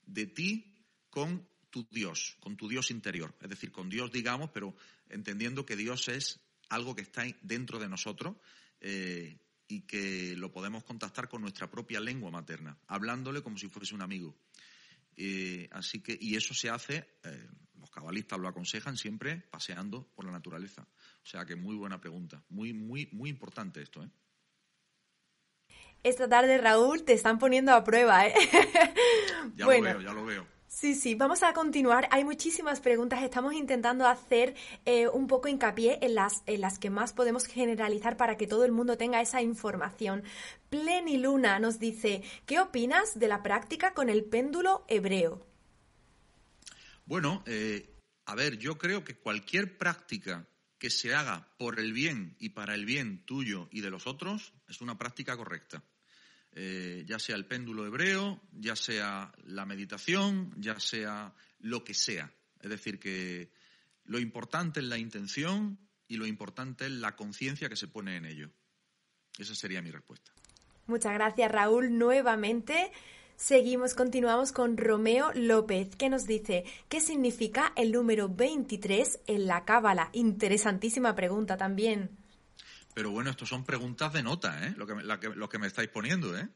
de 0.07 0.27
ti 0.27 0.75
con 1.11 1.47
tu 1.71 1.87
Dios, 1.91 2.37
con 2.41 2.57
tu 2.57 2.69
Dios 2.69 2.91
interior. 2.91 3.35
Es 3.41 3.49
decir, 3.49 3.71
con 3.71 3.89
Dios, 3.89 4.11
digamos, 4.13 4.51
pero 4.51 4.75
entendiendo 5.09 5.67
que 5.67 5.77
Dios 5.77 6.09
es 6.09 6.41
algo 6.69 6.95
que 6.95 7.03
está 7.03 7.25
dentro 7.43 7.79
de 7.79 7.89
nosotros 7.89 8.37
eh, 8.81 9.39
y 9.69 9.83
que 9.83 10.35
lo 10.37 10.53
podemos 10.53 10.85
contactar 10.85 11.29
con 11.29 11.43
nuestra 11.43 11.71
propia 11.71 12.01
lengua 12.01 12.31
materna, 12.31 12.79
hablándole 12.87 13.43
como 13.43 13.59
si 13.59 13.69
fuese 13.69 13.95
un 13.95 14.03
amigo. 14.03 14.37
Eh, 15.17 15.69
así 15.73 16.01
que, 16.01 16.17
y 16.21 16.37
eso 16.37 16.55
se 16.55 16.71
hace, 16.71 17.19
eh, 17.23 17.49
los 17.79 17.91
cabalistas 17.91 18.39
lo 18.39 18.49
aconsejan 18.49 18.97
siempre 18.97 19.37
paseando 19.51 20.09
por 20.15 20.25
la 20.25 20.33
naturaleza. 20.33 20.87
O 21.23 21.27
sea 21.27 21.45
que 21.45 21.57
muy 21.57 21.77
buena 21.77 22.01
pregunta, 22.01 22.43
muy, 22.49 22.73
muy, 22.73 23.09
muy 23.13 23.31
importante 23.31 23.83
esto, 23.83 24.03
¿eh? 24.03 24.11
Esta 26.05 26.29
tarde, 26.29 26.59
Raúl, 26.59 27.03
te 27.03 27.15
están 27.15 27.39
poniendo 27.39 27.73
a 27.73 27.83
prueba, 27.83 28.27
¿eh? 28.27 28.35
ya 29.57 29.65
lo 29.65 29.71
veo, 29.71 30.01
ya 30.03 30.13
lo 30.13 30.25
veo. 30.27 30.47
Sí, 30.69 30.95
sí, 30.95 31.15
vamos 31.15 31.43
a 31.43 31.55
continuar. 31.55 32.09
Hay 32.11 32.25
muchísimas 32.25 32.81
preguntas. 32.81 33.23
Estamos 33.23 33.55
intentando 33.55 34.07
hacer 34.07 34.55
eh, 34.85 35.09
un 35.09 35.29
poco 35.29 35.49
hincapié 35.49 36.01
en 36.03 36.15
las, 36.15 36.43
en 36.45 36.61
las 36.61 36.79
que 36.79 36.91
más 36.91 37.15
podemos 37.15 37.47
generalizar 37.47 38.19
para 38.19 38.37
que 38.37 38.47
todo 38.47 38.67
el 38.67 38.73
mundo 38.73 38.99
tenga 38.99 39.23
esa 39.23 39.41
información. 39.41 40.25
Pleniluna 40.69 41.59
nos 41.59 41.79
dice, 41.79 42.23
¿qué 42.45 42.61
opinas 42.61 43.19
de 43.19 43.29
la 43.29 43.43
práctica 43.43 43.95
con 43.95 44.11
el 44.11 44.25
péndulo 44.25 44.85
hebreo? 44.89 45.47
Bueno, 47.07 47.43
eh, 47.47 47.89
a 48.27 48.35
ver, 48.35 48.59
yo 48.59 48.77
creo 48.77 49.05
que 49.05 49.17
cualquier 49.17 49.79
práctica 49.79 50.47
que 50.77 50.91
se 50.91 51.15
haga 51.15 51.49
por 51.57 51.81
el 51.81 51.95
bien 51.95 52.37
y 52.39 52.51
para 52.51 52.75
el 52.75 52.85
bien 52.85 53.25
tuyo 53.25 53.69
y 53.71 53.81
de 53.81 53.89
los 53.89 54.07
otros 54.07 54.53
es 54.69 54.83
una 54.83 54.99
práctica 54.99 55.35
correcta. 55.35 55.83
Eh, 56.57 57.05
ya 57.07 57.19
sea 57.19 57.35
el 57.35 57.47
péndulo 57.47 57.85
hebreo, 57.85 58.41
ya 58.53 58.77
sea 58.77 59.33
la 59.45 59.67
meditación, 59.67 60.55
ya 60.57 60.79
sea 60.79 61.35
lo 61.59 61.83
que 61.83 61.95
sea. 61.95 62.33
Es 62.61 62.71
decir, 62.71 63.01
que 63.01 63.51
lo 64.05 64.21
importante 64.21 64.79
es 64.79 64.87
la 64.87 64.97
intención 64.97 65.79
y 66.07 66.17
lo 66.17 66.27
importante 66.27 66.87
es 66.87 66.93
la 66.93 67.17
conciencia 67.17 67.69
que 67.69 67.77
se 67.77 67.89
pone 67.89 68.17
en 68.17 68.27
ello. 68.27 68.51
Esa 69.37 69.55
sería 69.55 69.83
mi 69.83 69.91
respuesta. 69.91 70.33
Muchas 70.87 71.15
gracias, 71.15 71.51
Raúl, 71.51 71.99
nuevamente. 71.99 72.93
Seguimos, 73.37 73.95
continuamos 73.95 74.53
con 74.53 74.77
Romeo 74.77 75.33
López, 75.35 75.97
que 75.97 76.09
nos 76.09 76.25
dice, 76.25 76.65
¿qué 76.89 77.01
significa 77.01 77.73
el 77.75 77.91
número 77.91 78.29
23 78.29 79.23
en 79.27 79.47
la 79.47 79.65
Cábala? 79.65 80.11
Interesantísima 80.13 81.17
pregunta 81.17 81.57
también. 81.57 82.24
Pero 82.95 83.11
bueno, 83.11 83.31
esto 83.31 83.45
son 83.45 83.65
preguntas 83.65 84.13
de 84.13 84.23
nota, 84.23 84.67
¿eh? 84.67 84.75
Lo 84.77 84.87
que, 84.87 85.49
que 85.51 85.59
me 85.59 85.67
estáis 85.67 85.89
poniendo, 85.89 86.37
¿eh? 86.39 86.49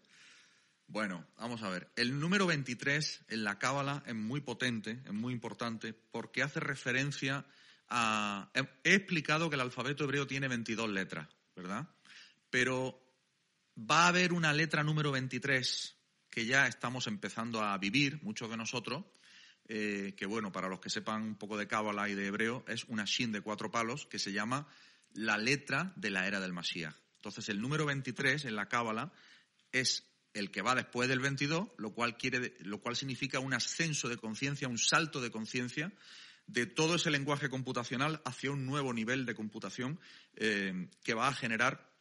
Bueno, 0.86 1.26
vamos 1.36 1.62
a 1.62 1.68
ver. 1.68 1.90
El 1.96 2.18
número 2.18 2.46
23 2.46 3.24
en 3.28 3.44
la 3.44 3.58
Cábala 3.58 4.02
es 4.06 4.14
muy 4.14 4.40
potente, 4.40 5.02
es 5.04 5.12
muy 5.12 5.34
importante, 5.34 5.92
porque 5.92 6.42
hace 6.42 6.60
referencia 6.60 7.44
a... 7.90 8.50
He 8.84 8.94
explicado 8.94 9.50
que 9.50 9.56
el 9.56 9.60
alfabeto 9.60 10.04
hebreo 10.04 10.26
tiene 10.26 10.48
22 10.48 10.88
letras, 10.88 11.28
¿verdad? 11.54 11.88
Pero 12.48 13.02
va 13.78 14.04
a 14.04 14.08
haber 14.08 14.32
una 14.32 14.52
letra 14.52 14.82
número 14.82 15.12
23 15.12 15.96
que 16.30 16.46
ya 16.46 16.66
estamos 16.66 17.06
empezando 17.06 17.62
a 17.62 17.76
vivir, 17.78 18.22
muchos 18.22 18.48
de 18.48 18.56
nosotros, 18.56 19.04
eh, 19.66 20.14
que 20.16 20.24
bueno, 20.24 20.52
para 20.52 20.68
los 20.68 20.80
que 20.80 20.88
sepan 20.88 21.22
un 21.22 21.34
poco 21.34 21.58
de 21.58 21.66
Cábala 21.66 22.08
y 22.08 22.14
de 22.14 22.26
hebreo, 22.26 22.64
es 22.66 22.84
una 22.84 23.04
shin 23.04 23.32
de 23.32 23.42
cuatro 23.42 23.70
palos 23.70 24.06
que 24.06 24.18
se 24.18 24.32
llama 24.32 24.66
la 25.14 25.38
letra 25.38 25.92
de 25.96 26.10
la 26.10 26.26
era 26.26 26.40
del 26.40 26.52
Mashiach. 26.52 26.94
Entonces, 27.16 27.48
el 27.48 27.60
número 27.60 27.86
23 27.86 28.44
en 28.44 28.56
la 28.56 28.68
Cábala 28.68 29.12
es 29.72 30.04
el 30.34 30.50
que 30.50 30.62
va 30.62 30.74
después 30.74 31.08
del 31.08 31.20
22, 31.20 31.68
lo 31.78 31.92
cual, 31.92 32.16
quiere, 32.16 32.56
lo 32.60 32.80
cual 32.80 32.96
significa 32.96 33.40
un 33.40 33.54
ascenso 33.54 34.08
de 34.08 34.16
conciencia, 34.16 34.68
un 34.68 34.78
salto 34.78 35.20
de 35.20 35.30
conciencia 35.30 35.92
de 36.46 36.66
todo 36.66 36.94
ese 36.94 37.10
lenguaje 37.10 37.50
computacional 37.50 38.22
hacia 38.24 38.50
un 38.50 38.66
nuevo 38.66 38.92
nivel 38.94 39.26
de 39.26 39.34
computación 39.34 40.00
eh, 40.36 40.88
que 41.04 41.14
va 41.14 41.28
a 41.28 41.34
generar 41.34 41.92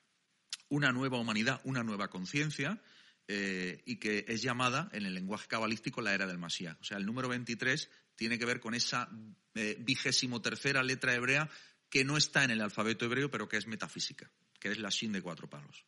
una 0.70 0.92
nueva 0.92 1.20
humanidad, 1.20 1.62
una 1.66 1.84
nueva 1.84 2.10
conciencia 2.10 2.82
eh, 3.28 3.82
y 3.86 3.98
que 3.98 4.26
es 4.28 4.42
llamada 4.42 4.90
en 4.94 5.06
el 5.06 5.14
lenguaje 5.14 5.48
cabalístico 5.48 6.02
la 6.02 6.14
era 6.14 6.28
del 6.28 6.38
Mashiach. 6.38 6.80
O 6.80 6.84
sea, 6.84 6.98
el 6.98 7.06
número 7.06 7.28
23 7.28 7.90
tiene 8.16 8.40
que 8.40 8.46
ver 8.46 8.60
con 8.62 8.74
esa 8.74 9.10
eh, 9.54 9.76
vigésimo 9.80 10.42
tercera 10.42 10.82
letra 10.82 11.14
hebrea 11.14 11.50
que 11.90 12.04
no 12.04 12.18
está 12.18 12.44
en 12.44 12.52
el 12.52 12.62
alfabeto 12.62 13.06
hebreo, 13.06 13.30
pero 13.30 13.48
que 13.48 13.58
es 13.58 13.68
metafísica, 13.68 14.32
que 14.60 14.72
es 14.72 14.80
la 14.80 14.90
Shin 14.90 15.12
de 15.12 15.22
cuatro 15.22 15.50
palos. 15.50 15.86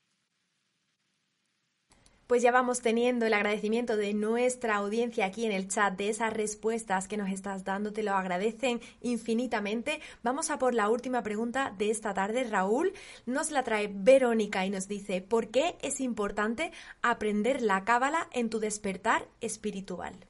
Pues 2.29 2.43
ya 2.43 2.51
vamos 2.51 2.81
teniendo 2.81 3.25
el 3.25 3.33
agradecimiento 3.33 3.97
de 3.97 4.13
nuestra 4.13 4.75
audiencia 4.75 5.25
aquí 5.25 5.47
en 5.47 5.51
el 5.51 5.67
chat 5.67 5.97
de 5.97 6.09
esas 6.09 6.31
respuestas 6.31 7.07
que 7.07 7.17
nos 7.17 7.31
estás 7.31 7.63
dando, 7.63 7.91
te 7.91 8.03
lo 8.03 8.13
agradecen 8.13 8.81
infinitamente. 9.01 9.99
Vamos 10.21 10.51
a 10.51 10.59
por 10.59 10.75
la 10.75 10.89
última 10.89 11.23
pregunta 11.23 11.73
de 11.79 11.89
esta 11.89 12.13
tarde. 12.13 12.43
Raúl 12.43 12.93
nos 13.25 13.49
la 13.49 13.63
trae 13.63 13.89
Verónica 13.91 14.63
y 14.63 14.69
nos 14.69 14.87
dice, 14.87 15.21
¿por 15.21 15.49
qué 15.49 15.75
es 15.81 16.01
importante 16.01 16.71
aprender 17.01 17.63
la 17.63 17.83
cábala 17.83 18.29
en 18.31 18.51
tu 18.51 18.59
despertar 18.59 19.27
espiritual? 19.41 20.28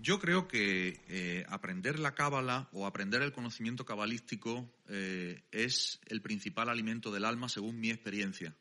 Yo 0.00 0.18
creo 0.18 0.48
que 0.48 1.00
eh, 1.08 1.44
aprender 1.48 1.98
la 1.98 2.14
cábala 2.14 2.68
o 2.72 2.86
aprender 2.86 3.22
el 3.22 3.32
conocimiento 3.32 3.84
cabalístico 3.84 4.72
eh, 4.88 5.42
es 5.50 6.00
el 6.06 6.22
principal 6.22 6.68
alimento 6.68 7.12
del 7.12 7.24
alma 7.24 7.48
según 7.48 7.78
mi 7.78 7.90
experiencia 7.90 8.56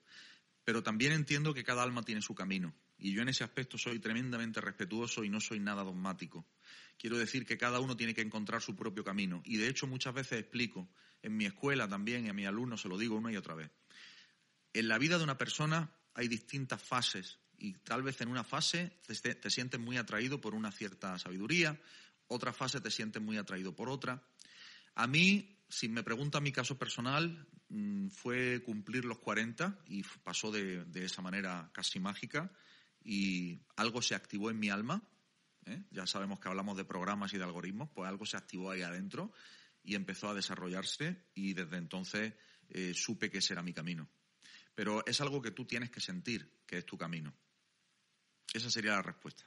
pero 0.69 0.83
también 0.83 1.13
entiendo 1.13 1.51
que 1.51 1.63
cada 1.63 1.81
alma 1.81 2.03
tiene 2.03 2.21
su 2.21 2.35
camino. 2.35 2.75
Y 2.99 3.11
yo 3.11 3.23
en 3.23 3.29
ese 3.29 3.43
aspecto 3.43 3.79
soy 3.79 3.97
tremendamente 3.97 4.61
respetuoso 4.61 5.23
y 5.23 5.29
no 5.31 5.41
soy 5.41 5.59
nada 5.59 5.83
dogmático. 5.83 6.45
Quiero 6.95 7.17
decir 7.17 7.43
que 7.43 7.57
cada 7.57 7.79
uno 7.79 7.97
tiene 7.97 8.13
que 8.13 8.21
encontrar 8.21 8.61
su 8.61 8.75
propio 8.75 9.03
camino. 9.03 9.41
Y 9.45 9.57
de 9.57 9.67
hecho 9.67 9.87
muchas 9.87 10.13
veces 10.13 10.41
explico, 10.41 10.87
en 11.23 11.35
mi 11.35 11.45
escuela 11.47 11.87
también 11.87 12.27
y 12.27 12.29
a 12.29 12.33
mis 12.33 12.45
alumnos 12.45 12.81
se 12.81 12.87
lo 12.87 12.99
digo 12.99 13.15
una 13.15 13.31
y 13.31 13.35
otra 13.35 13.55
vez. 13.55 13.71
En 14.73 14.87
la 14.89 14.99
vida 14.99 15.17
de 15.17 15.23
una 15.23 15.39
persona 15.39 15.91
hay 16.13 16.27
distintas 16.27 16.83
fases 16.83 17.39
y 17.59 17.73
tal 17.73 18.03
vez 18.03 18.21
en 18.21 18.29
una 18.29 18.43
fase 18.43 18.91
te, 19.05 19.35
te 19.35 19.49
sientes 19.49 19.79
muy 19.79 19.97
atraído 19.97 20.39
por 20.39 20.55
una 20.55 20.71
cierta 20.71 21.17
sabiduría, 21.19 21.79
otra 22.27 22.53
fase 22.53 22.81
te 22.81 22.91
sientes 22.91 23.21
muy 23.21 23.37
atraído 23.37 23.75
por 23.75 23.89
otra. 23.89 24.23
A 24.95 25.07
mí, 25.07 25.57
si 25.67 25.89
me 25.89 26.03
pregunta 26.03 26.39
mi 26.41 26.51
caso 26.51 26.77
personal, 26.77 27.47
Mm, 27.69 28.07
fue 28.07 28.63
cumplir 28.63 29.05
los 29.05 29.19
40 29.19 29.79
y 29.87 30.03
pasó 30.23 30.51
de, 30.51 30.85
esa 30.95 31.21
manera 31.21 31.69
casi 31.71 31.99
mágica 31.99 32.51
y 33.03 33.61
algo 33.75 34.01
se 34.01 34.15
activó 34.15 34.49
en 34.49 34.59
mi 34.59 34.69
alma. 34.69 35.03
¿eh? 35.65 35.83
Ya 35.91 36.07
sabemos 36.07 36.39
que 36.39 36.49
hablamos 36.49 36.77
de 36.77 36.85
programas 36.85 37.33
y 37.33 37.37
de 37.37 37.43
algoritmos, 37.43 37.89
pues 37.93 38.09
algo 38.09 38.25
se 38.25 38.37
activó 38.37 38.71
ahí 38.71 38.81
adentro 38.81 39.31
y 39.83 39.95
empezó 39.95 40.29
a 40.29 40.33
desarrollarse 40.33 41.25
y 41.35 41.53
desde 41.53 41.77
entonces 41.77 42.33
eh, 42.69 42.93
supe 42.95 43.29
que 43.29 43.37
ese 43.37 43.53
era 43.53 43.61
mi 43.61 43.73
camino. 43.73 44.09
Pero 44.73 45.05
es 45.05 45.21
algo 45.21 45.41
que 45.41 45.51
tú 45.51 45.65
tienes 45.65 45.91
que 45.91 46.01
sentir 46.01 46.61
que 46.65 46.79
es 46.79 46.85
tu 46.85 46.97
camino. 46.97 47.35
Esa 48.53 48.69
sería 48.69 48.91
la 48.91 49.01
respuesta. 49.01 49.45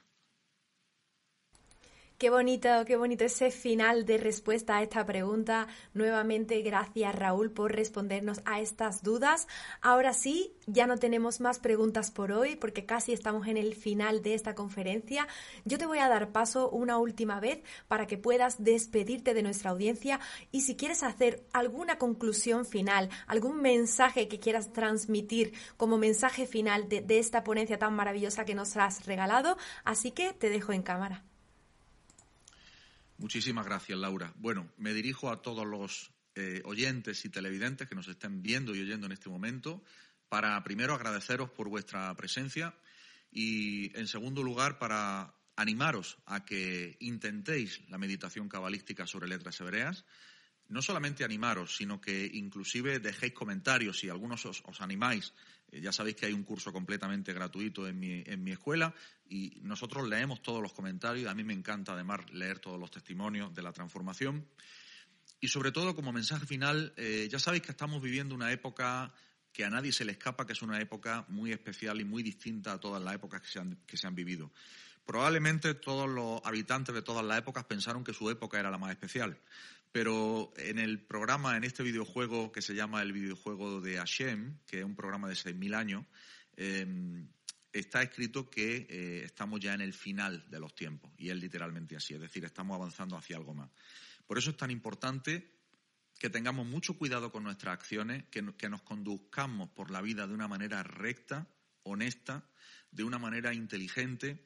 Qué 2.23 2.29
bonito, 2.29 2.69
qué 2.85 2.95
bonito 2.95 3.25
ese 3.25 3.51
final 3.51 4.05
de 4.05 4.17
respuesta 4.17 4.77
a 4.77 4.81
esta 4.81 5.05
pregunta. 5.05 5.67
Nuevamente, 5.93 6.61
gracias 6.61 7.13
Raúl 7.13 7.51
por 7.51 7.75
respondernos 7.75 8.39
a 8.45 8.61
estas 8.61 9.03
dudas. 9.03 9.45
Ahora 9.81 10.13
sí, 10.13 10.55
ya 10.65 10.87
no 10.87 10.97
tenemos 10.97 11.41
más 11.41 11.59
preguntas 11.59 12.11
por 12.11 12.31
hoy 12.31 12.55
porque 12.55 12.85
casi 12.85 13.11
estamos 13.11 13.47
en 13.47 13.57
el 13.57 13.75
final 13.75 14.21
de 14.21 14.35
esta 14.35 14.55
conferencia. 14.55 15.27
Yo 15.65 15.77
te 15.77 15.85
voy 15.85 15.97
a 15.97 16.07
dar 16.07 16.31
paso 16.31 16.69
una 16.69 16.97
última 16.97 17.41
vez 17.41 17.61
para 17.89 18.07
que 18.07 18.17
puedas 18.17 18.63
despedirte 18.63 19.33
de 19.33 19.43
nuestra 19.43 19.71
audiencia 19.71 20.21
y 20.49 20.61
si 20.61 20.77
quieres 20.77 21.03
hacer 21.03 21.43
alguna 21.51 21.97
conclusión 21.97 22.65
final, 22.65 23.09
algún 23.27 23.61
mensaje 23.61 24.29
que 24.29 24.39
quieras 24.39 24.71
transmitir 24.71 25.51
como 25.75 25.97
mensaje 25.97 26.47
final 26.47 26.87
de, 26.87 27.03
esta 27.19 27.43
ponencia 27.43 27.77
tan 27.77 27.93
maravillosa 27.93 28.45
que 28.45 28.55
nos 28.55 28.77
has 28.77 29.05
regalado. 29.05 29.57
Así 29.83 30.11
que 30.11 30.31
te 30.31 30.47
dejo 30.47 30.71
en 30.71 30.83
cámara. 30.83 31.25
Muchísimas 33.17 33.65
gracias, 33.65 33.97
Laura. 33.97 34.33
Bueno, 34.37 34.69
me 34.77 34.93
dirijo 34.93 35.31
a 35.31 35.41
todos 35.41 35.65
los 35.65 36.11
eh, 36.35 36.61
oyentes 36.65 37.25
y 37.25 37.29
televidentes 37.29 37.87
que 37.87 37.95
nos 37.95 38.07
estén 38.07 38.41
viendo 38.41 38.75
y 38.75 38.81
oyendo 38.81 39.05
en 39.05 39.11
este 39.11 39.29
momento 39.29 39.83
para 40.29 40.63
primero 40.63 40.95
agradeceros 40.95 41.51
por 41.51 41.69
vuestra 41.69 42.13
presencia 42.15 42.73
y 43.31 43.95
en 43.97 44.07
segundo 44.07 44.41
lugar 44.41 44.79
para 44.79 45.35
animaros 45.55 46.17
a 46.25 46.43
que 46.43 46.97
intentéis 46.99 47.81
la 47.89 47.99
meditación 47.99 48.49
cabalística 48.49 49.05
sobre 49.05 49.27
letras 49.27 49.61
hebreas. 49.61 50.05
No 50.73 50.81
solamente 50.81 51.23
animaros, 51.23 51.75
sino 51.75 52.01
que 52.01 52.29
inclusive 52.33 52.99
dejéis 52.99 53.33
comentarios 53.33 53.99
si 53.99 54.09
algunos 54.09 54.45
os 54.45 54.81
animáis 54.81 55.33
eh, 55.73 55.81
ya 55.81 55.91
sabéis 55.91 56.15
que 56.15 56.27
hay 56.27 56.33
un 56.33 56.43
curso 56.43 56.71
completamente 56.71 57.33
gratuito 57.33 57.87
en 57.87 57.99
mi, 57.99 58.23
en 58.25 58.43
mi 58.43 58.51
escuela 58.51 58.93
y 59.27 59.59
nosotros 59.63 60.07
leemos 60.07 60.43
todos 60.43 60.61
los 60.61 60.71
comentarios. 60.71 61.29
A 61.29 61.33
mí 61.33 61.43
me 61.43 61.53
encanta 61.53 61.93
además 61.93 62.19
leer 62.31 62.59
todos 62.59 62.79
los 62.79 62.91
testimonios 62.91 63.53
de 63.55 63.63
la 63.63 63.73
transformación. 63.73 64.45
Y 65.39 65.47
sobre 65.47 65.71
todo, 65.71 65.95
como 65.95 66.13
mensaje 66.13 66.45
final, 66.45 66.93
eh, 66.95 67.27
ya 67.29 67.39
sabéis 67.39 67.63
que 67.63 67.71
estamos 67.71 68.01
viviendo 68.01 68.35
una 68.35 68.51
época 68.51 69.11
que 69.51 69.65
a 69.65 69.69
nadie 69.69 69.91
se 69.91 70.05
le 70.05 70.11
escapa, 70.11 70.45
que 70.45 70.53
es 70.53 70.61
una 70.61 70.79
época 70.79 71.25
muy 71.29 71.51
especial 71.51 71.99
y 71.99 72.05
muy 72.05 72.21
distinta 72.21 72.73
a 72.73 72.79
todas 72.79 73.01
las 73.01 73.15
épocas 73.15 73.41
que 73.41 73.47
se 73.47 73.59
han, 73.59 73.75
que 73.87 73.97
se 73.97 74.05
han 74.05 74.15
vivido. 74.15 74.51
Probablemente 75.05 75.73
todos 75.73 76.07
los 76.07 76.39
habitantes 76.45 76.93
de 76.93 77.01
todas 77.01 77.25
las 77.25 77.39
épocas 77.39 77.65
pensaron 77.65 78.03
que 78.03 78.13
su 78.13 78.29
época 78.29 78.59
era 78.59 78.71
la 78.71 78.77
más 78.77 78.91
especial. 78.91 79.37
Pero 79.93 80.51
en 80.57 80.79
el 80.79 81.05
programa, 81.05 81.55
en 81.55 81.63
este 81.63 81.83
videojuego 81.83 82.51
que 82.51 82.63
se 82.63 82.73
llama 82.73 83.03
el 83.03 83.13
videojuego 83.13 83.79
de 83.79 83.97
Hashem, 83.97 84.57
que 84.65 84.79
es 84.79 84.83
un 84.83 84.95
programa 84.95 85.29
de 85.29 85.35
6.000 85.35 85.75
años, 85.75 86.05
em, 86.57 87.29
está 87.71 88.01
escrito 88.01 88.49
que 88.49 88.87
eh, 88.89 89.21
estamos 89.23 89.59
ya 89.59 89.75
en 89.75 89.81
el 89.81 89.93
final 89.93 90.49
de 90.49 90.59
los 90.59 90.73
tiempos. 90.73 91.11
Y 91.15 91.29
es 91.29 91.37
literalmente 91.37 91.95
así, 91.95 92.15
es 92.15 92.21
decir, 92.21 92.43
estamos 92.43 92.73
avanzando 92.73 93.15
hacia 93.15 93.37
algo 93.37 93.53
más. 93.53 93.69
Por 94.25 94.39
eso 94.39 94.49
es 94.49 94.57
tan 94.57 94.71
importante 94.71 95.51
que 96.17 96.31
tengamos 96.31 96.65
mucho 96.65 96.97
cuidado 96.97 97.31
con 97.31 97.43
nuestras 97.43 97.75
acciones, 97.75 98.23
que 98.31 98.41
nos 98.41 98.81
conduzcamos 98.81 99.69
por 99.69 99.91
la 99.91 100.01
vida 100.01 100.25
de 100.25 100.33
una 100.33 100.47
manera 100.47 100.81
recta, 100.81 101.47
honesta, 101.83 102.49
de 102.89 103.03
una 103.03 103.19
manera 103.19 103.53
inteligente 103.53 104.41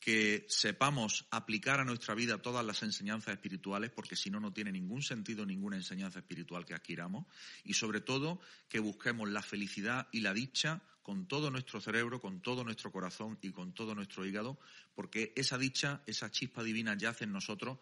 que 0.00 0.46
sepamos 0.48 1.26
aplicar 1.30 1.78
a 1.78 1.84
nuestra 1.84 2.14
vida 2.14 2.38
todas 2.38 2.64
las 2.64 2.82
enseñanzas 2.82 3.34
espirituales, 3.34 3.90
porque 3.90 4.16
si 4.16 4.30
no, 4.30 4.40
no 4.40 4.52
tiene 4.52 4.72
ningún 4.72 5.02
sentido 5.02 5.44
ninguna 5.44 5.76
enseñanza 5.76 6.20
espiritual 6.20 6.64
que 6.64 6.74
adquiramos, 6.74 7.26
y 7.64 7.74
sobre 7.74 8.00
todo 8.00 8.40
que 8.68 8.80
busquemos 8.80 9.28
la 9.28 9.42
felicidad 9.42 10.08
y 10.10 10.20
la 10.20 10.32
dicha 10.32 10.82
con 11.02 11.26
todo 11.26 11.50
nuestro 11.50 11.80
cerebro, 11.80 12.20
con 12.20 12.40
todo 12.40 12.64
nuestro 12.64 12.90
corazón 12.90 13.38
y 13.42 13.50
con 13.50 13.74
todo 13.74 13.94
nuestro 13.94 14.24
hígado, 14.24 14.58
porque 14.94 15.32
esa 15.36 15.58
dicha, 15.58 16.02
esa 16.06 16.30
chispa 16.30 16.62
divina 16.62 16.96
yace 16.96 17.24
en 17.24 17.32
nosotros 17.32 17.78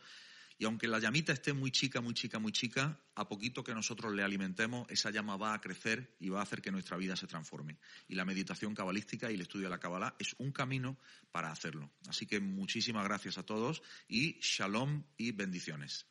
y 0.59 0.65
aunque 0.65 0.89
la 0.89 0.99
llamita 0.99 1.33
esté 1.33 1.53
muy 1.53 1.71
chica, 1.71 2.01
muy 2.01 2.15
chica, 2.15 2.41
muy 2.41 2.51
chica, 2.51 3.01
a 3.15 3.29
poquito 3.29 3.63
que 3.63 3.75
nosotros 3.75 4.13
le 4.13 4.25
alimentemos, 4.25 4.91
esa 4.91 5.11
llama 5.11 5.37
va 5.37 5.55
a 5.55 5.61
crecer 5.61 6.17
y 6.19 6.31
va 6.31 6.41
a 6.41 6.43
hacer 6.43 6.61
que 6.61 6.73
nuestra 6.73 6.97
vida 6.97 7.15
se 7.15 7.29
transforme. 7.29 7.79
Y 8.09 8.17
la 8.17 8.25
meditación 8.25 8.75
cabalística 8.75 9.31
y 9.31 9.35
el 9.35 9.43
estudio 9.43 9.67
de 9.67 9.71
la 9.71 9.79
Kabbalah 9.79 10.17
es 10.19 10.35
un 10.39 10.51
camino 10.51 10.99
para 11.31 11.53
hacerlo. 11.53 11.93
Así 12.09 12.27
que 12.27 12.41
muchísimas 12.41 13.05
gracias 13.05 13.39
a 13.39 13.45
todos 13.45 13.83
y 14.09 14.39
shalom 14.41 15.05
y 15.17 15.31
bendiciones. 15.31 16.07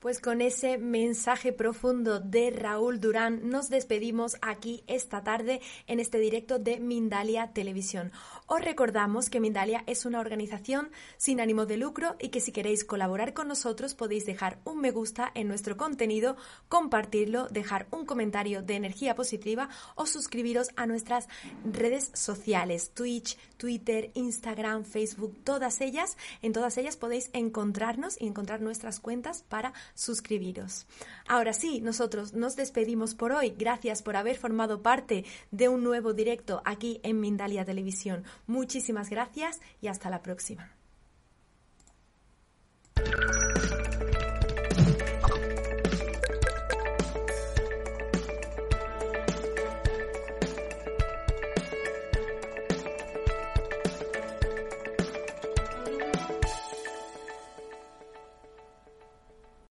Pues 0.00 0.18
con 0.18 0.40
ese 0.40 0.78
mensaje 0.78 1.52
profundo 1.52 2.20
de 2.20 2.50
Raúl 2.50 3.00
Durán 3.00 3.50
nos 3.50 3.68
despedimos 3.68 4.38
aquí 4.40 4.82
esta 4.86 5.22
tarde 5.22 5.60
en 5.86 6.00
este 6.00 6.18
directo 6.18 6.58
de 6.58 6.80
Mindalia 6.80 7.52
Televisión. 7.52 8.10
Os 8.46 8.62
recordamos 8.62 9.28
que 9.28 9.40
Mindalia 9.40 9.84
es 9.86 10.06
una 10.06 10.20
organización 10.20 10.90
sin 11.18 11.38
ánimo 11.38 11.66
de 11.66 11.76
lucro 11.76 12.16
y 12.18 12.30
que 12.30 12.40
si 12.40 12.50
queréis 12.50 12.82
colaborar 12.82 13.34
con 13.34 13.46
nosotros 13.46 13.94
podéis 13.94 14.24
dejar 14.24 14.58
un 14.64 14.80
me 14.80 14.90
gusta 14.90 15.30
en 15.34 15.48
nuestro 15.48 15.76
contenido, 15.76 16.34
compartirlo, 16.70 17.48
dejar 17.50 17.86
un 17.90 18.06
comentario 18.06 18.62
de 18.62 18.76
energía 18.76 19.14
positiva 19.14 19.68
o 19.96 20.06
suscribiros 20.06 20.70
a 20.76 20.86
nuestras 20.86 21.28
redes 21.70 22.10
sociales, 22.14 22.92
Twitch, 22.94 23.36
Twitter, 23.58 24.12
Instagram, 24.14 24.86
Facebook, 24.86 25.36
todas 25.44 25.82
ellas. 25.82 26.16
En 26.40 26.54
todas 26.54 26.78
ellas 26.78 26.96
podéis 26.96 27.28
encontrarnos 27.34 28.18
y 28.18 28.26
encontrar 28.26 28.62
nuestras 28.62 28.98
cuentas 28.98 29.44
para 29.46 29.74
suscribiros. 29.94 30.86
Ahora 31.28 31.52
sí, 31.52 31.80
nosotros 31.80 32.34
nos 32.34 32.56
despedimos 32.56 33.14
por 33.14 33.32
hoy. 33.32 33.54
Gracias 33.56 34.02
por 34.02 34.16
haber 34.16 34.36
formado 34.36 34.82
parte 34.82 35.24
de 35.50 35.68
un 35.68 35.82
nuevo 35.84 36.12
directo 36.12 36.62
aquí 36.64 37.00
en 37.02 37.20
Mindalia 37.20 37.64
Televisión. 37.64 38.24
Muchísimas 38.46 39.10
gracias 39.10 39.60
y 39.80 39.88
hasta 39.88 40.10
la 40.10 40.22
próxima. 40.22 40.70